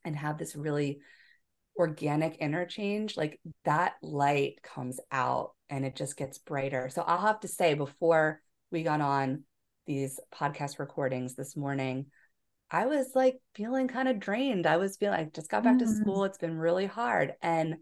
and 0.04 0.14
have 0.16 0.38
this 0.38 0.54
really 0.54 1.00
organic 1.78 2.36
interchange, 2.36 3.16
like 3.16 3.40
that 3.64 3.94
light 4.02 4.62
comes 4.62 5.00
out 5.10 5.52
and 5.68 5.84
it 5.84 5.96
just 5.96 6.16
gets 6.16 6.38
brighter. 6.38 6.88
So 6.88 7.02
I'll 7.02 7.20
have 7.26 7.40
to 7.40 7.48
say, 7.48 7.74
before 7.74 8.40
we 8.70 8.82
got 8.82 9.00
on 9.00 9.42
these 9.86 10.18
podcast 10.34 10.78
recordings 10.78 11.34
this 11.34 11.56
morning, 11.56 12.06
I 12.70 12.86
was 12.86 13.12
like 13.14 13.38
feeling 13.54 13.88
kind 13.88 14.08
of 14.08 14.18
drained. 14.18 14.66
I 14.66 14.76
was 14.76 14.96
feeling 14.96 15.18
I 15.18 15.24
just 15.24 15.50
got 15.50 15.64
back 15.64 15.78
to 15.78 15.84
Mm. 15.84 15.96
school. 16.00 16.24
It's 16.24 16.38
been 16.38 16.56
really 16.58 16.86
hard. 16.86 17.34
And 17.42 17.76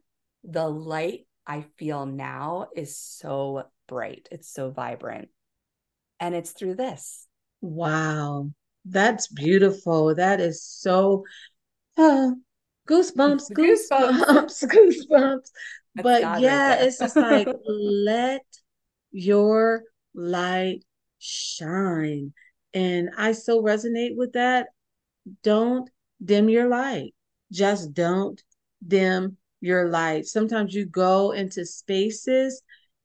the 0.45 0.69
light 0.69 1.27
I 1.47 1.65
feel 1.79 2.07
now 2.07 2.69
is 2.77 2.97
so 2.97 3.65
bright, 3.89 4.29
it's 4.31 4.53
so 4.53 4.71
vibrant. 4.71 5.29
And 6.21 6.35
it's 6.35 6.53
through 6.53 6.77
this. 6.77 7.27
Wow, 7.61 8.51
that's 8.85 9.27
beautiful. 9.27 10.15
That 10.15 10.41
is 10.41 10.63
so 10.63 11.25
uh, 11.97 12.31
goosebumps, 12.89 13.51
Goosebumps. 13.53 13.89
goosebumps, 13.91 14.65
goosebumps. 15.11 15.51
But 15.97 16.23
right 16.23 16.41
yeah, 16.41 16.75
it's 16.77 16.99
just 16.99 17.17
like 17.17 17.49
let 17.67 18.45
your 19.13 19.85
light 20.15 20.85
shine. 21.19 22.33
And 22.73 23.11
I 23.17 23.33
so 23.33 23.63
resonate 23.63 24.17
with 24.17 24.33
that. 24.33 24.69
Don't 25.43 25.89
dim 26.25 26.49
your 26.49 26.69
light. 26.69 27.15
Just 27.53 27.95
don't 27.95 28.43
dim 28.87 29.37
your 29.65 29.89
light. 29.91 30.27
Sometimes 30.27 30.75
you 30.75 30.85
go 30.85 31.33
into 31.33 31.65
spaces 31.65 32.63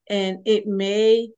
and 0.10 0.40
it 0.46 0.68
may 0.68 1.30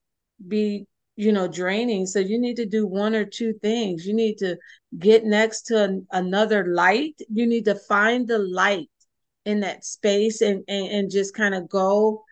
be 0.47 0.88
you 1.15 1.32
know 1.32 1.47
draining. 1.47 2.05
So 2.05 2.19
you 2.19 2.39
need 2.39 2.55
to 2.55 2.65
do 2.65 2.88
one 2.88 3.13
or 3.15 3.26
two 3.26 3.53
things. 3.61 4.05
You 4.05 4.13
need 4.13 4.38
to 4.39 4.57
get 4.97 5.24
next 5.24 5.63
to 5.63 5.84
an, 5.84 6.07
another 6.11 6.65
light. 6.74 7.15
You 7.30 7.45
need 7.45 7.65
to 7.65 7.76
find 7.76 8.28
the 8.28 8.39
light 8.39 8.89
in 9.45 9.59
that 9.61 9.86
space 9.86 10.41
and 10.41 10.63
and, 10.67 10.88
and 10.88 11.11
just 11.11 11.36
kind 11.36 11.53
of 11.53 11.69
go 11.69 12.24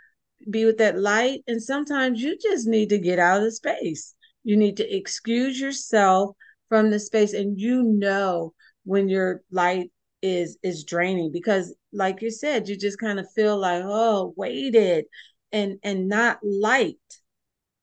be 0.50 0.66
with 0.66 0.78
that 0.78 0.98
light. 0.98 1.44
And 1.48 1.62
sometimes 1.62 2.22
you 2.22 2.38
just 2.42 2.68
need 2.68 2.90
to 2.90 2.98
get 2.98 3.20
out 3.20 3.38
of 3.38 3.44
the 3.44 3.52
space. 3.52 4.16
You 4.44 4.58
need 4.58 4.78
to 4.78 4.96
excuse 4.96 5.60
yourself 5.60 6.36
from 6.70 6.90
the 6.90 7.00
space 7.00 7.34
and 7.34 7.60
you 7.60 7.84
know 7.84 8.54
when 8.86 9.10
your 9.10 9.42
light 9.52 9.92
is 10.22 10.57
is 10.63 10.84
draining 10.84 11.32
because 11.32 11.74
like 11.93 12.22
you 12.22 12.32
said 12.32 12.67
you 12.67 12.78
just 12.78 12.99
kind 12.99 13.20
of 13.20 13.32
feel 13.34 13.57
like 13.57 13.84
oh 13.86 14.34
weighted 14.38 15.05
and 15.51 15.80
and 15.84 16.07
not 16.09 16.39
light 16.43 16.97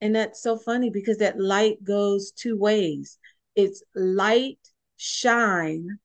and 0.01 0.14
that's 0.14 0.43
so 0.43 0.59
funny 0.59 0.91
because 0.91 1.18
that 1.18 1.41
light 1.41 1.82
goes 1.82 2.32
two 2.32 2.57
ways. 2.57 3.18
It's 3.55 3.82
light 3.95 4.59
shine 4.97 5.99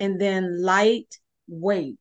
and 0.00 0.20
then 0.20 0.62
light 0.62 1.18
weight. 1.48 1.98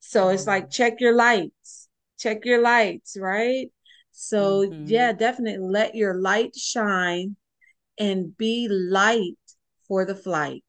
So 0.00 0.28
it's 0.30 0.46
like 0.46 0.70
check 0.70 1.00
your 1.00 1.14
lights. 1.14 1.88
Check 2.18 2.44
your 2.44 2.62
lights, 2.62 3.16
right? 3.20 3.70
So 4.12 4.66
Mhm. 4.66 4.88
yeah, 4.90 5.12
definitely 5.12 5.66
let 5.68 5.94
your 5.94 6.14
light 6.14 6.54
shine 6.56 7.36
and 7.98 8.36
be 8.36 8.68
light 8.68 9.38
for 9.88 10.04
the 10.04 10.16
flight. 10.16 10.64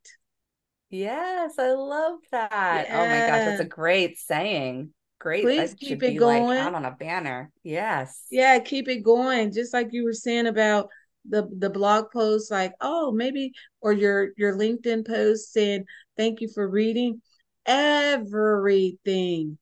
Yes, 0.89 1.59
I 1.59 1.71
love 1.73 2.19
that. 2.31 2.89
Oh 2.91 3.07
my 3.07 3.21
gosh, 3.21 3.43
that's 3.45 3.59
a 3.59 3.65
great 3.65 4.17
saying. 4.17 4.91
Great. 5.19 5.43
Please 5.43 5.71
That 5.71 5.79
keep 5.79 6.01
it 6.03 6.11
be 6.11 6.19
like 6.19 6.47
going. 6.47 6.57
out 6.57 6.73
on 6.75 6.85
a 6.85 6.91
banner. 6.91 7.51
Yes. 7.63 8.23
Yeah, 8.29 8.59
keep 8.59 8.87
it 8.87 9.03
going. 9.03 9.51
Just 9.51 9.73
like 9.73 9.89
you 9.91 10.03
were 10.03 10.13
saying 10.13 10.47
about 10.47 10.89
the 11.27 11.47
the 11.57 11.69
blog 11.69 12.11
post, 12.11 12.49
like, 12.51 12.73
oh, 12.81 13.11
maybe, 13.11 13.53
or 13.81 13.93
your 13.93 14.29
your 14.37 14.55
LinkedIn 14.55 15.05
post 15.05 15.51
saying, 15.53 15.85
thank 16.17 16.41
you 16.41 16.47
for 16.53 16.67
reading. 16.67 17.21
Everything 17.65 19.57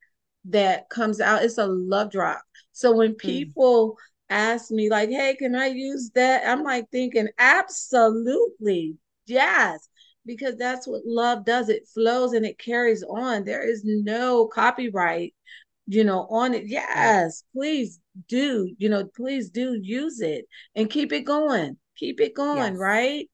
that 0.45 0.89
comes 0.89 1.19
out, 1.19 1.43
it's 1.43 1.57
a 1.57 1.67
love 1.67 2.11
drop. 2.11 2.41
So 2.71 2.91
when 2.95 3.11
Mm. 3.11 3.17
people 3.17 3.97
ask 4.29 4.71
me, 4.71 4.89
like, 4.89 5.09
hey, 5.09 5.35
can 5.35 5.55
I 5.55 5.67
use 5.67 6.11
that? 6.15 6.47
I'm 6.47 6.63
like 6.63 6.89
thinking, 6.91 7.27
absolutely, 7.37 8.95
yes, 9.25 9.89
because 10.27 10.57
that's 10.57 10.85
what 10.87 11.01
love 11.05 11.45
does. 11.45 11.69
It 11.69 11.87
flows 11.87 12.33
and 12.33 12.45
it 12.45 12.59
carries 12.59 13.03
on. 13.03 13.45
There 13.45 13.67
is 13.67 13.83
no 13.85 14.47
copyright, 14.47 15.33
you 15.87 16.03
know, 16.03 16.27
on 16.29 16.53
it. 16.53 16.67
Yes, 16.67 17.43
please 17.53 17.99
do, 18.27 18.75
you 18.77 18.89
know, 18.89 19.05
please 19.15 19.49
do 19.49 19.79
use 19.81 20.21
it 20.21 20.45
and 20.75 20.89
keep 20.89 21.11
it 21.13 21.21
going. 21.21 21.77
Keep 21.97 22.19
it 22.21 22.35
going, 22.35 22.73
Yes. 22.73 22.79
right? 22.79 23.29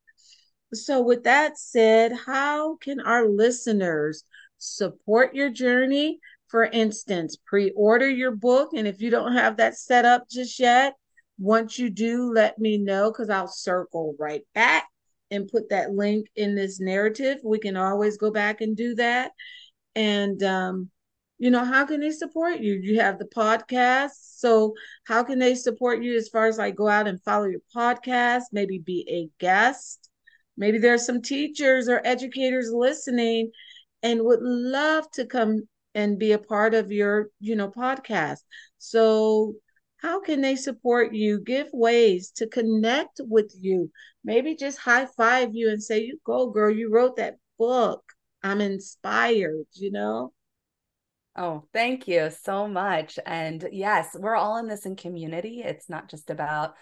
So, 0.74 1.02
with 1.02 1.24
that 1.24 1.58
said, 1.58 2.14
how 2.26 2.78
can 2.78 3.00
our 3.02 3.28
listeners 3.28 4.24
support 4.58 5.36
your 5.36 5.50
journey? 5.50 6.20
For 6.48 6.66
instance, 6.66 7.36
pre 7.46 7.72
order 7.72 8.08
your 8.08 8.32
book. 8.32 8.70
And 8.76 8.88
if 8.88 9.02
you 9.02 9.10
don't 9.10 9.34
have 9.34 9.58
that 9.58 9.76
set 9.76 10.06
up 10.06 10.30
just 10.30 10.60
yet, 10.60 10.94
once 11.39 11.80
you 11.80 11.89
do, 11.89 12.32
let 12.32 12.60
me 12.60 12.78
know 12.78 13.12
because 13.12 13.30
I'll 13.30 13.48
circle 13.48 14.16
right 14.20 14.44
back 14.54 14.88
and 15.34 15.50
put 15.50 15.70
that 15.70 15.92
link 15.92 16.28
in 16.36 16.56
this 16.56 16.80
narrative. 16.80 17.40
We 17.44 17.60
can 17.60 17.76
always 17.76 18.18
go 18.18 18.32
back 18.32 18.62
and 18.62 18.78
do 18.78 18.96
that. 18.96 19.32
And, 19.96 20.42
um, 20.44 20.90
you 21.40 21.50
know, 21.50 21.66
how 21.66 21.86
can 21.86 22.00
they 22.00 22.12
support 22.12 22.60
you? 22.60 22.76
You 22.76 23.00
have 23.00 23.18
the 23.20 23.26
podcast. 23.26 24.12
So, 24.38 24.76
how 25.06 25.24
can 25.24 25.40
they 25.40 25.56
support 25.56 26.04
you 26.04 26.16
as 26.16 26.30
far 26.30 26.46
as 26.46 26.58
like 26.58 26.76
go 26.76 26.88
out 26.88 27.08
and 27.08 27.22
follow 27.24 27.46
your 27.46 27.62
podcast, 27.76 28.44
maybe 28.52 28.78
be 28.78 29.06
a 29.10 29.44
guest? 29.44 30.10
Maybe 30.56 30.78
there's 30.78 31.06
some 31.06 31.22
teachers 31.22 31.90
or 31.90 32.02
educators 32.06 32.72
listening 32.72 33.52
and 34.04 34.24
would 34.24 34.42
love 34.42 35.10
to 35.12 35.26
come 35.26 35.68
and 35.96 36.20
be 36.20 36.32
a 36.32 36.40
part 36.40 36.74
of 36.76 36.92
your, 36.92 37.30
you 37.40 37.56
know, 37.56 37.70
podcast. 37.70 38.40
So, 38.78 39.56
how 40.04 40.20
can 40.20 40.41
they 40.41 40.58
support 40.58 41.14
you? 41.14 41.39
Give 41.39 41.68
ways 41.72 42.32
to 42.32 42.47
connect 42.47 43.22
with 43.24 43.56
you. 43.58 43.89
Maybe 44.24 44.56
just 44.56 44.78
high 44.78 45.08
five 45.08 45.56
you 45.56 45.70
and 45.70 45.82
say, 45.82 46.01
"You 46.04 46.20
go, 46.26 46.51
girl. 46.51 46.70
You 46.70 46.91
wrote 46.91 47.16
that 47.16 47.38
book. 47.58 48.04
I'm 48.43 48.62
inspired." 48.62 49.66
You 49.74 49.91
know. 49.91 50.34
Oh, 51.36 51.64
thank 51.74 52.08
you 52.08 52.30
so 52.43 52.68
much. 52.68 53.18
And 53.26 53.68
yes, 53.72 54.16
we're 54.20 54.36
all 54.36 54.58
in 54.58 54.68
this 54.68 54.86
in 54.86 54.95
community. 54.95 55.64
It's 55.64 55.89
not 55.89 56.10
just 56.10 56.30
about 56.30 56.76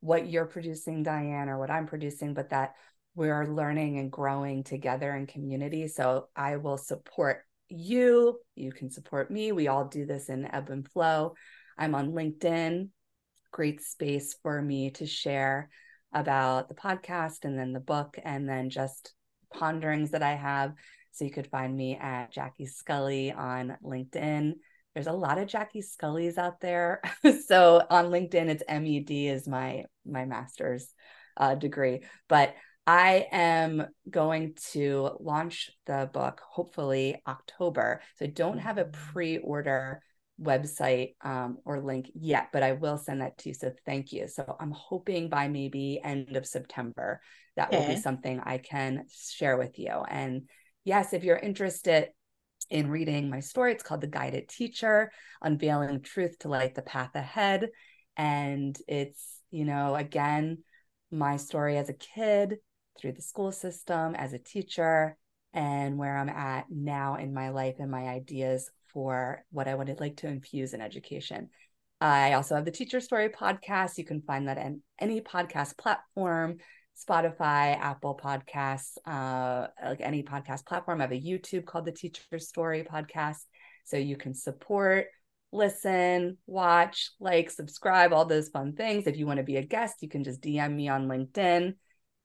what 0.00 0.28
you're 0.28 0.46
producing, 0.46 1.02
Diane, 1.02 1.48
or 1.48 1.58
what 1.58 1.70
I'm 1.70 1.86
producing, 1.86 2.34
but 2.34 2.50
that 2.50 2.74
we're 3.16 3.46
learning 3.46 3.98
and 3.98 4.12
growing 4.12 4.62
together 4.62 5.12
in 5.16 5.26
community. 5.26 5.88
So 5.88 6.28
I 6.36 6.58
will 6.58 6.78
support 6.78 7.42
you. 7.68 8.38
You 8.54 8.70
can 8.70 8.90
support 8.90 9.30
me. 9.30 9.50
We 9.50 9.66
all 9.66 9.86
do 9.86 10.06
this 10.06 10.28
in 10.28 10.44
ebb 10.44 10.70
and 10.70 10.86
flow. 10.86 11.34
I'm 11.78 11.94
on 11.94 12.12
LinkedIn, 12.12 12.88
great 13.52 13.82
space 13.82 14.36
for 14.42 14.60
me 14.60 14.90
to 14.92 15.06
share 15.06 15.70
about 16.12 16.68
the 16.68 16.74
podcast 16.74 17.44
and 17.44 17.58
then 17.58 17.72
the 17.72 17.80
book 17.80 18.18
and 18.22 18.48
then 18.48 18.70
just 18.70 19.14
ponderings 19.52 20.12
that 20.12 20.22
I 20.22 20.34
have. 20.34 20.74
So 21.12 21.24
you 21.24 21.30
could 21.30 21.46
find 21.46 21.74
me 21.74 21.96
at 21.96 22.32
Jackie 22.32 22.66
Scully 22.66 23.32
on 23.32 23.76
LinkedIn. 23.82 24.54
There's 24.94 25.06
a 25.06 25.12
lot 25.12 25.38
of 25.38 25.48
Jackie 25.48 25.82
Scullys 25.82 26.38
out 26.38 26.60
there. 26.60 27.00
so 27.46 27.82
on 27.90 28.06
LinkedIn, 28.06 28.48
it's 28.48 28.62
MED 28.68 29.10
is 29.10 29.46
my 29.46 29.84
my 30.06 30.24
master's 30.24 30.88
uh, 31.36 31.54
degree. 31.54 32.00
But 32.28 32.54
I 32.86 33.26
am 33.32 33.86
going 34.08 34.54
to 34.72 35.10
launch 35.20 35.70
the 35.86 36.08
book 36.12 36.40
hopefully 36.48 37.20
October. 37.26 38.00
So 38.16 38.26
I 38.26 38.28
don't 38.28 38.58
have 38.58 38.78
a 38.78 38.84
pre-order 38.84 40.02
website 40.40 41.14
um, 41.22 41.58
or 41.64 41.80
link 41.80 42.10
yet, 42.14 42.48
but 42.52 42.62
I 42.62 42.72
will 42.72 42.98
send 42.98 43.20
that 43.20 43.38
to 43.38 43.50
you. 43.50 43.54
So 43.54 43.72
thank 43.84 44.12
you. 44.12 44.28
So 44.28 44.56
I'm 44.60 44.72
hoping 44.72 45.28
by 45.28 45.48
maybe 45.48 46.00
end 46.02 46.36
of 46.36 46.46
September 46.46 47.20
that 47.56 47.72
will 47.72 47.86
be 47.86 47.96
something 47.96 48.40
I 48.40 48.58
can 48.58 49.06
share 49.08 49.56
with 49.56 49.78
you. 49.78 50.04
And 50.08 50.42
yes, 50.84 51.14
if 51.14 51.24
you're 51.24 51.38
interested 51.38 52.08
in 52.68 52.90
reading 52.90 53.30
my 53.30 53.40
story, 53.40 53.72
it's 53.72 53.82
called 53.82 54.02
The 54.02 54.08
Guided 54.08 54.48
Teacher 54.48 55.10
Unveiling 55.40 56.02
Truth 56.02 56.38
to 56.40 56.48
Light 56.48 56.74
the 56.74 56.82
Path 56.82 57.14
Ahead. 57.14 57.68
And 58.16 58.76
it's, 58.86 59.40
you 59.50 59.64
know, 59.64 59.94
again, 59.94 60.58
my 61.10 61.36
story 61.36 61.78
as 61.78 61.88
a 61.88 61.94
kid 61.94 62.56
through 62.98 63.12
the 63.12 63.22
school 63.22 63.52
system, 63.52 64.14
as 64.14 64.32
a 64.32 64.38
teacher, 64.38 65.16
and 65.52 65.96
where 65.96 66.16
I'm 66.16 66.28
at 66.28 66.66
now 66.70 67.14
in 67.14 67.32
my 67.32 67.48
life 67.48 67.76
and 67.78 67.90
my 67.90 68.08
ideas 68.08 68.70
for 68.96 69.44
what 69.50 69.68
I 69.68 69.74
would 69.74 70.00
like 70.00 70.16
to 70.16 70.26
infuse 70.26 70.72
in 70.72 70.80
education. 70.80 71.50
I 72.00 72.32
also 72.32 72.54
have 72.54 72.64
the 72.64 72.70
Teacher 72.70 72.98
Story 72.98 73.28
podcast. 73.28 73.98
You 73.98 74.06
can 74.06 74.22
find 74.22 74.48
that 74.48 74.56
in 74.56 74.80
any 74.98 75.20
podcast 75.20 75.76
platform. 75.76 76.56
Spotify, 76.96 77.78
Apple 77.78 78.18
Podcasts, 78.18 78.96
uh, 79.06 79.66
like 79.84 80.00
any 80.00 80.22
podcast 80.22 80.64
platform. 80.64 81.02
I 81.02 81.04
have 81.04 81.12
a 81.12 81.20
YouTube 81.20 81.66
called 81.66 81.84
the 81.84 81.92
Teacher 81.92 82.38
Story 82.38 82.86
Podcast. 82.90 83.42
So 83.84 83.98
you 83.98 84.16
can 84.16 84.32
support, 84.32 85.08
listen, 85.52 86.38
watch, 86.46 87.10
like, 87.20 87.50
subscribe, 87.50 88.14
all 88.14 88.24
those 88.24 88.48
fun 88.48 88.72
things. 88.72 89.06
If 89.06 89.18
you 89.18 89.26
want 89.26 89.40
to 89.40 89.44
be 89.44 89.56
a 89.56 89.62
guest, 89.62 89.96
you 90.00 90.08
can 90.08 90.24
just 90.24 90.40
DM 90.40 90.72
me 90.72 90.88
on 90.88 91.06
LinkedIn. 91.06 91.74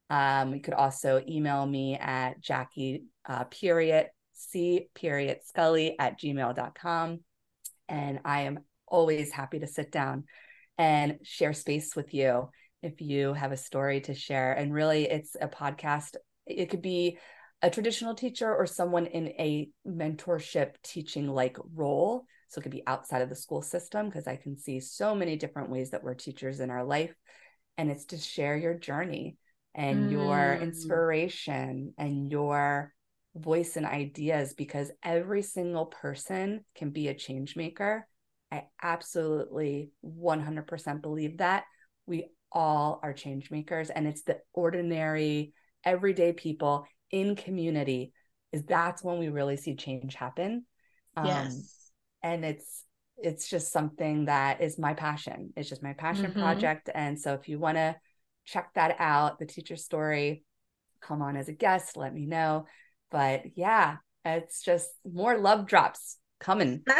Um, 0.08 0.54
you 0.54 0.62
could 0.62 0.72
also 0.72 1.22
email 1.28 1.66
me 1.66 1.98
at 1.98 2.40
Jackie 2.40 3.04
uh, 3.28 3.44
period 3.44 4.06
C 4.50 4.88
period 4.94 5.38
Scully 5.44 5.96
at 5.98 6.18
gmail.com. 6.20 7.20
And 7.88 8.20
I 8.24 8.42
am 8.42 8.60
always 8.86 9.32
happy 9.32 9.60
to 9.60 9.66
sit 9.66 9.90
down 9.90 10.24
and 10.78 11.18
share 11.22 11.52
space 11.52 11.94
with 11.94 12.14
you 12.14 12.50
if 12.82 13.00
you 13.00 13.32
have 13.32 13.52
a 13.52 13.56
story 13.56 14.00
to 14.02 14.14
share. 14.14 14.52
And 14.52 14.72
really, 14.72 15.04
it's 15.04 15.36
a 15.40 15.48
podcast. 15.48 16.16
It 16.46 16.70
could 16.70 16.82
be 16.82 17.18
a 17.62 17.70
traditional 17.70 18.14
teacher 18.14 18.52
or 18.52 18.66
someone 18.66 19.06
in 19.06 19.28
a 19.28 19.68
mentorship 19.86 20.72
teaching 20.82 21.28
like 21.28 21.56
role. 21.74 22.24
So 22.48 22.58
it 22.58 22.62
could 22.62 22.72
be 22.72 22.86
outside 22.86 23.22
of 23.22 23.28
the 23.28 23.36
school 23.36 23.62
system 23.62 24.06
because 24.06 24.26
I 24.26 24.36
can 24.36 24.58
see 24.58 24.80
so 24.80 25.14
many 25.14 25.36
different 25.36 25.70
ways 25.70 25.90
that 25.90 26.02
we're 26.02 26.14
teachers 26.14 26.60
in 26.60 26.70
our 26.70 26.84
life. 26.84 27.14
And 27.78 27.90
it's 27.90 28.06
to 28.06 28.18
share 28.18 28.56
your 28.56 28.74
journey 28.74 29.36
and 29.74 30.10
your 30.10 30.58
Mm. 30.58 30.62
inspiration 30.62 31.94
and 31.96 32.30
your 32.30 32.92
voice 33.34 33.76
and 33.76 33.86
ideas 33.86 34.54
because 34.54 34.90
every 35.02 35.42
single 35.42 35.86
person 35.86 36.64
can 36.74 36.90
be 36.90 37.08
a 37.08 37.14
change 37.14 37.56
maker. 37.56 38.06
I 38.50 38.64
absolutely 38.82 39.90
100% 40.02 41.02
believe 41.02 41.38
that. 41.38 41.64
We 42.06 42.26
all 42.50 43.00
are 43.02 43.14
change 43.14 43.50
makers 43.50 43.88
and 43.90 44.06
it's 44.06 44.22
the 44.22 44.38
ordinary 44.52 45.54
everyday 45.84 46.32
people 46.32 46.86
in 47.10 47.34
community 47.34 48.12
is 48.52 48.62
that's 48.64 49.02
when 49.02 49.18
we 49.18 49.28
really 49.28 49.56
see 49.56 49.74
change 49.74 50.14
happen 50.14 50.66
um, 51.16 51.26
yes. 51.26 51.90
and 52.22 52.44
it's 52.44 52.84
it's 53.16 53.48
just 53.48 53.72
something 53.72 54.26
that 54.26 54.60
is 54.60 54.78
my 54.78 54.92
passion 54.92 55.52
it's 55.56 55.68
just 55.68 55.82
my 55.82 55.94
passion 55.94 56.30
Mhm. 56.30 56.40
project 56.40 56.90
and 56.94 57.18
so 57.18 57.34
if 57.34 57.48
you 57.48 57.58
want 57.58 57.76
to 57.78 57.96
check 58.44 58.70
that 58.74 58.96
out 58.98 59.38
the 59.38 59.46
teacher 59.46 59.76
story 59.76 60.44
come 61.00 61.22
on 61.22 61.36
as 61.36 61.48
a 61.48 61.52
guest 61.52 61.96
let 61.96 62.12
me 62.12 62.26
know 62.26 62.66
but 63.12 63.42
yeah 63.56 63.96
it's 64.26 64.62
just 64.62 64.90
more 65.10 65.38
love 65.38 65.66
drops 65.66 66.18
coming 66.40 66.82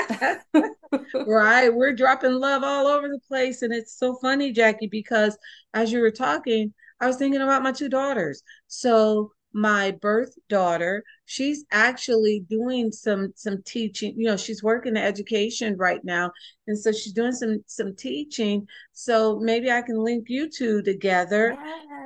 right. 1.27 1.69
We're 1.75 1.95
dropping 1.95 2.33
love 2.33 2.63
all 2.63 2.87
over 2.87 3.09
the 3.09 3.21
place. 3.29 3.63
And 3.63 3.73
it's 3.73 3.99
so 3.99 4.17
funny, 4.21 4.53
Jackie, 4.53 4.89
because 4.89 5.37
as 5.75 5.93
you 5.93 6.01
were 6.01 6.11
talking, 6.11 6.73
I 7.01 7.07
was 7.07 7.17
thinking 7.17 7.41
about 7.41 7.63
my 7.63 7.73
two 7.73 7.89
daughters. 7.89 8.43
So 8.69 9.33
my 9.55 9.91
birth 9.91 10.35
daughter, 10.49 11.05
she's 11.27 11.65
actually 11.73 12.45
doing 12.49 12.91
some 12.93 13.33
some 13.37 13.63
teaching. 13.65 14.15
You 14.17 14.27
know, 14.29 14.37
she's 14.37 14.63
working 14.63 14.97
in 14.97 15.03
education 15.03 15.77
right 15.77 16.03
now. 16.05 16.31
And 16.67 16.79
so 16.79 16.93
she's 16.93 17.13
doing 17.13 17.33
some 17.33 17.63
some 17.67 17.95
teaching. 17.97 18.67
So 18.93 19.39
maybe 19.41 19.71
I 19.71 19.83
can 19.83 19.99
link 20.03 20.27
you 20.29 20.49
two 20.51 20.83
together. 20.83 21.59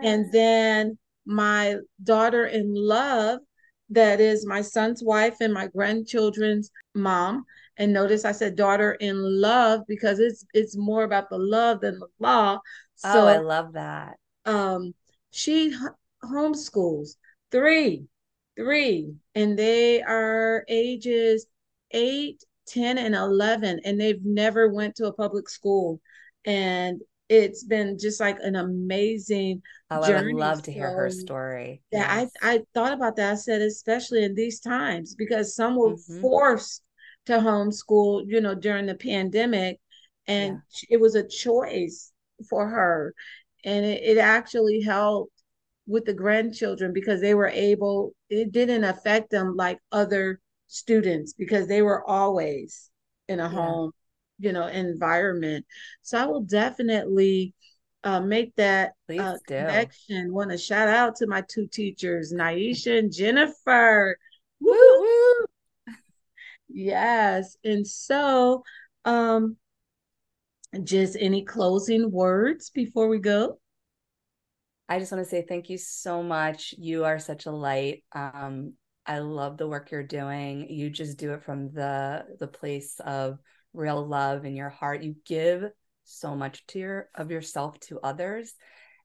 And 0.03 0.31
then 0.33 0.99
my 1.27 1.77
daughter 2.03 2.47
in 2.47 2.73
love, 2.75 3.41
that 3.91 4.21
is 4.21 4.47
my 4.47 4.63
son's 4.63 5.03
wife 5.03 5.37
and 5.41 5.53
my 5.55 5.69
grandchildren's 5.69 6.71
mom. 6.95 7.45
And 7.79 7.93
notice 7.93 8.25
I 8.25 8.33
said 8.33 8.57
daughter 8.57 8.93
in 8.95 9.17
love 9.41 9.83
because 9.87 10.19
it's 10.19 10.45
it's 10.55 10.77
more 10.77 11.05
about 11.05 11.29
the 11.31 11.39
love 11.39 11.81
than 11.81 11.99
the 11.99 12.09
law. 12.19 12.61
oh 13.05 13.27
i 13.27 13.39
love 13.39 13.73
that 13.73 14.19
um 14.45 14.95
she 15.31 15.69
h- 15.69 15.75
homeschools 16.25 17.17
three, 17.51 18.07
three, 18.57 19.15
and 19.35 19.59
they 19.59 20.03
are 20.03 20.65
ages 20.69 21.47
eight, 21.93 22.43
10, 22.67 22.99
and 22.99 23.15
11, 23.15 23.81
and 23.85 24.01
they've 24.01 24.25
never 24.25 24.69
went 24.73 24.97
to 24.97 25.07
a 25.07 25.13
public 25.13 25.49
school. 25.49 26.01
And 26.45 27.01
it's 27.29 27.65
been 27.65 27.99
just 27.99 28.21
like 28.21 28.39
an 28.41 28.57
amazing 28.57 29.63
oh 29.91 30.01
i 30.03 30.11
would 30.11 30.25
journey. 30.25 30.33
love 30.33 30.63
to 30.63 30.73
hear 30.73 30.91
her 30.93 31.11
story 31.11 31.83
yeah, 31.93 32.25
yes 32.25 32.31
I 32.43 32.55
I 32.55 32.63
thought 32.75 32.93
about 32.93 33.17
that. 33.17 33.33
I 33.33 33.35
said, 33.37 33.63
especially 33.63 34.25
in 34.25 34.35
these 34.35 34.61
times, 34.61 35.15
because 35.15 35.55
some 35.55 35.77
were 35.77 35.97
Mhm. 35.97 36.21
forced 36.21 36.83
to 37.27 37.39
homeschool, 37.39 38.25
you 38.27 38.41
know, 38.41 38.55
during 38.55 38.87
the 38.87 38.95
pandemic. 38.95 39.81
and 40.29 40.61
yeah. 40.73 40.87
it 40.91 41.01
was 41.01 41.15
a 41.15 41.27
choice 41.29 42.13
for 42.51 42.69
her 42.69 43.15
and 43.65 43.85
it, 43.87 44.03
it 44.03 44.19
actually 44.19 44.81
helped 44.83 45.33
with 45.87 46.05
the 46.05 46.13
grandchildren 46.15 46.93
because 46.93 47.21
they 47.21 47.35
were 47.35 47.49
able 47.49 48.13
it 48.29 48.51
didn't 48.53 48.85
affect 48.85 49.31
them 49.31 49.55
like 49.57 49.79
other 49.93 50.41
students 50.67 51.33
because 51.33 51.69
they 51.69 51.81
were 51.83 52.05
always 52.09 52.91
in 53.29 53.39
a 53.41 53.45
yeah. 53.45 53.49
home 53.49 53.93
you 54.39 54.53
know 54.53 54.67
environment 54.67 55.65
so 56.03 56.19
i 56.19 56.27
will 56.27 56.43
definitely 56.43 57.55
uh, 58.05 58.21
make 58.21 58.55
that 58.57 58.93
uh, 59.19 59.37
connection 59.47 60.33
want 60.33 60.51
to 60.51 60.59
shout 60.59 60.89
out 60.89 61.17
to 61.17 61.27
my 61.27 61.43
two 61.49 61.67
teachers 61.67 62.33
naisha 62.33 62.99
and 62.99 63.13
jennifer 63.13 64.17
woo, 64.61 64.73
woo. 64.73 65.47
yes 66.69 67.57
and 67.65 67.87
so 67.87 68.63
um 69.05 69.57
just 70.85 71.17
any 71.19 71.43
closing 71.45 72.11
words 72.11 72.71
before 72.71 73.09
we 73.09 73.19
go 73.19 73.59
I 74.89 74.99
just 74.99 75.11
want 75.11 75.25
to 75.25 75.29
say 75.29 75.45
thank 75.47 75.69
you 75.69 75.79
so 75.79 76.23
much. 76.23 76.75
You 76.79 77.05
are 77.05 77.19
such 77.19 77.47
a 77.47 77.51
light. 77.51 78.05
Um, 78.13 78.75
I 79.05 79.19
love 79.19 79.57
the 79.57 79.69
work 79.69 79.91
you're 79.91 80.03
doing. 80.03 80.69
You 80.71 80.91
just 80.91 81.19
do 81.19 81.33
it 81.33 81.43
from 81.43 81.73
the 81.73 82.25
the 82.39 82.47
place 82.47 83.01
of 83.05 83.39
real 83.77 84.07
love 84.07 84.45
in 84.45 84.57
your 84.57 84.71
heart. 84.71 85.03
You 85.03 85.17
give 85.25 85.65
so 86.05 86.35
much 86.35 86.67
to 86.69 86.79
your 86.79 87.09
of 87.15 87.31
yourself 87.31 87.79
to 87.81 88.01
others. 88.01 88.55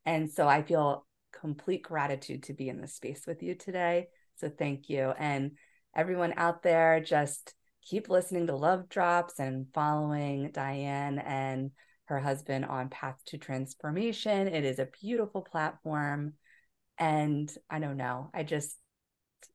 And 0.05 0.31
so 0.31 0.47
I 0.47 0.63
feel 0.63 1.05
complete 1.39 1.83
gratitude 1.83 2.43
to 2.43 2.53
be 2.53 2.69
in 2.69 2.81
this 2.81 2.95
space 2.95 3.23
with 3.27 3.43
you 3.43 3.55
today. 3.55 4.07
So 4.37 4.49
thank 4.49 4.89
you. 4.89 5.13
And 5.17 5.51
everyone 5.95 6.33
out 6.37 6.63
there, 6.63 6.99
just 6.99 7.53
keep 7.83 8.09
listening 8.09 8.47
to 8.47 8.55
Love 8.55 8.89
Drops 8.89 9.39
and 9.39 9.67
following 9.73 10.51
Diane 10.51 11.19
and 11.19 11.71
her 12.05 12.19
husband 12.19 12.65
on 12.65 12.89
Path 12.89 13.19
to 13.27 13.37
Transformation. 13.37 14.47
It 14.47 14.65
is 14.65 14.79
a 14.79 14.89
beautiful 15.01 15.41
platform. 15.41 16.33
And 16.97 17.51
I 17.69 17.79
don't 17.79 17.97
know, 17.97 18.29
I 18.33 18.43
just, 18.43 18.75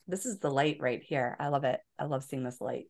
this 0.08 0.26
is 0.26 0.40
the 0.40 0.50
light 0.50 0.78
right 0.80 1.02
here. 1.02 1.36
I 1.38 1.48
love 1.48 1.64
it. 1.64 1.78
I 1.98 2.04
love 2.04 2.24
seeing 2.24 2.42
this 2.42 2.60
light. 2.60 2.86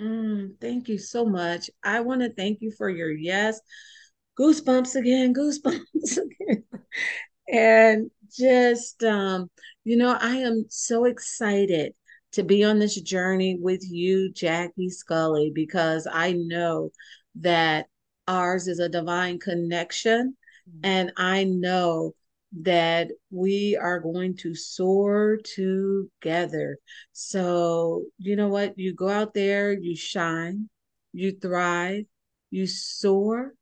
Mm, 0.00 0.60
thank 0.60 0.88
you 0.88 0.98
so 0.98 1.24
much. 1.24 1.70
I 1.82 2.00
want 2.00 2.22
to 2.22 2.32
thank 2.32 2.60
you 2.60 2.72
for 2.72 2.88
your 2.88 3.12
yes. 3.12 3.60
Goosebumps 4.38 4.96
again, 4.96 5.32
goosebumps 5.32 6.18
again. 6.18 6.64
and 7.48 8.10
just, 8.36 9.02
um, 9.04 9.50
you 9.84 9.96
know, 9.96 10.16
I 10.20 10.36
am 10.36 10.66
so 10.68 11.04
excited 11.04 11.94
to 12.32 12.42
be 12.42 12.64
on 12.64 12.80
this 12.80 13.00
journey 13.00 13.56
with 13.60 13.82
you, 13.88 14.32
Jackie 14.32 14.90
Scully, 14.90 15.52
because 15.54 16.08
I 16.10 16.32
know 16.32 16.90
that 17.36 17.86
ours 18.26 18.66
is 18.66 18.80
a 18.80 18.88
divine 18.88 19.38
connection. 19.38 20.36
Mm-hmm. 20.68 20.80
And 20.82 21.12
I 21.16 21.44
know 21.44 22.14
that 22.62 23.10
we 23.30 23.76
are 23.76 23.98
going 23.98 24.36
to 24.36 24.54
soar 24.54 25.38
together. 25.42 26.78
So, 27.12 28.04
you 28.18 28.36
know 28.36 28.48
what? 28.48 28.78
You 28.78 28.94
go 28.94 29.08
out 29.08 29.34
there, 29.34 29.72
you 29.72 29.96
shine, 29.96 30.68
you 31.12 31.32
thrive, 31.32 32.04
you 32.50 32.66
soar, 32.66 33.54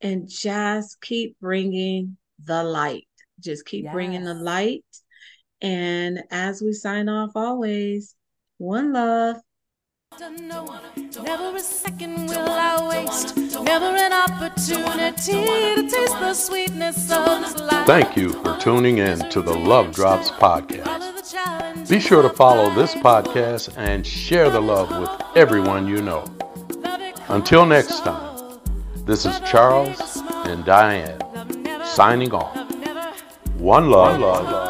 and 0.00 0.28
just 0.28 1.00
keep 1.00 1.38
bringing 1.40 2.16
the 2.42 2.64
light. 2.64 3.06
Just 3.38 3.66
keep 3.66 3.84
yes. 3.84 3.92
bringing 3.92 4.24
the 4.24 4.34
light. 4.34 4.84
And 5.60 6.22
as 6.30 6.62
we 6.62 6.72
sign 6.72 7.08
off, 7.08 7.32
always, 7.34 8.14
one 8.58 8.92
love. 8.92 9.36
Never 10.20 11.56
a 11.56 11.60
second 11.60 12.26
will 12.26 12.38
I 12.38 12.86
waste. 12.88 13.34
Never 13.36 13.86
an 13.86 14.12
opportunity 14.12 15.32
to 15.32 15.88
taste 15.88 16.18
the 16.20 16.34
sweetness 16.34 17.10
of 17.10 17.58
life. 17.60 17.86
Thank 17.86 18.16
you 18.16 18.30
for 18.30 18.56
tuning 18.60 18.98
in 18.98 19.18
to 19.30 19.40
the 19.40 19.54
Love 19.54 19.92
Drops 19.92 20.30
podcast. 20.30 21.88
Be 21.88 21.98
sure 21.98 22.20
to 22.22 22.28
follow 22.28 22.74
this 22.74 22.94
podcast 22.94 23.72
and 23.78 24.06
share 24.06 24.50
the 24.50 24.60
love 24.60 24.90
with 25.00 25.10
everyone 25.34 25.86
you 25.86 26.02
know. 26.02 26.24
Until 27.28 27.64
next 27.64 28.00
time, 28.00 28.60
this 29.06 29.24
is 29.24 29.40
Charles 29.40 30.18
and 30.44 30.62
Diane 30.64 31.20
signing 31.86 32.34
off. 32.34 32.54
One 33.56 33.90
love. 33.90 34.20
One 34.20 34.20
love. 34.20 34.61